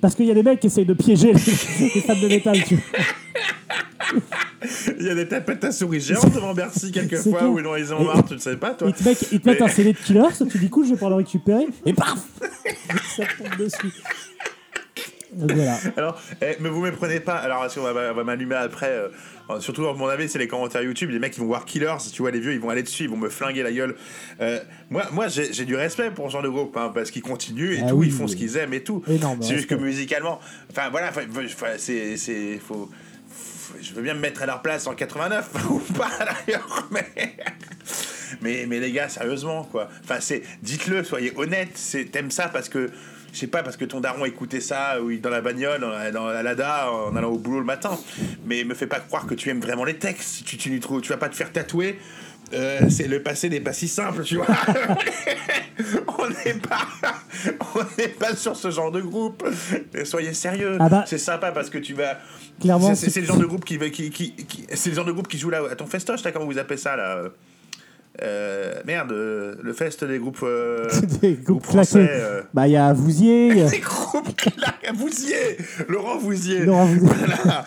Parce 0.00 0.16
qu'il 0.16 0.26
y 0.26 0.32
a 0.32 0.34
des 0.34 0.42
mecs 0.42 0.58
qui 0.58 0.66
essayent 0.66 0.84
de 0.84 0.94
piéger 0.94 1.32
les, 1.32 1.90
les 1.94 2.00
fans 2.00 2.20
de 2.20 2.26
métal. 2.26 2.56
Tu 2.64 2.74
vois. 2.74 4.22
Il 4.98 5.06
y 5.06 5.10
a 5.10 5.14
des 5.14 5.28
tapettes 5.28 5.62
à 5.64 5.72
souris 5.72 6.00
géantes 6.00 6.34
devant 6.34 6.52
Bercy 6.54 6.90
quelquefois, 6.92 7.38
clair. 7.38 7.50
ou 7.50 7.60
non, 7.60 7.76
ils 7.76 7.92
ont 7.94 8.04
marre, 8.04 8.24
tu 8.26 8.34
ne 8.34 8.38
sais 8.38 8.56
pas, 8.56 8.74
toi. 8.74 8.88
Ils 8.88 8.94
te 8.94 9.04
mettent, 9.08 9.28
ils 9.32 9.40
te 9.40 9.48
mettent 9.48 9.60
Mais- 9.60 9.66
un 9.66 9.68
CD 9.68 9.92
de 9.92 9.98
Killers, 9.98 10.22
tu 10.50 10.58
dis 10.58 10.68
cool, 10.70 10.84
je 10.84 10.90
vais 10.90 10.94
pouvoir 10.96 11.10
le 11.10 11.16
récupérer. 11.16 11.66
Et 11.86 11.92
paf 11.92 12.18
Ça 13.16 13.22
tombe 13.38 13.56
dessus. 13.58 13.92
Donc 15.32 15.52
voilà. 15.52 15.76
Alors, 15.96 16.20
eh, 16.40 16.56
mais 16.60 16.70
vous 16.70 16.80
méprenez 16.80 17.20
pas. 17.20 17.34
Alors, 17.36 17.60
va, 17.62 18.10
on 18.12 18.14
va 18.14 18.24
m'allumer 18.24 18.54
après. 18.54 18.90
euh, 18.90 19.60
surtout, 19.60 19.86
à 19.86 19.92
mon 19.94 20.06
avis, 20.08 20.26
c'est 20.28 20.38
les 20.38 20.48
commentaires 20.48 20.82
YouTube. 20.82 21.10
Les 21.10 21.18
mecs, 21.18 21.36
ils 21.36 21.40
vont 21.40 21.46
voir 21.46 21.66
Killers. 21.66 21.96
Tu 22.12 22.22
vois, 22.22 22.30
les 22.30 22.40
vieux, 22.40 22.54
ils 22.54 22.60
vont 22.60 22.70
aller 22.70 22.82
dessus, 22.82 23.04
ils 23.04 23.10
vont 23.10 23.18
me 23.18 23.28
flinguer 23.28 23.62
la 23.62 23.70
gueule. 23.70 23.94
Euh, 24.40 24.58
moi, 24.90 25.04
moi 25.12 25.28
j'ai 25.28 25.64
du 25.66 25.76
respect 25.76 26.10
pour 26.10 26.26
ce 26.28 26.32
genre 26.32 26.42
de 26.42 26.48
groupe, 26.48 26.74
hein, 26.78 26.90
parce 26.94 27.10
qu'ils 27.10 27.22
continuent 27.22 27.74
et 27.74 27.82
Ah 27.84 27.90
tout, 27.90 27.96
oui, 27.96 28.06
ils 28.06 28.12
font 28.12 28.24
oui. 28.24 28.30
ce 28.30 28.36
qu'ils 28.36 28.56
aiment 28.56 28.72
et 28.72 28.82
tout. 28.82 29.02
C'est 29.42 29.54
juste 29.54 29.68
que 29.68 29.74
musicalement. 29.74 30.40
Enfin, 30.70 30.88
voilà, 30.90 31.12
c'est. 31.76 32.16
c'est- 32.16 32.58
faut, 32.58 32.74
faut- 32.74 32.90
je 33.80 33.92
veux 33.94 34.02
bien 34.02 34.14
me 34.14 34.20
mettre 34.20 34.42
à 34.42 34.46
leur 34.46 34.62
place 34.62 34.86
en 34.86 34.94
89 34.94 35.50
ou 35.70 35.78
pas 35.94 36.10
d'ailleurs, 36.18 36.88
mais. 36.90 37.36
Mais, 38.40 38.66
les 38.66 38.92
gars, 38.92 39.08
sérieusement, 39.08 39.64
quoi. 39.64 39.88
Enfin, 40.04 40.18
c'est, 40.20 40.42
dites-le, 40.62 41.02
soyez 41.02 41.32
honnêtes. 41.36 41.76
C'est, 41.76 42.04
t'aimes 42.04 42.30
ça 42.30 42.48
parce 42.48 42.68
que, 42.68 42.90
je 43.32 43.38
sais 43.38 43.46
pas, 43.46 43.62
parce 43.62 43.76
que 43.76 43.84
ton 43.84 44.00
daron 44.00 44.26
écoutait 44.26 44.60
ça 44.60 45.02
ou 45.02 45.16
dans 45.16 45.30
la 45.30 45.40
bagnole, 45.40 45.80
dans, 46.12 46.26
la 46.26 46.42
Lada, 46.42 46.92
en 46.92 47.16
allant 47.16 47.30
au 47.30 47.38
boulot 47.38 47.60
le 47.60 47.64
matin. 47.64 47.98
Mais 48.44 48.64
me 48.64 48.74
fais 48.74 48.86
pas 48.86 49.00
croire 49.00 49.26
que 49.26 49.34
tu 49.34 49.48
aimes 49.48 49.60
vraiment 49.60 49.84
les 49.84 49.96
textes. 49.96 50.28
Si 50.28 50.44
tu, 50.44 50.56
tu, 50.56 50.78
tu 50.78 51.08
vas 51.08 51.16
pas 51.16 51.28
te 51.28 51.34
faire 51.34 51.50
tatouer. 51.50 51.98
Euh, 52.54 52.80
c'est 52.88 53.08
le 53.08 53.22
passé 53.22 53.48
n'est 53.50 53.60
pas 53.60 53.72
si 53.72 53.88
simple, 53.88 54.22
tu 54.24 54.36
vois. 54.36 54.46
on 56.18 56.28
n'est 56.28 56.54
pas, 56.54 56.86
on 57.74 57.84
pas 58.18 58.34
sur 58.34 58.56
ce 58.56 58.70
genre 58.70 58.90
de 58.90 59.00
groupe. 59.00 59.46
Soyez 60.04 60.32
sérieux. 60.34 60.76
Ah 60.80 60.88
bah- 60.88 61.04
c'est 61.06 61.18
sympa 61.18 61.52
parce 61.52 61.68
que 61.70 61.78
tu 61.78 61.94
vas. 61.94 62.18
Clairement, 62.60 62.94
c'est, 62.94 63.20
le 63.20 63.26
genre 63.26 63.36
de 63.36 63.44
groupe 63.46 63.64
qui, 63.64 63.78
qui, 63.90 64.10
qui, 64.10 64.32
qui- 64.32 64.66
c'est 64.74 64.90
le 64.90 64.96
genre 64.96 65.04
de 65.04 65.12
groupe 65.12 65.28
qui 65.28 65.38
joue 65.38 65.50
là 65.50 65.62
à 65.70 65.76
ton 65.76 65.86
festoche, 65.86 66.24
là, 66.24 66.32
comment 66.32 66.46
vous 66.46 66.58
appelez 66.58 66.78
ça 66.78 66.96
là 66.96 67.24
euh, 68.22 68.74
merde, 68.86 69.12
euh, 69.12 69.54
le 69.62 69.72
fest 69.72 70.02
des 70.04 70.18
groupes, 70.18 70.40
euh, 70.42 70.88
Des 71.22 71.34
groupes 71.34 71.64
français. 71.64 72.00
claqués. 72.06 72.20
euh, 72.20 72.42
Bah, 72.52 72.66
il 72.66 72.72
y 72.72 72.76
a 72.76 72.92
Vouzier, 72.92 73.64
des 73.70 73.78
groupes 73.78 74.34
claqués. 74.36 74.92
Vouzier, 74.94 75.56
Laurent 75.88 76.18
Vouzier. 76.18 76.60
Laurent 76.60 76.86
Vouzier. 76.86 77.06
Voilà, 77.24 77.64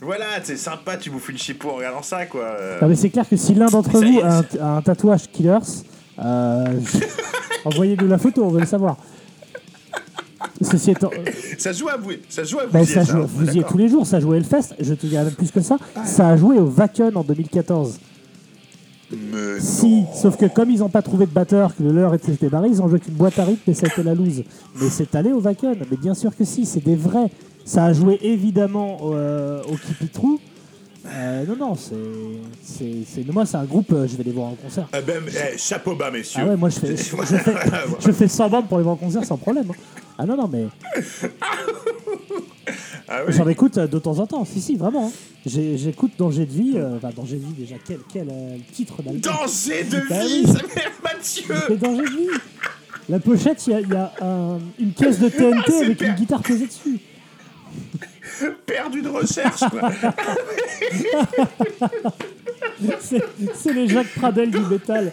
voilà 0.00 0.24
c'est 0.42 0.56
sympa, 0.56 0.96
tu 0.96 1.10
bouffes 1.10 1.28
une 1.28 1.38
chipo 1.38 1.70
en 1.70 1.74
regardant 1.74 2.02
ça, 2.02 2.26
quoi. 2.26 2.56
Non, 2.82 2.88
mais 2.88 2.96
c'est 2.96 3.10
clair 3.10 3.28
que 3.28 3.36
si 3.36 3.54
l'un 3.54 3.66
d'entre 3.66 3.90
vous 3.90 4.02
est, 4.02 4.22
a 4.22 4.38
un, 4.38 4.44
a 4.60 4.76
un 4.76 4.82
tatouage 4.82 5.30
Killers, 5.32 5.58
envoyez-nous 7.64 8.06
la 8.08 8.18
photo, 8.18 8.44
on 8.44 8.48
veut 8.50 8.60
le 8.60 8.66
savoir. 8.66 8.96
Ceci 10.62 10.90
étant, 10.90 11.10
Ça 11.58 11.72
joue 11.72 11.88
à 11.88 11.96
vous, 11.96 12.10
ça 12.28 12.44
joue 12.44 12.58
à 12.58 12.66
bah, 12.66 12.80
Vouzier, 12.80 12.94
ça 12.94 13.04
ça, 13.04 13.12
joue, 13.12 13.22
est 13.22 13.26
vous 13.26 13.56
y 13.58 13.64
tous 13.64 13.78
les 13.78 13.88
jours, 13.88 14.06
ça 14.06 14.20
jouait 14.20 14.36
au 14.36 14.40
Hellfest, 14.40 14.74
je 14.78 14.94
te 14.94 15.06
dirais 15.06 15.24
même 15.24 15.34
plus 15.34 15.50
que 15.50 15.60
ça. 15.60 15.76
Ça 16.04 16.28
a 16.28 16.36
joué 16.36 16.58
au 16.58 16.66
Wacken 16.66 17.16
en 17.16 17.22
2014. 17.22 17.98
Mais 19.12 19.60
Si, 19.60 20.04
sauf 20.14 20.36
que 20.36 20.46
comme 20.46 20.70
ils 20.70 20.78
n'ont 20.80 20.88
pas 20.88 21.02
trouvé 21.02 21.26
de 21.26 21.32
batteur, 21.32 21.74
que 21.74 21.82
le 21.82 21.92
leur 21.92 22.14
était 22.14 22.32
débarré, 22.32 22.68
ils 22.68 22.80
ont 22.80 22.88
joué 22.88 23.00
qu'une 23.00 23.14
boîte 23.14 23.38
à 23.38 23.44
rythme 23.44 23.70
et 23.70 23.74
ça 23.74 23.86
a 23.86 23.88
été 23.90 24.02
la 24.02 24.14
loose. 24.14 24.44
Mais 24.80 24.88
c'est 24.88 25.14
allé 25.14 25.32
au 25.32 25.40
Wacken, 25.40 25.76
mais 25.90 25.96
bien 25.96 26.14
sûr 26.14 26.34
que 26.36 26.44
si, 26.44 26.64
c'est 26.66 26.84
des 26.84 26.96
vrais. 26.96 27.30
Ça 27.64 27.84
a 27.84 27.92
joué 27.92 28.18
évidemment 28.22 28.98
euh, 29.04 29.62
au 29.64 29.74
Kipitrou. 29.76 30.38
Euh, 31.06 31.44
non, 31.46 31.56
non, 31.56 31.74
c'est, 31.76 33.32
moi 33.32 33.46
c'est 33.46 33.56
un 33.56 33.64
groupe, 33.64 33.90
euh, 33.92 34.06
je 34.06 34.16
vais 34.16 34.22
les 34.22 34.32
voir 34.32 34.48
en 34.48 34.54
concert. 34.54 34.86
Eh 34.96 35.00
ben, 35.00 35.22
eh, 35.28 35.56
chapeau 35.56 35.94
bas, 35.94 36.10
messieurs. 36.10 36.42
Ah 36.44 36.48
ouais, 36.50 36.56
moi 36.56 36.68
je 36.68 36.78
fais, 36.78 36.94
je, 36.96 37.02
je 37.02 37.36
fais, 37.36 37.54
je 38.00 38.12
fais 38.12 38.28
100 38.28 38.50
bandes 38.50 38.68
pour 38.68 38.76
les 38.78 38.84
voir 38.84 38.94
en 38.94 38.98
concert 38.98 39.24
sans 39.24 39.38
problème. 39.38 39.64
hein. 39.70 39.74
Ah 40.18 40.26
non, 40.26 40.36
non, 40.36 40.46
mais 40.52 40.66
Ah 43.12 43.22
oui. 43.26 43.32
j'en 43.34 43.48
écoute 43.48 43.76
euh, 43.78 43.86
de 43.88 43.98
temps 43.98 44.18
en 44.20 44.26
temps. 44.26 44.44
Si, 44.44 44.60
si, 44.60 44.76
vraiment. 44.76 45.08
hein. 45.08 45.12
J'écoute 45.44 46.12
Danger 46.16 46.46
de 46.46 46.52
vie. 46.52 46.72
euh, 46.76 46.96
Enfin, 46.96 47.10
Danger 47.14 47.36
de 47.36 47.40
vie, 47.44 47.52
déjà, 47.58 47.74
quel, 47.84 47.98
quel 48.12 48.28
euh, 48.30 48.56
titre 48.72 49.02
d'album 49.02 49.20
Danger 49.20 49.82
de 49.84 50.00
Bah 50.08 50.24
vie, 50.24 50.44
oui. 50.46 50.52
Mathieu. 51.02 51.54
Mais 51.70 51.76
Danger 51.76 52.02
de 52.04 52.08
vie 52.08 52.28
La 53.08 53.18
pochette, 53.18 53.66
il 53.66 53.72
y 53.72 53.74
a, 53.74 53.80
il 53.80 53.88
y 53.88 53.94
a 53.96 54.12
un- 54.22 54.58
une 54.78 54.92
caisse 54.92 55.18
de 55.18 55.28
TNT 55.28 55.72
C'est 55.72 55.84
avec 55.84 56.00
une 56.02 56.14
guitare 56.14 56.40
posée 56.42 56.66
dessus. 56.66 57.00
Perdu 58.64 59.02
de 59.02 59.08
recherche, 59.08 59.60
quoi. 59.70 59.90
C'est 63.54 63.72
les 63.72 63.88
Jacques 63.88 64.14
Pradel 64.14 64.50
du 64.50 64.60
métal. 64.60 65.12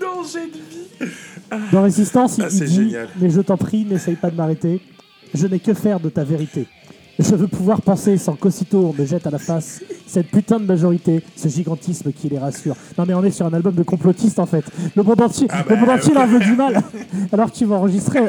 Danger 0.00 0.46
de 0.46 0.58
vie. 0.58 1.10
Dans 1.72 1.82
Résistance, 1.82 2.38
Ah, 2.40 2.46
il 2.50 2.56
c'est 2.58 2.64
dit 2.66 2.74
génial. 2.74 3.08
Mais 3.20 3.30
je 3.30 3.40
t'en 3.40 3.56
prie, 3.56 3.84
n'essaye 3.84 4.16
pas 4.16 4.30
de 4.30 4.36
m'arrêter. 4.36 4.80
Je 5.34 5.46
n'ai 5.46 5.58
que 5.58 5.74
faire 5.74 6.00
de 6.00 6.08
ta 6.08 6.24
vérité. 6.24 6.66
Je 7.18 7.34
veux 7.36 7.46
pouvoir 7.46 7.80
penser 7.80 8.18
sans 8.18 8.34
qu'aussitôt 8.34 8.92
on 8.92 9.00
me 9.00 9.06
jette 9.06 9.26
à 9.26 9.30
la 9.30 9.38
face 9.38 9.82
cette 10.06 10.28
putain 10.28 10.58
de 10.58 10.64
majorité, 10.64 11.22
ce 11.36 11.48
gigantisme 11.48 12.12
qui 12.12 12.28
les 12.28 12.38
rassure. 12.38 12.74
Non 12.98 13.04
mais 13.06 13.14
on 13.14 13.22
est 13.22 13.30
sur 13.30 13.46
un 13.46 13.52
album 13.52 13.74
de 13.74 13.82
complotistes 13.84 14.38
en 14.38 14.46
fait. 14.46 14.64
Le 14.96 15.02
monde 15.02 15.20
entier, 15.20 15.46
Ah 15.50 15.62
le 15.68 15.74
bah, 15.74 15.80
monde 15.80 15.90
entier 15.90 16.08
ouais. 16.12 16.18
leur 16.18 16.26
veut 16.26 16.40
du 16.40 16.54
mal, 16.56 16.82
alors 17.32 17.50
qu'ils 17.52 17.66
vont 17.68 17.76
enregistrer 17.76 18.20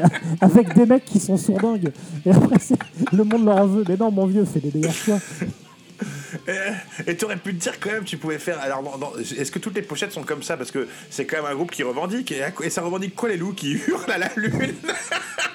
avec 0.41 0.75
des 0.75 0.85
mecs 0.85 1.05
qui 1.05 1.19
sont 1.19 1.37
sourdingues. 1.37 1.91
Et 2.25 2.31
après, 2.31 2.57
le 3.11 3.23
monde 3.23 3.45
leur 3.45 3.57
en 3.57 3.65
veut. 3.67 3.83
Mais 3.87 3.97
non, 3.97 4.11
mon 4.11 4.25
vieux, 4.25 4.45
fais 4.45 4.59
des 4.59 4.71
meilleurs 4.73 4.93
choix. 4.93 5.17
Et- 7.07 7.15
t'aurais 7.15 7.37
pu 7.37 7.53
te 7.55 7.61
dire 7.61 7.79
quand 7.79 7.91
même, 7.91 8.03
tu 8.03 8.17
pouvais 8.17 8.39
faire. 8.39 8.59
Alors, 8.61 8.83
dans- 8.83 8.97
dans- 8.97 9.17
est-ce 9.17 9.51
que 9.51 9.59
toutes 9.59 9.75
les 9.75 9.81
pochettes 9.81 10.11
sont 10.11 10.23
comme 10.23 10.43
ça? 10.43 10.57
Parce 10.57 10.71
que 10.71 10.87
c'est 11.09 11.25
quand 11.25 11.37
même 11.37 11.51
un 11.51 11.55
groupe 11.55 11.71
qui 11.71 11.83
revendique. 11.83 12.31
Et, 12.31 12.69
ça 12.69 12.81
revendique 12.81 13.15
quoi 13.15 13.29
les 13.29 13.37
loups 13.37 13.53
qui 13.53 13.71
hurlent 13.87 14.11
à 14.11 14.17
la 14.17 14.29
lune? 14.35 14.73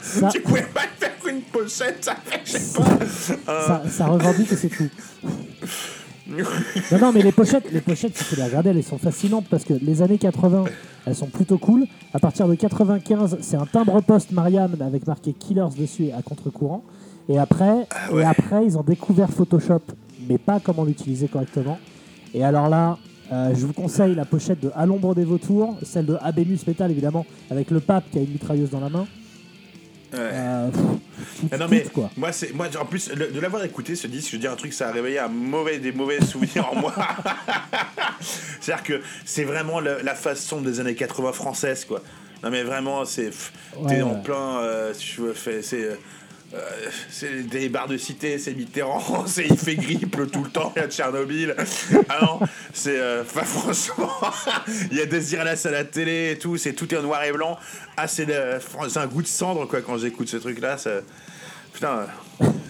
Ça, 0.03 0.29
Tu 0.33 0.41
pouvais 0.41 0.63
pas 0.63 0.83
faire 0.99 1.13
une 1.29 1.43
pochette, 1.43 2.05
ça 2.05 2.17
fait, 2.25 2.41
je 2.45 2.53
sais 2.59 3.37
pas. 3.37 3.53
Euh, 3.53 3.67
ça, 3.67 3.83
ça 3.91 4.07
revendique 4.07 4.51
et 4.53 4.57
c'est 4.57 4.69
tout. 4.69 4.89
Non, 6.93 6.99
non, 7.01 7.13
mais 7.13 7.23
les 7.23 7.33
pochettes, 7.33 7.71
les 7.73 7.81
pochettes, 7.81 8.17
si 8.17 8.25
tu 8.25 8.37
les 8.37 8.45
regardes, 8.45 8.67
elles 8.69 8.83
sont 8.85 8.99
fascinantes 8.99 9.47
parce 9.51 9.65
que 9.65 9.75
les 9.75 10.01
années 10.01 10.19
80, 10.19 10.65
elles 11.07 11.15
sont 11.17 11.27
plutôt 11.27 11.59
cool. 11.59 11.87
À 12.15 12.21
partir 12.21 12.47
de 12.47 12.55
95, 12.55 13.39
c'est 13.41 13.57
un 13.57 13.67
timbre-poste 13.67 14.31
Mariam 14.31 14.77
avec 14.81 15.07
marqué 15.09 15.33
Killers 15.33 15.75
dessus 15.77 16.05
et 16.05 16.13
à 16.13 16.23
contre-courant. 16.23 16.85
Et 17.29 17.39
après, 17.39 17.87
et 18.17 18.23
après, 18.25 18.65
ils 18.65 18.79
ont 18.79 18.83
découvert 18.83 19.29
Photoshop, 19.31 19.83
mais 20.31 20.39
pas 20.39 20.61
comment 20.61 20.85
l'utiliser 20.85 21.27
correctement. 21.29 21.79
Et 22.33 22.45
alors 22.45 22.69
là, 22.69 22.97
euh, 23.33 23.53
je 23.55 23.67
vous 23.67 23.73
conseille 23.73 24.15
la 24.15 24.25
pochette 24.25 24.61
de 24.61 24.71
À 24.77 24.87
l'ombre 24.87 25.15
des 25.15 25.25
vautours, 25.25 25.77
celle 25.83 26.07
de 26.07 26.17
Abemus 26.23 26.61
Metal 26.67 26.91
évidemment, 26.91 27.27
avec 27.51 27.71
le 27.71 27.81
pape 27.81 28.05
qui 28.13 28.19
a 28.19 28.23
une 28.23 28.31
mitrailleuse 28.31 28.71
dans 28.71 28.81
la 28.81 28.89
main. 28.89 29.01
ouais. 29.01 30.19
Euh, 30.19 30.71
pff, 30.71 30.81
tout- 31.41 31.49
Ah 31.53 31.59
non 31.59 31.65
tout, 31.67 31.71
mais 31.73 31.83
quoi. 31.83 32.11
moi 32.17 32.33
c'est 32.33 32.53
moi 32.53 32.67
en 32.81 32.85
plus 32.85 33.13
le- 33.13 33.29
de 33.31 33.39
l'avoir 33.41 33.63
écouté 33.65 33.95
ce 33.95 34.09
disque 34.09 34.31
je 34.31 34.37
veux 34.37 34.41
dire 34.41 34.51
un 34.51 34.57
truc 34.57 34.73
ça 34.73 34.89
a 34.89 34.93
réveillé 34.93 35.21
un 35.21 35.29
mauvais 35.29 35.79
des 35.79 35.93
mauvais 35.93 36.21
souvenirs 36.21 36.69
en 36.73 36.81
moi 36.81 36.93
c'est 38.61 38.73
à 38.73 38.77
dire 38.77 38.83
que 38.85 39.01
c'est 39.25 39.45
vraiment 39.45 39.79
le- 39.79 40.01
la 40.03 40.15
façon 40.17 40.61
des 40.61 40.81
années 40.81 40.97
80 40.97 41.33
françaises 41.33 41.85
quoi 41.85 42.03
non 42.43 42.51
mais 42.51 42.63
vraiment 42.65 43.05
c'est 43.05 43.31
t'es 43.31 43.79
Ouais, 43.97 44.03
en 44.03 44.17
plein 44.17 44.59
euh, 44.63 44.93
si 44.95 45.15
tu 45.15 45.21
veux 45.21 45.35
c'est 45.63 45.97
euh, 46.53 46.59
c'est 47.11 47.43
des 47.49 47.69
bars 47.69 47.87
de 47.89 47.97
cité, 47.97 48.39
c'est 48.39 48.55
Mitterrand, 48.55 49.25
c'est 49.27 49.47
il 49.47 49.57
fait 49.57 49.77
grippe 49.77 50.17
tout 50.33 50.43
le 50.45 50.51
temps, 50.51 50.73
il 50.77 50.81
y 50.83 50.85
a 50.85 50.89
Tchernobyl. 50.89 51.55
Ah 52.09 52.19
non, 52.23 52.41
c'est. 52.73 52.99
euh, 52.99 53.25
franchement, 53.25 54.11
il 54.91 54.97
y 54.97 55.01
a 55.01 55.07
des 55.07 55.33
Irlas 55.35 55.63
à 55.67 55.71
la 55.71 55.85
télé 55.85 56.33
et 56.33 56.39
tout, 56.39 56.57
c'est 56.57 56.73
tout 56.73 56.93
est 56.95 56.99
en 56.99 57.03
noir 57.03 57.23
et 57.25 57.33
blanc. 57.33 57.59
Ah, 57.97 58.09
c'est 58.09 58.27
un 58.97 59.07
goût 59.07 59.23
de 59.23 59.27
cendre, 59.29 59.67
quoi, 59.67 59.81
quand 59.81 59.97
j'écoute 59.99 60.29
ce 60.29 60.39
truc-là. 60.39 60.77
Putain, 61.73 62.07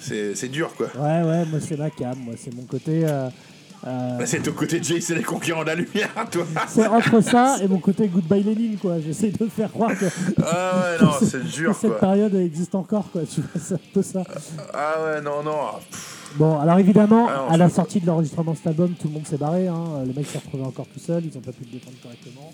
c'est 0.00 0.48
dur, 0.50 0.74
quoi. 0.76 0.88
Ouais, 0.96 1.22
ouais, 1.22 1.44
moi 1.46 1.58
c'est 1.60 1.78
ma 1.78 1.88
cam, 1.90 2.18
moi 2.18 2.34
c'est 2.42 2.54
mon 2.54 2.64
côté. 2.64 3.02
euh, 3.04 3.28
Bah, 3.82 4.26
c'est 4.26 4.46
au 4.46 4.52
côté 4.52 4.78
de 4.78 4.84
Jay, 4.84 5.00
c'est 5.00 5.14
les 5.14 5.22
conquérants 5.22 5.62
de 5.62 5.68
la 5.68 5.74
lumière, 5.74 6.10
toi. 6.30 6.44
C'est 6.68 6.86
entre 6.86 7.20
ça 7.22 7.56
et 7.62 7.68
mon 7.68 7.78
côté 7.78 8.08
Goodbye 8.08 8.42
Lénine, 8.42 8.76
quoi. 8.78 9.00
J'essaie 9.00 9.30
de 9.30 9.46
faire 9.46 9.70
croire 9.72 9.96
que, 9.96 10.04
Ah 10.42 10.72
ouais, 11.00 11.04
non, 11.06 11.12
c'est 11.22 11.44
dur, 11.44 11.74
cette 11.74 11.90
quoi. 11.92 12.00
période 12.00 12.34
existe 12.34 12.74
encore, 12.74 13.10
quoi. 13.10 13.22
Tu 13.22 13.40
vois, 13.40 13.60
c'est 13.62 13.74
un 13.74 13.80
peu 13.94 14.02
ça. 14.02 14.22
Ah 14.74 14.94
ouais, 15.04 15.20
non, 15.22 15.42
non. 15.42 15.56
Pff, 15.90 16.16
Bon, 16.36 16.60
alors 16.60 16.78
évidemment, 16.78 17.26
Ah 17.28 17.44
non, 17.48 17.54
à 17.54 17.56
la 17.56 17.68
sortie 17.68 18.00
de 18.00 18.06
l'enregistrement 18.06 18.52
de 18.52 18.56
cet 18.56 18.68
album, 18.68 18.92
tout 19.00 19.08
le 19.08 19.14
monde 19.14 19.26
s'est 19.26 19.36
barré. 19.38 19.66
Hein. 19.66 19.82
Le 20.06 20.12
mec 20.12 20.26
s'est 20.26 20.38
retrouvé 20.38 20.62
encore 20.62 20.86
tout 20.86 21.00
seul, 21.00 21.24
ils 21.24 21.34
n'ont 21.34 21.40
pas 21.42 21.50
pu 21.50 21.64
le 21.64 21.72
défendre 21.78 21.96
correctement. 22.02 22.52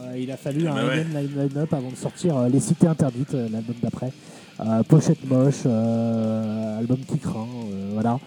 Euh, 0.00 0.18
il 0.18 0.28
a 0.32 0.36
fallu 0.36 0.66
Ah 0.66 0.72
un 0.72 0.74
bah 0.74 0.88
ouais. 0.88 1.04
line-up 1.04 1.72
avant 1.72 1.90
de 1.90 1.96
sortir 1.96 2.36
euh, 2.36 2.48
Les 2.48 2.58
Cités 2.60 2.86
Interdites, 2.88 3.34
euh, 3.34 3.46
l'album 3.52 3.76
d'après. 3.82 4.10
Euh, 4.60 4.82
pochette 4.82 5.24
moche, 5.28 5.62
euh, 5.66 6.78
album 6.78 6.98
qui 7.06 7.18
craint, 7.18 7.46
euh, 7.72 7.90
voilà. 7.92 8.18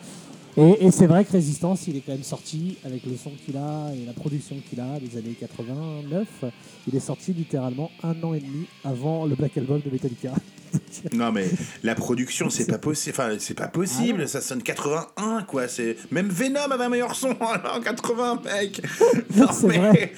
Et, 0.57 0.89
c'est 0.91 1.07
vrai 1.07 1.25
que 1.25 1.33
Résistance, 1.33 1.85
il 1.87 1.97
est 1.97 1.99
quand 1.99 2.13
même 2.13 2.23
sorti 2.23 2.77
avec 2.85 3.05
le 3.05 3.17
son 3.17 3.31
qu'il 3.45 3.57
a 3.57 3.91
et 3.93 4.05
la 4.05 4.13
production 4.13 4.55
qu'il 4.69 4.79
a 4.79 4.99
des 5.01 5.17
années 5.17 5.35
89. 5.37 6.45
Il 6.87 6.95
est 6.95 7.01
sorti 7.01 7.33
littéralement 7.33 7.91
un 8.03 8.23
an 8.23 8.33
et 8.33 8.39
demi 8.39 8.65
avant 8.85 9.25
le 9.25 9.35
Black 9.35 9.57
Album 9.57 9.81
de 9.81 9.89
Metallica. 9.89 10.31
Non 11.13 11.31
mais 11.31 11.45
la 11.83 11.93
production 11.93 12.49
c'est 12.49 12.65
pas 12.65 12.77
possible, 12.77 13.15
enfin 13.17 13.35
c'est 13.39 13.53
pas 13.53 13.67
possible, 13.67 14.21
Ah 14.23 14.27
ça 14.27 14.41
sonne 14.41 14.63
81 14.63 15.43
quoi, 15.43 15.67
c'est 15.67 15.97
même 16.11 16.29
Venom 16.29 16.71
avait 16.71 16.85
un 16.85 16.89
meilleur 16.89 17.15
son 17.15 17.29
en 17.41 17.79
80 17.81 18.41
mec. 18.45 18.81
Non 19.35 19.47
mais 19.67 19.77
vrai. 19.77 20.13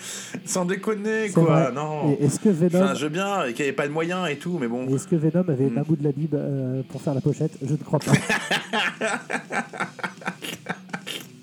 sans 0.46 0.66
déconner 0.66 1.30
quoi, 1.34 1.44
vrai. 1.44 1.72
non. 1.74 2.18
Est-ce 2.22 2.40
que 2.40 2.50
Venom 2.50 2.84
Enfin, 2.84 2.94
je 2.96 3.04
veux 3.04 3.10
bien 3.10 3.44
et 3.46 3.54
qu'il 3.54 3.64
n'y 3.66 3.70
avait 3.70 3.76
pas 3.76 3.88
de 3.88 3.94
moyens 3.94 4.30
et 4.30 4.38
tout, 4.38 4.58
mais 4.60 4.68
bon. 4.68 4.88
Est-ce 4.96 5.08
que 5.08 5.16
Venom 5.16 5.44
avait 5.50 5.66
Mm. 5.66 5.74
Mahmoud 5.74 6.02
Labib 6.02 6.36
euh, 6.36 6.82
pour 6.90 7.02
faire 7.02 7.14
la 7.14 7.22
pochette? 7.22 7.52
Je 7.62 7.72
ne 7.74 7.78
crois 7.78 8.00
pas. 8.00 8.14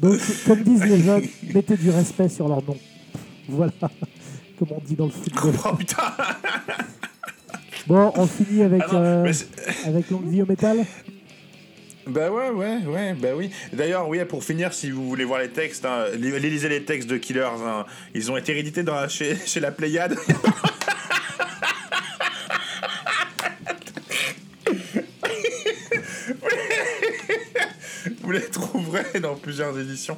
Donc, 0.00 0.18
comme 0.46 0.62
disent 0.62 0.84
les 0.84 1.00
jeunes, 1.02 1.22
mettez 1.54 1.76
du 1.76 1.90
respect 1.90 2.28
sur 2.28 2.48
leur 2.48 2.62
nom. 2.64 2.76
Voilà, 3.48 3.72
comme 4.58 4.68
on 4.70 4.80
dit 4.86 4.94
dans 4.94 5.06
le 5.06 5.10
football. 5.10 5.52
Oh 5.64 5.74
putain 5.76 6.02
Bon, 7.86 8.12
on 8.16 8.26
finit 8.26 8.62
avec, 8.62 8.82
Ah 8.88 8.92
non, 8.92 9.00
euh, 9.02 9.32
avec 9.86 10.10
Longue 10.10 10.28
Vie 10.28 10.42
au 10.42 10.46
métal. 10.46 10.78
Bah 12.06 12.30
ouais, 12.30 12.50
ouais, 12.50 12.78
ouais, 12.86 13.14
bah 13.14 13.28
oui. 13.34 13.50
D'ailleurs, 13.72 14.08
oui, 14.08 14.22
pour 14.26 14.44
finir, 14.44 14.72
si 14.74 14.90
vous 14.90 15.08
voulez 15.08 15.24
voir 15.24 15.40
les 15.40 15.48
textes, 15.48 15.84
hein, 15.86 16.04
li- 16.18 16.38
lisez 16.38 16.68
les 16.68 16.84
textes 16.84 17.08
de 17.08 17.16
Killers. 17.16 17.48
hein. 17.66 17.86
Ils 18.14 18.30
ont 18.30 18.36
été 18.36 18.52
réédités 18.52 18.82
dans 18.82 19.08
chez 19.08 19.60
la 19.60 19.70
Pléiade. 19.70 20.16
Vous 28.22 28.30
les 28.32 28.42
trouverez 28.48 29.03
dans 29.20 29.34
plusieurs 29.34 29.78
éditions. 29.78 30.16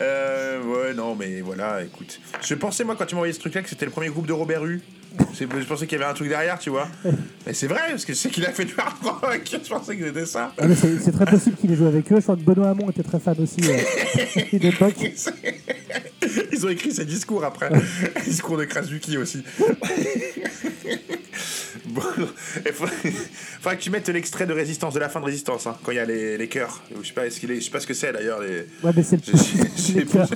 Euh, 0.00 0.62
ouais, 0.62 0.94
non, 0.94 1.14
mais 1.14 1.40
voilà, 1.40 1.82
écoute. 1.82 2.20
Je 2.42 2.54
pensais, 2.54 2.84
moi, 2.84 2.94
quand 2.96 3.06
tu 3.06 3.14
m'as 3.14 3.20
envoyé 3.20 3.32
ce 3.32 3.40
truc-là, 3.40 3.62
que 3.62 3.68
c'était 3.68 3.84
le 3.86 3.90
premier 3.90 4.08
groupe 4.08 4.26
de 4.26 4.32
Robert 4.32 4.62
Rue. 4.62 4.80
C'est- 5.34 5.48
Je 5.50 5.64
pensais 5.64 5.86
qu'il 5.86 5.98
y 5.98 6.02
avait 6.02 6.10
un 6.10 6.14
truc 6.14 6.28
derrière, 6.28 6.58
tu 6.58 6.70
vois. 6.70 6.86
Mais 7.46 7.54
c'est 7.54 7.66
vrai, 7.66 7.80
parce 7.90 8.04
que 8.04 8.12
je 8.12 8.18
sais 8.18 8.28
qu'il 8.28 8.44
a 8.44 8.52
fait 8.52 8.64
du 8.66 8.74
hard 8.76 8.96
rock. 9.02 9.40
Je 9.50 9.56
pensais 9.68 9.96
que 9.96 10.04
c'était 10.06 10.26
ça. 10.26 10.52
Ah, 10.58 10.64
c'est 10.74 11.12
très 11.12 11.24
possible 11.24 11.56
qu'il 11.56 11.72
ait 11.72 11.76
joué 11.76 11.88
avec 11.88 12.12
eux. 12.12 12.16
Je 12.16 12.22
crois 12.22 12.36
que 12.36 12.42
Benoît 12.42 12.68
Hamon 12.70 12.90
était 12.90 13.02
très 13.02 13.18
fan 13.18 13.36
aussi 13.40 13.60
euh. 13.64 13.78
Ils 16.52 16.66
ont 16.66 16.68
écrit 16.68 16.92
ses 16.92 17.04
discours 17.06 17.44
après. 17.44 17.70
discours 18.24 18.58
de 18.58 18.64
Krasuki 18.64 19.16
aussi. 19.16 19.42
Bon, 22.16 22.26
il 22.66 22.72
faut... 22.72 22.86
faudra 23.60 23.76
que 23.76 23.82
tu 23.82 23.90
mettes 23.90 24.08
l'extrait 24.08 24.46
de 24.46 24.52
Résistance, 24.52 24.94
de 24.94 25.00
la 25.00 25.08
fin 25.08 25.20
de 25.20 25.24
Résistance, 25.26 25.66
hein, 25.66 25.76
quand 25.82 25.92
il 25.92 25.96
y 25.96 26.00
a 26.00 26.04
les, 26.04 26.36
les 26.38 26.48
cœurs. 26.48 26.82
Je 27.02 27.06
sais 27.06 27.12
pas, 27.14 27.28
ce 27.30 27.38
qu'il 27.40 27.50
est... 27.50 27.56
je 27.56 27.60
sais 27.64 27.70
pas 27.70 27.80
ce 27.80 27.86
que 27.86 27.94
c'est 27.94 28.12
d'ailleurs. 28.12 28.40
Les... 28.40 28.66
Ouais, 28.82 28.92
mais 28.94 29.02
c'est 29.02 29.16
le 29.16 29.32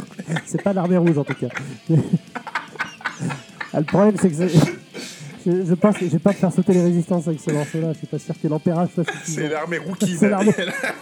c'est 0.47 0.63
pas 0.63 0.73
l'armée 0.73 0.97
rouge 0.97 1.19
en 1.19 1.25
tout 1.25 1.35
cas. 1.35 1.49
Ah, 3.73 3.81
le 3.81 3.85
problème, 3.87 4.17
c'est 4.21 4.31
que 4.31 4.49
je, 5.47 5.65
je 5.67 5.75
pense 5.75 5.97
que 5.99 6.05
je 6.07 6.11
vais 6.11 6.19
pas 6.19 6.33
faire 6.33 6.53
sauter 6.53 6.73
les 6.75 6.83
résistances 6.83 7.27
avec 7.29 7.41
ce 7.41 7.51
morceau-là. 7.51 7.93
Je 7.95 7.99
suis 7.99 8.07
pas 8.07 8.19
sûr 8.19 8.35
que 8.41 8.49
l'ampérage 8.49 8.91
soit 8.95 9.05
C'est 9.25 9.49
l'armée 9.49 9.79
Rookie. 9.79 10.17
C'est 10.19 10.29
l'armée- 10.29 10.53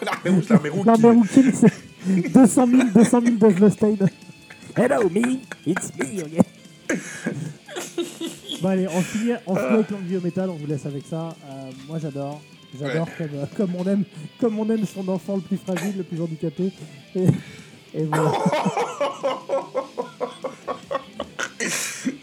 l'armée 0.03 0.30
rouge, 0.30 0.49
l'armée 0.49 0.68
Rookie. 0.68 0.87
L'armée 0.87 1.11
rouquine, 1.11 1.53
c'est 1.53 2.32
200 2.32 2.66
000, 2.66 2.82
200 2.95 3.20
000 3.22 3.37
Dave 3.37 3.62
Mustaine. 3.62 4.09
Hello 4.76 5.09
me, 5.11 5.41
it's 5.66 5.91
me 5.99 6.20
again. 6.22 6.45
Bon 8.61 8.69
allez, 8.69 8.87
on 8.89 9.01
finit, 9.01 9.33
on 9.47 9.55
finit 9.55 9.69
avec 9.75 9.91
l'anglio 9.91 10.21
métal, 10.21 10.51
on 10.51 10.55
vous 10.55 10.67
laisse 10.67 10.85
avec 10.87 11.05
ça. 11.09 11.35
Euh, 11.51 11.71
moi 11.89 11.99
j'adore, 11.99 12.41
j'adore 12.79 13.09
comme, 13.17 13.29
euh, 13.35 13.45
comme 13.57 13.75
on 13.77 13.85
aime, 13.87 14.05
comme 14.39 14.59
on 14.59 14.69
aime 14.71 14.85
son 14.87 15.09
enfant 15.09 15.37
le 15.37 15.43
plus 15.43 15.57
fragile, 15.57 15.95
le 15.97 16.03
plus 16.05 16.21
handicapé. 16.21 16.71
Et, 17.17 17.25
et 17.95 18.05
voilà. 18.05 18.33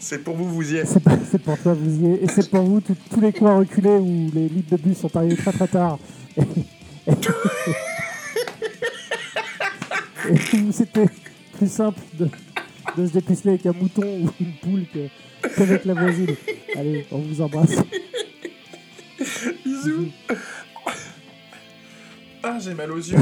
C'est 0.00 0.22
pour 0.24 0.36
vous, 0.36 0.48
vous 0.48 0.72
y 0.72 0.76
êtes. 0.78 0.88
C'est 0.88 1.38
pour 1.42 1.58
toi, 1.58 1.74
vous 1.74 2.04
y 2.06 2.12
êtes. 2.12 2.22
Et 2.22 2.28
c'est 2.28 2.48
pour 2.50 2.62
vous, 2.62 2.80
tous- 2.80 2.96
tous 3.10 3.20
les 3.20 3.32
coins 3.32 3.58
reculés 3.58 3.96
où 3.98 4.30
les 4.32 4.48
lits 4.48 4.64
de 4.70 4.76
bus 4.76 4.96
sont 4.98 5.14
arrivés 5.16 5.36
très 5.36 5.52
très 5.52 5.68
tard. 5.68 5.98
Et, 6.36 6.42
et 10.30 10.60
où 10.60 10.72
c'était 10.72 11.06
plus 11.58 11.70
simple 11.70 12.00
de, 12.18 12.28
de 12.98 13.06
se 13.06 13.12
dépuceler 13.12 13.50
avec 13.50 13.66
un 13.66 13.72
mouton 13.72 14.02
ou 14.24 14.30
une 14.40 14.52
poule 14.60 14.84
que- 14.92 15.48
qu'avec 15.56 15.84
la 15.84 15.94
voisine. 15.94 16.34
Allez, 16.76 17.06
on 17.12 17.18
vous 17.18 17.40
embrasse. 17.40 17.76
Bisous. 19.64 20.08
Ah, 22.42 22.58
j'ai 22.60 22.74
mal 22.74 22.90
aux 22.92 22.96
yeux. 22.98 23.16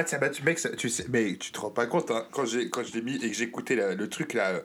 Ah 0.00 0.04
tiens, 0.04 0.16
bah, 0.18 0.30
tu, 0.30 0.42
mec, 0.44 0.58
ça- 0.58 0.74
tu 0.74 0.88
sais, 0.88 1.04
mais 1.10 1.36
tu 1.36 1.52
te 1.52 1.60
rends 1.60 1.68
pas 1.70 1.84
compte, 1.84 2.10
hein, 2.10 2.24
quand, 2.32 2.46
j'ai, 2.46 2.70
quand 2.70 2.82
je 2.82 2.94
l'ai 2.94 3.02
mis 3.02 3.16
et 3.22 3.30
que 3.30 3.74
la- 3.74 3.94
le 3.94 4.08
truc 4.08 4.32
là, 4.32 4.48
euh, 4.52 4.60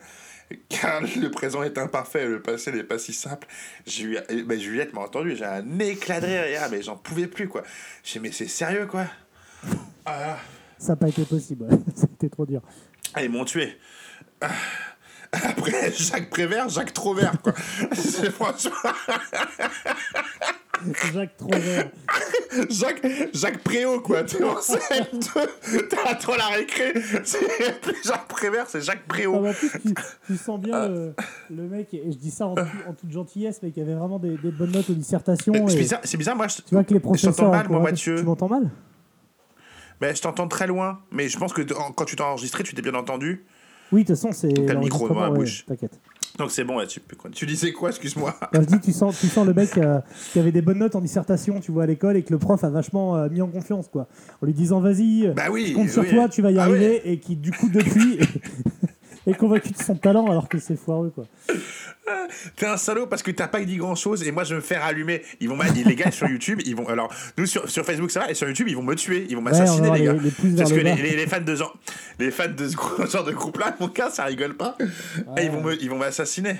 car 0.70 1.02
le 1.22 1.30
présent 1.30 1.62
est 1.62 1.78
imparfait, 1.78 2.26
le 2.26 2.42
passé 2.42 2.72
n'est 2.72 2.86
pas 2.86 2.98
si 2.98 3.12
simple, 3.12 3.46
j'ai 3.86 4.04
eu, 4.04 4.18
eh, 4.30 4.44
Juliette 4.58 4.94
m'a 4.94 5.02
entendu, 5.02 5.36
j'ai 5.36 5.44
un 5.44 5.78
éclat 5.80 6.22
de 6.22 6.28
rire, 6.28 6.48
hier, 6.48 6.70
mais 6.72 6.82
j'en 6.82 6.96
pouvais 6.96 7.28
plus 7.28 7.50
quoi. 7.50 7.64
J'ai 8.02 8.22
mais 8.22 8.32
c'est 8.32 8.48
sérieux 8.48 8.86
quoi 8.88 9.08
ah, 10.06 10.38
Ça 10.78 10.94
n'a 10.94 10.96
pas 10.96 11.10
été 11.10 11.26
possible, 11.26 11.68
c'était 11.94 12.30
trop 12.34 12.46
dur. 12.46 12.62
ah, 13.14 13.22
ils 13.22 13.30
m'ont 13.30 13.44
tué. 13.44 13.78
Ah, 14.40 14.52
Après, 15.34 15.92
Jacques 15.92 16.30
Prévert, 16.30 16.70
Jacques 16.70 16.94
Trovert 16.94 17.42
quoi. 17.42 17.54
c'est 17.94 18.32
franchement. 18.32 18.72
Jacques 21.14 21.38
Trovert. 21.38 21.90
Jacques, 22.70 23.06
Jacques 23.34 23.58
Préau, 23.64 24.00
quoi. 24.02 24.24
T'es 24.24 24.44
en 24.44 24.56
CM2, 24.56 25.88
t'attends 25.88 26.36
la 26.36 26.48
récré. 26.48 26.94
C'est 27.24 27.82
plus 27.82 27.96
Jacques 28.06 28.28
Prévert, 28.28 28.66
c'est 28.70 28.82
Jacques 28.82 29.02
Ah, 29.04 29.08
Préau. 29.14 29.46
en 29.46 29.54
plus, 29.54 29.70
tu, 29.72 29.94
tu 30.28 30.38
sens 30.38 30.60
bien 30.60 30.88
le, 30.88 31.14
le 31.50 31.64
mec, 31.64 31.94
et 31.94 32.04
je 32.12 32.18
dis 32.18 32.32
ça 32.32 32.48
en, 32.48 32.56
tout- 32.56 32.62
en 32.88 32.94
toute 32.94 33.12
gentillesse, 33.12 33.60
mais 33.64 33.72
qui 33.72 33.82
avait 33.82 33.96
vraiment 33.96 34.20
des, 34.20 34.38
des 34.38 34.52
bonnes 34.52 34.72
notes 34.72 34.90
aux 34.90 34.94
dissertations. 34.94 35.68
C'est 35.68 35.78
bizarre, 35.78 36.00
c'est 36.04 36.18
bizarre, 36.18 36.36
moi 36.36 36.48
je, 36.48 36.58
Tu 36.62 36.74
vois 36.76 36.84
que 36.84 36.94
les 36.94 37.00
je 37.00 37.04
professeurs. 37.04 37.36
t'entends 37.36 37.52
mal, 37.52 37.70
moi, 37.70 37.80
Mathieu. 37.80 38.16
Tu 38.16 38.24
m'entends 38.24 38.50
mal? 38.50 38.70
Ben, 40.02 40.16
je 40.16 40.22
t'entends 40.22 40.48
très 40.48 40.68
loin, 40.68 41.00
mais 41.12 41.30
je 41.30 41.38
pense 41.38 41.54
que 41.54 41.62
quand 41.62 42.06
tu 42.06 42.16
t'es 42.16 42.22
enregistré, 42.24 42.64
tu 42.64 42.76
t'es 42.76 42.82
bien 42.82 42.96
entendu. 42.96 43.46
Oui, 43.92 44.02
de 44.04 44.08
toute 44.08 44.16
façon, 44.18 44.32
c'est. 44.32 44.50
T'as 44.66 44.74
le 44.74 44.80
micro 44.80 45.08
dans 45.08 45.20
la 45.22 45.30
ouais, 45.30 45.38
bouche. 45.40 45.66
T'inquiète. 45.66 46.00
Donc 46.38 46.52
c'est 46.52 46.64
bon, 46.66 46.78
ouais, 46.78 46.88
tu 46.88 47.00
peux. 47.00 47.16
Tu 47.32 47.46
disais 47.46 47.72
quoi, 47.72 47.90
excuse-moi 47.90 48.36
je 48.54 48.60
dis, 48.60 48.80
tu 48.80 48.92
sens, 48.92 49.18
tu 49.20 49.28
sens 49.28 49.46
le 49.48 49.54
mec 49.54 49.78
euh, 49.78 50.00
qui 50.34 50.40
avait 50.40 50.52
des 50.52 50.62
bonnes 50.62 50.80
notes 50.80 50.96
en 50.96 51.02
dissertation, 51.02 51.60
tu 51.62 51.72
vois, 51.72 51.84
à 51.84 51.86
l'école, 51.86 52.18
et 52.18 52.24
que 52.24 52.34
le 52.34 52.40
prof 52.40 52.64
a 52.64 52.70
vachement 52.70 53.16
euh, 53.16 53.30
mis 53.30 53.42
en 53.42 53.48
confiance, 53.48 53.88
quoi. 53.88 54.08
En 54.42 54.46
lui 54.46 54.54
disant, 54.54 54.80
vas-y, 54.82 55.28
euh, 55.28 55.34
Bah 55.34 55.44
oui. 55.52 55.68
je 55.70 55.74
compte 55.76 55.90
sur 55.90 56.02
oui. 56.04 56.10
toi, 56.10 56.28
tu 56.28 56.42
vas 56.42 56.52
y 56.52 56.60
Ah 56.60 56.64
arriver, 56.64 57.02
et 57.10 57.20
qui, 57.20 57.36
du 57.38 57.52
coup, 57.52 57.70
depuis, 57.70 58.20
est 59.28 59.34
convaincu 59.34 59.72
de 59.72 59.82
son 59.82 59.96
talent, 59.96 60.26
alors 60.30 60.50
que 60.50 60.60
c'est 60.60 60.76
foireux, 60.76 61.12
quoi. 61.16 61.26
T'es 62.56 62.66
un 62.66 62.78
salaud 62.78 63.08
parce 63.08 63.24
que 63.24 63.32
t'as 63.32 63.48
pas 63.48 63.64
dit 63.64 63.78
grand 63.78 63.96
chose 63.96 64.28
et 64.28 64.32
moi 64.32 64.44
je 64.44 64.50
vais 64.52 64.56
me 64.58 64.62
faire 64.62 64.84
allumer. 64.84 65.24
Ils 65.40 65.50
vont 65.50 65.58
les 65.86 65.96
gars 65.96 66.12
sur 66.12 66.28
YouTube, 66.28 66.62
ils 66.66 66.76
vont 66.76 66.88
alors 66.88 67.14
nous 67.38 67.46
sur, 67.46 67.70
sur 67.70 67.86
Facebook 67.86 68.12
ça 68.12 68.22
va 68.22 68.32
et 68.32 68.36
sur 68.36 68.48
YouTube 68.48 68.68
ils 68.68 68.76
vont 68.76 68.84
me 68.84 68.96
tuer, 68.96 69.26
ils 69.30 69.36
vont 69.36 69.42
m'assassiner 69.42 69.92
les 69.92 70.06
gars. 70.06 70.14
les- 70.14 70.56
parce 70.56 70.72
que 70.72 70.76
le 70.78 70.84
les, 70.84 71.28
fans 71.28 71.42
de 71.42 71.56
genre 71.56 71.78
les 72.20 72.32
fans 72.32 72.48
de 72.48 72.68
ce 72.68 72.76
genre 73.12 73.24
de 73.24 73.32
groupe 73.32 73.58
là, 73.58 73.76
mon 73.80 73.88
gars, 73.88 74.10
ça 74.10 74.26
rigole 74.26 74.56
pas. 74.56 74.78
Et 75.38 75.46
ils 75.46 75.52
vont 75.52 75.62
me 75.62 75.82
ils 75.82 75.90
vont 75.90 75.98
m'assassiner. 75.98 76.56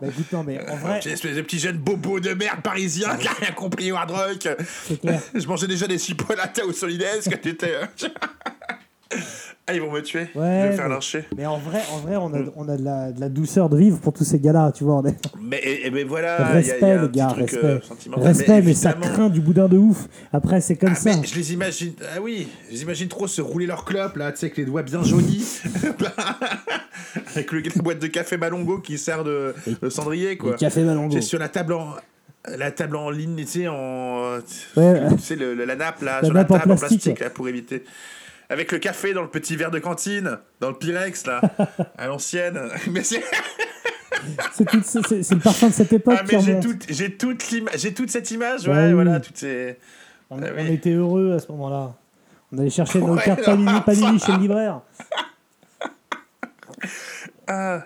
Bah 0.00 0.08
écoute, 0.08 0.32
non, 0.32 0.42
mais 0.42 0.58
en 0.66 0.76
vrai, 0.76 1.00
J'ai 1.02 1.10
espèce 1.10 1.36
de 1.36 1.42
petit 1.42 1.58
jeune 1.58 1.76
bobo 1.76 2.20
de 2.20 2.32
merde 2.32 2.62
parisien 2.62 3.16
qui 3.16 3.28
a 3.28 3.32
rien 3.32 3.52
compris 3.52 3.92
au 3.92 3.96
hard 3.96 4.10
rock. 4.10 4.48
c'est 4.88 4.98
clair. 4.98 5.20
Je 5.34 5.46
mangeais 5.46 5.66
déjà 5.66 5.86
des 5.86 5.98
chipolatas 5.98 6.64
au 6.64 6.72
Solides 6.72 7.04
quand 7.24 7.40
t'étais. 7.40 7.74
Ah 9.70 9.74
ils 9.74 9.80
vont 9.80 9.90
me 9.92 10.00
tuer, 10.02 10.26
Ouais, 10.34 10.58
ils 10.58 10.62
vont 10.64 10.66
me 10.70 10.72
faire 10.72 10.88
mais- 10.88 10.94
lyncher. 10.94 11.24
Mais 11.36 11.46
en 11.46 11.58
vrai, 11.58 11.80
en 11.92 11.98
vrai 11.98 12.16
on, 12.16 12.34
a, 12.34 12.38
on 12.56 12.68
a 12.68 12.76
de, 12.76 12.82
la, 12.84 13.12
de 13.12 13.20
la 13.20 13.28
douceur 13.28 13.68
de 13.68 13.76
vivre 13.76 13.98
pour 14.00 14.12
tous 14.12 14.24
ces 14.24 14.38
gars-là, 14.40 14.72
tu 14.74 14.84
vois. 14.84 14.96
On 14.96 15.04
est... 15.06 15.16
Mais 15.40 15.60
et, 15.64 15.90
mais 15.90 16.04
voilà, 16.04 16.38
y 16.38 16.42
a- 16.42 16.50
y 16.50 16.54
respect, 16.54 16.90
a 16.92 17.00
un 17.00 17.02
les 17.02 17.08
gars, 17.10 17.26
truc, 17.28 17.50
respect. 17.50 17.66
euh, 17.66 17.78
respect, 18.16 18.62
mais, 18.62 18.74
ça 18.74 18.90
évidemment- 18.90 19.12
craint 19.14 19.28
du 19.28 19.40
boudin 19.40 19.68
de 19.68 19.78
ouf. 19.78 20.06
Après, 20.32 20.60
c'est 20.60 20.76
comme 20.76 20.90
Ah, 20.92 20.94
ça. 20.96 21.10
mais 21.16 21.26
je 21.26 21.34
les 21.34 21.52
imagine, 21.52 21.92
ah 22.16 22.20
oui, 22.20 22.48
je 22.68 22.74
les 22.74 22.82
imagine 22.82 23.08
trop 23.08 23.26
se 23.26 23.40
rouler 23.42 23.66
leur 23.66 23.84
clope 23.84 24.16
là, 24.16 24.30
tu 24.32 24.38
sais, 24.38 24.46
avec 24.46 24.56
les 24.58 24.64
doigts 24.64 24.82
bien 24.82 25.02
jaunis, 25.02 25.60
avec 27.34 27.52
le, 27.52 27.60
la 27.60 27.82
boîte 27.82 27.98
de 27.98 28.06
café 28.06 28.36
Malongo 28.36 28.78
qui 28.78 28.98
sert 28.98 29.24
de, 29.24 29.54
de 29.82 29.88
cendrier 29.88 30.36
quoi. 30.36 30.52
Le 30.52 30.56
café 30.56 30.82
Malongo. 30.84 31.12
C'est 31.14 31.20
sur 31.22 31.38
la 31.38 31.48
table 31.48 31.72
en 31.74 31.94
la 32.56 32.70
table 32.70 32.96
en 32.96 33.10
ligne, 33.10 33.36
tu 33.36 33.46
sais, 33.46 33.68
en 33.68 34.38
Ouais. 34.76 35.00
tu 35.16 35.18
sais 35.22 35.36
le- 35.36 35.54
le- 35.54 35.64
la 35.66 35.76
nappe 35.76 36.00
là, 36.02 36.20
La 36.22 36.24
sur 36.26 36.34
nappe 36.34 36.48
la 36.48 36.56
en 36.56 36.58
table 36.60 36.72
en 36.72 36.76
plastique, 36.76 37.02
plastique, 37.02 37.20
là, 37.20 37.30
pour 37.30 37.48
éviter. 37.48 37.84
Avec 38.50 38.70
le 38.72 38.78
café 38.78 39.14
dans 39.14 39.22
le 39.22 39.30
petit 39.30 39.56
verre 39.56 39.70
de 39.70 39.78
cantine, 39.78 40.38
dans 40.60 40.68
le 40.68 40.74
Pyrex 40.76 41.24
là, 41.26 41.40
à 41.98 42.06
l'ancienne. 42.08 42.60
Mais 42.90 43.02
c'est 43.02 43.22
C'est 44.52 44.66
tout- 44.68 44.82
c'est- 44.84 45.06
c'est- 45.06 45.22
c'est 45.22 45.34
le 45.36 45.40
parfum 45.40 45.68
de 45.68 45.72
cette 45.72 45.92
époque 45.94 46.16
ah, 46.18 46.24
mais 46.30 46.40
j'ai 46.40 46.60
toute 46.60 46.84
j'ai 46.90 47.16
toute 47.16 47.48
l'ima- 47.50 47.70
j'ai 47.74 47.94
toute 47.94 48.10
cette 48.10 48.30
image, 48.30 48.66
Bah 48.66 48.72
ouais, 48.74 48.86
oui. 48.88 48.92
voilà, 48.92 49.18
toutes 49.20 49.38
ces 49.38 49.78
On, 50.28 50.42
Ah 50.42 50.46
on 50.54 50.62
oui. 50.62 50.72
était 50.74 50.92
heureux 50.92 51.32
à 51.32 51.38
ce 51.38 51.50
moment-là. 51.52 51.94
On 52.52 52.58
allait 52.58 52.68
chercher 52.68 52.98
nos 53.00 53.14
Ouais, 53.14 53.22
cartes 53.24 53.44
Panini, 53.44 53.80
Panini 53.86 54.18
chez 54.18 54.32
le 54.32 54.38
libraire. 54.38 54.82
ah 57.46 57.84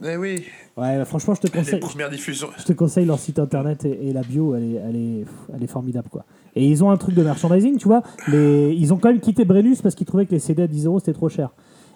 mais 0.00 0.16
oui, 0.16 0.46
Ouais, 0.76 0.96
bah, 0.96 1.04
franchement, 1.04 1.34
je 1.34 1.40
te 1.40 1.46
les 1.48 1.52
conseille. 1.52 1.80
premières 1.80 2.08
diffusions. 2.08 2.50
Je 2.56 2.62
te 2.62 2.72
conseille 2.72 3.04
leur 3.04 3.18
site 3.18 3.40
internet 3.40 3.84
et, 3.84 4.08
et 4.08 4.12
la 4.12 4.22
bio, 4.22 4.54
elle 4.54 4.62
est, 4.62 4.76
elle, 4.76 4.96
est, 4.96 5.24
elle 5.56 5.62
est 5.64 5.66
formidable 5.66 6.08
quoi. 6.08 6.24
Et 6.58 6.66
ils 6.66 6.82
ont 6.82 6.90
un 6.90 6.96
truc 6.96 7.14
de 7.14 7.22
merchandising, 7.22 7.76
tu 7.78 7.86
vois. 7.86 8.02
Les, 8.26 8.74
ils 8.76 8.92
ont 8.92 8.96
quand 8.96 9.08
même 9.10 9.20
quitté 9.20 9.44
Brennus 9.44 9.80
parce 9.82 9.94
qu'ils 9.94 10.06
trouvaient 10.06 10.26
que 10.26 10.32
les 10.32 10.38
CD 10.40 10.62
à 10.62 10.66
10 10.66 10.86
euros 10.86 10.98
c'était 10.98 11.12
trop 11.12 11.28
cher. 11.28 11.50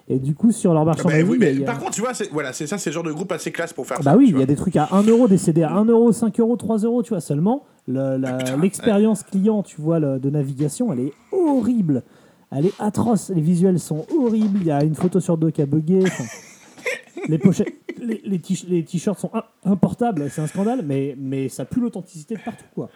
Et 0.09 0.19
du 0.19 0.35
coup, 0.35 0.51
sur 0.51 0.73
leur 0.73 0.87
Ah 0.87 0.93
bah 0.95 1.01
oui, 1.29 1.37
mais 1.39 1.63
a- 1.63 1.65
par 1.65 1.79
contre, 1.79 1.91
tu 1.91 2.01
vois, 2.01 2.13
c'est 2.13 2.29
voilà, 2.31 2.51
ça, 2.53 2.77
c'est 2.77 2.89
le 2.89 2.93
genre 2.93 3.03
de 3.03 3.11
groupe 3.11 3.31
assez 3.31 3.51
classe 3.51 3.71
pour 3.73 3.85
faire 3.87 3.97
ça. 3.97 4.03
bah 4.03 4.15
oui, 4.17 4.27
il 4.33 4.39
y 4.39 4.43
a 4.43 4.45
des 4.45 4.55
trucs 4.55 4.75
à 4.75 4.89
1 4.91 5.03
euro, 5.03 5.27
des 5.29 5.37
CD 5.37 5.63
à 5.63 5.71
1 5.71 5.85
euro, 5.85 6.11
5 6.11 6.39
euros, 6.41 6.55
3 6.57 6.77
euros, 6.79 7.03
tu 7.03 7.09
vois. 7.09 7.21
Seulement, 7.21 7.63
le- 7.87 8.17
putain, 8.37 8.57
l'expérience 8.57 9.23
client, 9.23 9.63
tu 9.63 9.79
vois, 9.81 9.99
le- 9.99 10.19
de 10.19 10.29
navigation, 10.29 10.91
elle 10.93 10.99
est 11.01 11.13
horrible. 11.31 12.03
Elle 12.51 12.65
est 12.67 12.73
atroce. 12.79 13.29
Les 13.33 13.41
visuels 13.41 13.79
sont 13.79 14.05
horribles. 14.17 14.59
Il 14.61 14.67
y 14.67 14.71
a 14.71 14.83
une 14.83 14.95
photo 14.95 15.19
sur 15.19 15.37
deux 15.37 15.51
qui 15.51 15.61
a 15.61 15.65
bugué. 15.65 16.03
Enfin, 16.05 16.23
les 17.29 17.37
pochettes, 17.37 17.73
les, 18.01 18.83
t-shirts 18.83 19.19
sont 19.19 19.31
im- 19.33 19.43
importables. 19.65 20.29
C'est 20.29 20.41
un 20.41 20.47
scandale, 20.47 20.81
mais, 20.85 21.15
mais 21.17 21.47
ça 21.49 21.65
pue 21.65 21.79
l'authenticité 21.79 22.35
de 22.35 22.41
partout, 22.41 22.65
quoi. 22.75 22.89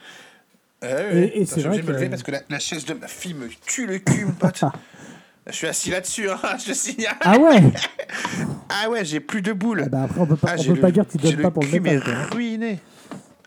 Ouais, 0.84 1.32
Et- 1.36 1.45
c'est 1.45 1.61
vrai 1.61 1.78
de 1.78 1.82
me 1.84 1.88
que- 1.88 1.91
lever 1.93 2.09
parce 2.09 2.23
que 2.23 2.32
la, 2.32 2.41
la 2.49 2.59
chaise 2.59 2.86
de 2.86 2.93
ma 2.93 3.07
fille 3.07 3.34
me 3.34 3.47
tue 3.65 3.88
le 3.88 3.97
cul, 3.99 4.25
mon 4.25 4.32
pote. 4.34 4.61
je 5.47 5.51
suis 5.51 5.67
assis 5.67 5.89
là-dessus, 5.89 6.30
hein, 6.30 6.38
je 6.59 6.65
te 6.71 6.73
signale. 6.73 7.15
Ah 7.21 7.38
ouais 7.39 7.63
Ah 8.69 8.89
ouais, 8.89 9.03
j'ai 9.05 9.19
plus 9.19 9.41
de 9.41 9.53
boules. 9.53 9.84
Ah 9.86 9.89
bah 9.89 10.03
Après, 10.03 10.19
on 10.19 10.28
peut 10.28 10.36
pas, 10.36 10.49
Ah, 10.51 10.55
on 10.57 10.61
j'ai 10.61 10.69
peut 10.69 10.75
le- 10.75 10.82
pas 10.82 10.91
dire 10.91 11.05
que 11.07 11.11
tu 11.11 11.17
donnes 11.17 11.41
pas 11.41 11.51
pour 11.51 11.63
le 11.63 11.69
métal. 11.80 12.03
quoi. 12.03 12.13
ruiné. 12.36 12.80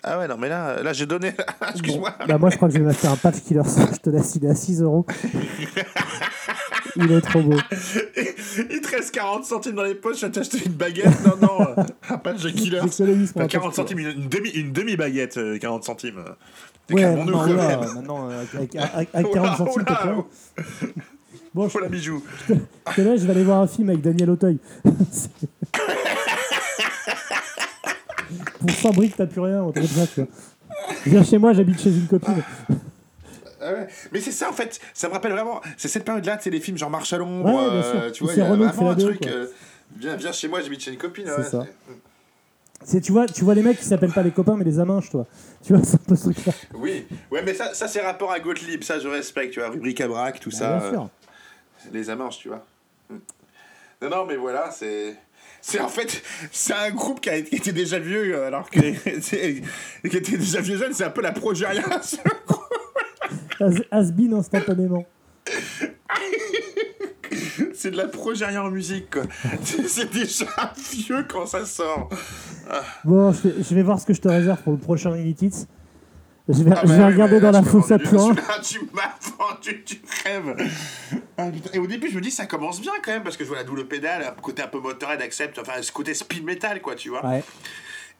Ah 0.02 0.18
ouais, 0.18 0.26
non, 0.26 0.38
mais 0.38 0.48
là, 0.48 0.82
là 0.82 0.92
j'ai 0.94 1.04
donné. 1.06 1.34
Excuse-moi. 1.72 2.14
Bah 2.26 2.38
moi, 2.38 2.48
je 2.50 2.56
crois 2.56 2.68
que 2.68 2.74
je 2.74 2.78
vais 2.80 2.86
m'acheter 2.86 3.06
un 3.06 3.16
patch 3.16 3.40
killer. 3.46 3.60
Je 3.66 3.96
te 3.98 4.08
est 4.10 4.48
à 4.50 4.54
6 4.54 4.80
euros. 4.80 5.04
Il 6.96 7.12
est 7.12 7.20
trop 7.20 7.42
beau. 7.42 7.56
Il 8.70 8.80
te 8.80 8.88
reste 8.96 9.12
40 9.14 9.44
centimes 9.44 9.74
dans 9.74 9.82
les 9.84 9.94
poches, 9.94 10.20
je 10.20 10.26
vais 10.26 10.32
t'acheter 10.32 10.58
une 10.64 10.72
baguette. 10.72 11.06
Non, 11.24 11.36
non, 11.40 11.74
un 12.08 12.16
patch 12.18 12.42
de 12.42 12.48
killer. 12.50 12.78
Un 12.80 12.88
40 12.88 13.34
patch 13.66 13.74
centimes, 13.76 13.98
une, 13.98 14.08
une 14.22 14.28
demi, 14.28 14.48
une 14.50 14.72
demi-baguette, 14.72 15.36
euh, 15.36 15.58
40 15.58 15.84
centimes. 15.84 16.24
Ouais, 16.94 17.02
calmons-nous, 17.02 17.54
même. 17.54 17.80
maintenant, 17.94 18.30
euh, 18.30 18.44
avec, 18.54 18.76
avec- 18.76 19.08
avec 19.14 19.30
Oula, 19.32 19.42
40 19.42 19.56
centimes, 19.56 19.84
t'es. 19.84 19.94
Bon, 21.52 21.68
je, 21.68 21.78
la 21.78 21.88
bijou. 21.88 22.22
là, 22.48 22.56
je 22.96 23.26
vais 23.26 23.30
aller 23.30 23.42
voir 23.44 23.60
un 23.60 23.66
film 23.66 23.88
avec 23.88 24.00
Daniel 24.02 24.30
Auteuil. 24.30 24.58
Pour 28.60 28.70
100 28.70 28.90
briques, 28.90 29.16
t'as 29.16 29.26
plus 29.26 29.40
rien, 29.40 29.66
tu 29.74 29.80
vois. 29.80 30.26
Viens 31.06 31.24
chez 31.24 31.38
moi, 31.38 31.52
j'habite 31.52 31.80
chez 31.80 31.90
une 31.90 32.06
copine. 32.06 32.42
Ah 33.60 33.72
ouais. 33.72 33.88
Mais 34.12 34.20
c'est 34.20 34.32
ça 34.32 34.48
en 34.48 34.52
fait, 34.52 34.80
ça 34.94 35.08
me 35.08 35.12
rappelle 35.12 35.32
vraiment, 35.32 35.60
c'est 35.76 35.88
cette 35.88 36.04
période-là, 36.04 36.38
c'est 36.40 36.48
les 36.48 36.60
films 36.60 36.78
genre 36.78 36.88
Marche 36.88 37.12
à 37.12 37.18
l'ombre, 37.18 37.44
Ouais, 37.46 37.54
euh, 37.58 38.10
tu 38.10 38.24
vois, 38.24 38.32
il 38.32 38.38
y 38.38 38.42
a 38.42 38.46
vraiment 38.48 38.90
un 38.90 38.94
truc, 38.94 39.26
euh, 39.26 39.48
viens, 39.98 40.16
viens 40.16 40.32
chez 40.32 40.48
moi, 40.48 40.62
j'habite 40.62 40.80
chez 40.80 40.92
une 40.92 40.98
copine. 40.98 41.26
C'est 41.26 41.36
ouais, 41.36 41.44
ça. 41.44 41.66
C'est- 42.84 43.00
tu, 43.00 43.12
vois, 43.12 43.26
tu 43.26 43.44
vois 43.44 43.54
les 43.54 43.62
mecs 43.62 43.78
qui 43.78 43.84
s'appellent 43.84 44.12
pas 44.12 44.22
les 44.22 44.30
copains, 44.30 44.56
mais 44.56 44.64
les 44.64 44.78
aminches, 44.78 45.10
toi. 45.10 45.26
Tu 45.64 45.74
vois, 45.74 45.82
c'est 45.84 45.96
un 45.96 46.04
peu 46.06 46.16
ce 46.16 46.22
truc-là. 46.30 46.52
Oui, 46.74 47.06
ouais, 47.30 47.42
mais 47.42 47.54
ça, 47.54 47.74
ça 47.74 47.88
c'est 47.88 48.00
rapport 48.00 48.32
à 48.32 48.40
Gottlieb, 48.40 48.82
ça 48.82 48.98
je 48.98 49.08
respecte, 49.08 49.52
tu 49.54 49.60
vois, 49.60 49.68
rubrique 49.70 50.00
à 50.00 50.08
braque, 50.08 50.40
tout 50.40 50.50
ça, 50.50 50.70
Bah, 50.70 50.78
bien 50.80 50.90
sûr. 50.90 51.02
euh, 51.02 51.90
les 51.92 52.04
tu 52.38 52.48
vois. 52.48 52.64
Non, 54.02 54.08
non, 54.10 54.26
mais 54.26 54.36
voilà, 54.36 54.70
c'est. 54.70 55.16
C'est 55.62 55.80
en 55.80 55.88
fait, 55.88 56.22
c'est 56.52 56.72
un 56.72 56.90
groupe 56.90 57.20
qui, 57.20 57.28
a, 57.28 57.42
qui 57.42 57.54
était 57.56 57.72
déjà 57.72 57.98
vieux, 57.98 58.34
euh, 58.34 58.46
alors 58.46 58.70
que. 58.70 58.78
qui 60.08 60.16
était 60.16 60.38
déjà 60.38 60.62
vieux 60.62 60.78
jeune, 60.78 60.94
c'est 60.94 61.04
un 61.04 61.10
peu 61.10 61.20
la 61.20 61.32
progéria. 61.32 61.82
ce 62.02 62.16
groupe. 62.46 62.64
Has- 63.60 63.84
Has-been 63.90 64.32
instantanément. 64.32 65.04
c'est 67.74 67.90
de 67.90 67.96
la 67.98 68.08
progéria 68.08 68.64
en 68.64 68.70
musique, 68.70 69.10
quoi. 69.10 69.22
C'est 69.86 70.10
déjà 70.10 70.46
vieux 70.92 71.24
quand 71.28 71.44
ça 71.46 71.66
sort. 71.66 72.08
Bon, 73.04 73.32
je 73.32 73.48
vais, 73.48 73.62
je 73.62 73.74
vais 73.74 73.82
voir 73.82 73.98
ce 74.00 74.06
que 74.06 74.14
je 74.14 74.20
te 74.20 74.28
réserve 74.28 74.60
pour 74.62 74.72
le 74.72 74.78
prochain 74.78 75.14
Unity. 75.14 75.50
Je 76.48 76.62
vais, 76.64 76.70
Ah 76.74 76.80
je 76.82 76.88
bah 76.88 76.96
vais 76.96 77.04
oui, 77.04 77.12
regarder 77.12 77.38
dans 77.40 77.50
là, 77.52 77.60
la 77.60 77.60
vendu- 77.60 77.98
purin. 78.02 78.34
celui-là, 78.34 78.58
Tu 78.62 78.80
m'as 78.92 79.14
vendu 79.38 79.84
du 79.86 80.00
rêve. 80.24 80.56
Ah. 81.38 81.46
Et 81.72 81.78
au 81.78 81.86
début, 81.86 82.10
je 82.10 82.16
me 82.16 82.20
dis, 82.20 82.30
ça 82.30 82.46
commence 82.46 82.80
bien 82.80 82.92
quand 83.04 83.12
même, 83.12 83.22
parce 83.22 83.36
que 83.36 83.44
je 83.44 83.48
vois 83.48 83.58
la 83.58 83.64
double 83.64 83.86
pédale, 83.86 84.22
un 84.36 84.40
côté 84.40 84.62
un 84.62 84.66
peu 84.66 84.80
motorhead, 84.80 85.20
accepte, 85.22 85.58
enfin, 85.60 85.74
ce 85.80 85.92
côté 85.92 86.12
speed 86.14 86.44
metal, 86.44 86.80
quoi, 86.80 86.94
tu 86.96 87.10
vois. 87.10 87.24
Ouais. 87.24 87.44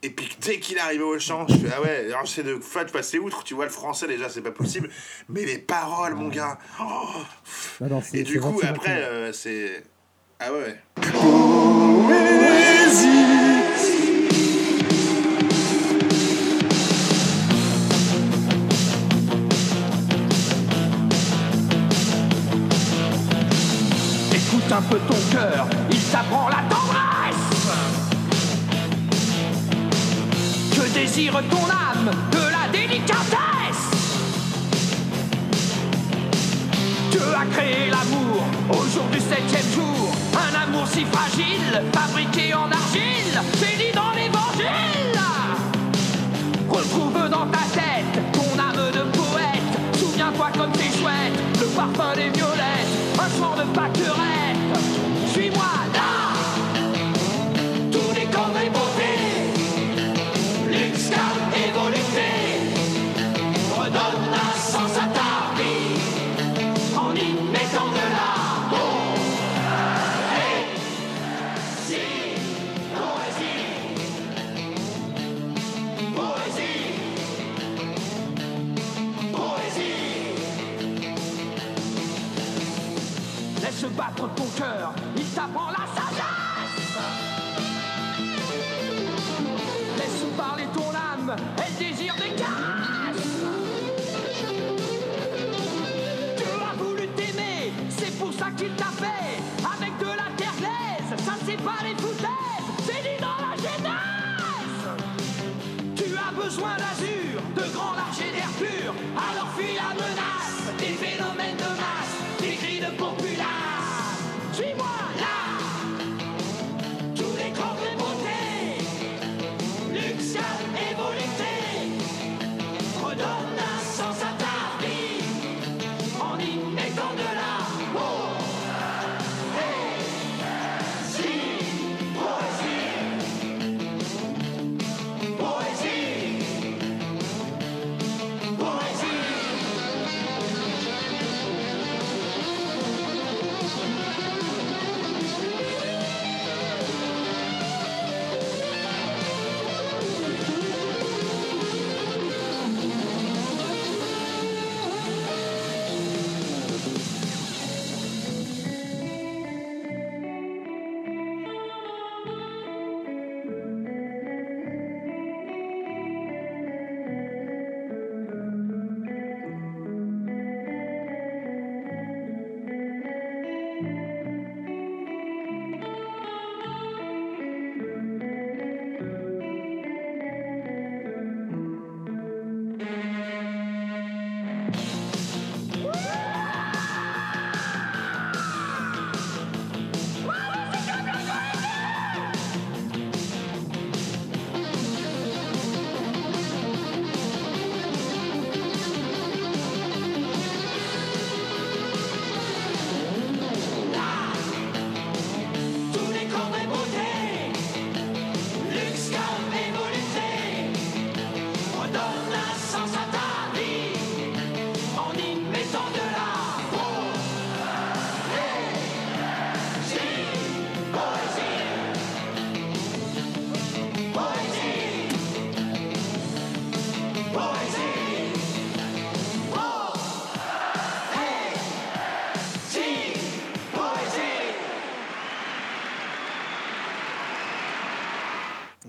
Et 0.03 0.11
puis 0.11 0.35
dès 0.41 0.59
qu'il 0.61 0.77
est 0.79 0.81
arrivé 0.81 1.03
au 1.03 1.19
chant, 1.19 1.47
je 1.49 1.57
fais, 1.57 1.69
ah 1.77 1.83
ouais, 1.83 2.07
alors 2.09 2.25
j'essaie 2.25 2.43
de 2.43 2.55
de 2.55 2.91
passer 2.91 3.19
outre, 3.19 3.43
tu 3.45 3.53
vois, 3.55 3.65
le 3.67 3.71
français 3.71 4.07
déjà, 4.07 4.29
c'est 4.31 4.41
pas 4.43 4.51
possible. 4.53 4.89
Mais 5.29 5.45
les 5.45 5.59
paroles, 5.59 6.15
mon 6.15 6.29
gars. 6.29 6.57
oh. 6.81 6.85
Non, 7.83 7.89
non, 7.89 8.01
c'est- 8.01 8.17
Et 8.17 8.19
c'est 8.19 8.25
du 8.25 8.41
coup, 8.41 8.61
après, 8.67 9.03
euh, 9.03 9.33
c'est. 9.33 9.83
Ah 10.39 10.53
ouais. 10.53 10.81
Écoute 10.97 11.21
ton 24.99 25.15
cœur, 25.31 25.67
il 25.91 26.01
t'apprend 26.01 26.49
la 26.49 26.63
tendresse. 26.69 27.37
Que 30.75 30.93
désire 30.93 31.35
ton 31.51 31.65
âme 31.65 32.11
de 32.33 32.39
la 32.39 32.69
délicatesse. 32.73 33.91
Dieu 37.11 37.23
a 37.37 37.45
créé 37.55 37.91
l'amour 37.91 38.43
au 38.71 38.87
jour 38.89 39.07
du 39.13 39.21
septième 39.21 39.73
jour? 39.75 40.13
Un 40.35 40.63
amour 40.65 40.87
si 40.89 41.05
fragile, 41.05 41.83
fabriqué 41.93 42.55
en 42.55 42.71
argile, 42.71 43.41
béni 43.61 43.93
dans 43.95 44.11
l'évangile. 44.13 45.00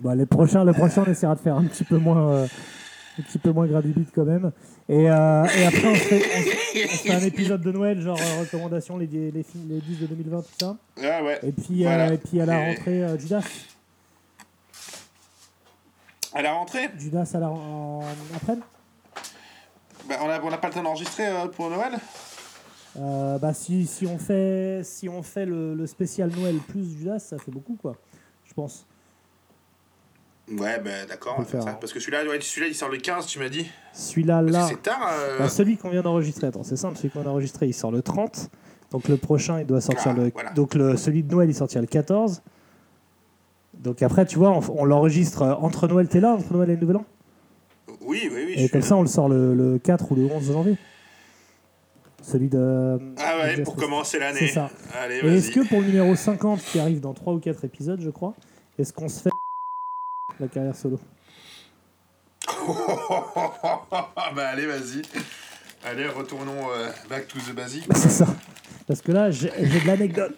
Bon, 0.02 0.18
les 0.18 0.26
prochains, 0.26 0.64
le 0.64 0.74
prochain, 0.74 1.04
on 1.08 1.12
essaiera 1.12 1.36
de 1.36 1.39
faire 1.41 1.56
un 1.58 1.66
petit 1.66 1.84
peu 1.84 1.97
moins, 1.97 2.32
euh, 2.34 2.47
un 3.20 3.22
petit 3.22 3.38
peu 3.38 3.52
moins 3.52 3.68
quand 3.68 4.26
même. 4.26 4.52
Et, 4.89 5.10
euh, 5.10 5.43
et 5.45 5.66
après, 5.66 5.88
on 5.88 5.93
se, 5.95 5.99
fait, 5.99 6.16
on 6.18 6.41
se- 6.41 6.86
on 6.86 6.97
se 6.97 7.04
fait 7.04 7.14
un 7.14 7.20
épisode 7.22 7.62
de 7.62 7.72
Noël, 7.72 8.02
genre 8.02 8.18
euh, 8.20 8.41
recommandations, 8.41 8.97
les, 8.97 9.06
les, 9.08 9.32
les 9.32 9.43
films, 9.43 9.68
les 9.70 9.80
10 9.80 9.99
de 9.99 10.06
2020, 10.08 10.41
tout 10.41 10.47
ça. 10.60 10.76
Ah 11.04 11.24
ouais. 11.24 11.39
Et 11.43 11.52
puis, 11.52 11.86
euh, 11.86 12.14
et 12.14 12.18
puis 12.18 12.41
à 12.41 12.45
la 12.45 12.60
Et- 12.62 12.74
rentrée, 12.76 13.04
euh, 13.04 13.18
Judas. 13.18 13.43
À 16.34 16.41
la 16.41 16.54
rentrée, 16.54 16.89
Judas 16.97 17.30
à 17.34 17.39
la 17.39 17.49
en 17.52 18.02
après? 18.36 18.56
Bah, 20.08 20.16
on 20.24 20.28
n'a 20.28 20.41
on 20.43 20.52
a 20.52 20.58
pas 20.58 20.70
le 20.70 20.74
temps 20.74 20.84
d'enregistrer 20.84 21.28
euh, 21.28 21.47
pour 21.47 21.70
Noël? 21.70 21.93
Euh, 22.97 23.38
bah, 23.38 23.54
si, 23.54 23.86
si 23.86 24.08
on 24.08 24.18
fait, 24.18 24.82
si 24.84 25.08
on 25.10 25.22
fait 25.24 25.45
le, 25.45 25.76
le 25.76 25.88
spécial 25.88 26.32
Noël 26.36 26.56
plus 26.68 26.97
Judas, 26.97 27.20
ça 27.20 27.38
fait 27.38 27.52
beaucoup, 27.52 27.76
quoi. 27.76 27.95
Je 28.45 28.54
pense. 28.54 28.86
Ouais, 30.60 30.80
bah 30.80 31.06
d'accord, 31.08 31.36
On 31.38 31.43
peut 31.43 31.43
va 31.43 31.49
faire 31.49 31.64
ça. 31.64 31.70
hein. 31.72 31.78
Parce 31.80 31.93
que 31.93 31.99
celui-là, 31.99 32.26
ouais, 32.26 32.39
celui-là, 32.41 32.68
il 32.68 32.76
sort 32.76 32.89
le 32.89 32.97
15, 32.97 33.26
tu 33.26 33.39
m'as 33.39 33.49
dit. 33.49 33.70
Celui-là, 33.93 34.41
là. 34.41 34.68
c'est 34.68 34.82
tard. 34.82 35.10
euh, 35.12 35.39
Bah, 35.39 35.49
celui 35.49 35.78
qu'on 35.78 35.89
vient 35.89 36.02
d'enregistrer, 36.02 36.47
attends, 36.47 36.64
c'est 36.64 36.76
simple, 36.76 36.97
celui 36.97 37.10
qu'on 37.10 37.22
a 37.26 37.30
enregistré, 37.30 37.68
il 37.68 37.74
sort 37.74 37.91
le 37.91 38.02
30. 38.02 38.49
Donc 38.91 39.08
le 39.08 39.16
prochain, 39.18 39.60
il 39.62 39.66
doit 39.66 39.80
sortir 39.82 40.12
Ah, 40.16 40.20
le. 40.20 40.32
voilà. 40.34 40.49
Donc 40.52 40.76
le, 40.76 40.97
celui 40.97 41.24
de 41.24 41.32
Noël, 41.32 41.49
il 41.49 41.56
sortira 41.56 41.80
le 41.82 41.88
14. 41.88 42.41
Donc 43.76 44.02
après, 44.02 44.26
tu 44.26 44.38
vois, 44.38 44.49
on, 44.52 44.62
on 44.82 44.86
l'enregistre 44.86 45.41
euh, 45.43 45.54
entre 45.56 45.88
Noël, 45.88 46.08
t'es 46.10 46.20
là, 46.20 46.34
entre 46.34 46.52
Noël 46.54 46.70
et 46.72 46.76
le 46.76 46.82
Nouvel 46.82 46.97
An? 46.97 47.06
Oui, 48.02 48.30
oui, 48.34 48.43
oui. 48.47 48.54
Et 48.58 48.68
comme 48.70 48.82
ça, 48.82 48.95
on 48.97 49.02
le 49.02 49.08
sort 49.08 49.30
le, 49.30 49.54
le 49.56 49.78
4 49.80 50.12
ou 50.12 50.16
le 50.16 50.26
11 50.26 50.52
janvier. 50.52 50.78
Celui 52.22 52.49
de. 52.49 52.99
Ah 53.18 53.38
ouais, 53.39 53.58
de 53.58 53.64
pour 53.64 53.76
commencer 53.76 54.20
l'année. 54.20 54.39
C'est 54.41 54.47
ça. 54.49 54.70
Allez, 55.02 55.20
Et 55.24 55.38
est-ce 55.38 55.49
que 55.52 55.68
pour 55.68 55.80
le 55.82 55.88
numéro 55.88 56.14
50 56.16 56.62
qui 56.62 56.80
arrive 56.80 56.99
dans 56.99 57.14
3 57.14 57.34
ou 57.34 57.39
4 57.39 57.66
épisodes, 57.66 57.99
je 58.02 58.10
crois, 58.10 58.34
est-ce 58.78 58.93
qu'on 58.93 59.08
se 59.10 59.22
fait 59.22 59.30
la 60.42 60.48
carrière 60.48 60.76
solo 60.76 61.00
bah 64.36 64.50
allez, 64.50 64.66
vas-y. 64.68 65.02
Allez, 65.86 66.08
retournons 66.08 66.70
euh, 66.76 66.89
back 67.10 67.28
to 67.28 67.39
the 67.39 67.54
basic. 67.56 67.88
Bah, 67.88 67.96
C'est 67.98 68.10
ça. 68.10 68.26
Parce 68.88 69.02
que 69.02 69.12
là, 69.12 69.32
j'ai 69.32 69.52
j'ai 69.60 69.80
de 69.80 69.88
l'anecdote. 69.88 70.38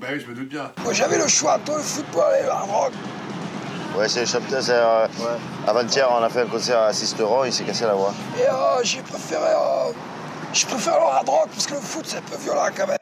Bah 0.00 0.08
oui, 0.12 0.20
je 0.20 0.26
me 0.26 0.34
doute 0.34 0.48
bien. 0.48 0.70
Moi 0.82 0.92
j'avais 0.92 1.18
le 1.18 1.26
choix 1.28 1.56
entre 1.56 1.76
le 1.76 1.82
football 1.82 2.32
et 2.38 2.42
le 2.44 2.50
hard 2.50 2.70
rock. 2.70 2.92
Ouais, 3.96 4.08
c'est 4.08 4.20
le 4.20 4.26
chanteur. 4.26 4.62
c'est, 4.62 4.72
euh, 4.72 5.06
Avant-hier, 5.66 6.08
on 6.10 6.22
a 6.22 6.28
fait 6.28 6.42
un 6.42 6.46
concert 6.46 6.78
à 6.80 6.92
Sisteron, 6.92 7.44
il 7.44 7.52
s'est 7.52 7.64
cassé 7.64 7.84
la 7.84 7.94
voix. 7.94 8.14
Et 8.38 8.42
euh, 8.48 8.82
j'ai 8.84 9.02
préféré. 9.02 9.42
euh, 9.48 9.92
je 10.52 10.66
préfère 10.66 10.94
le 10.94 11.06
hard 11.06 11.28
rock 11.28 11.48
parce 11.52 11.66
que 11.66 11.74
le 11.74 11.80
foot 11.80 12.04
c'est 12.06 12.18
un 12.18 12.22
peu 12.22 12.36
violent 12.36 12.68
quand 12.76 12.86
même. 12.86 12.96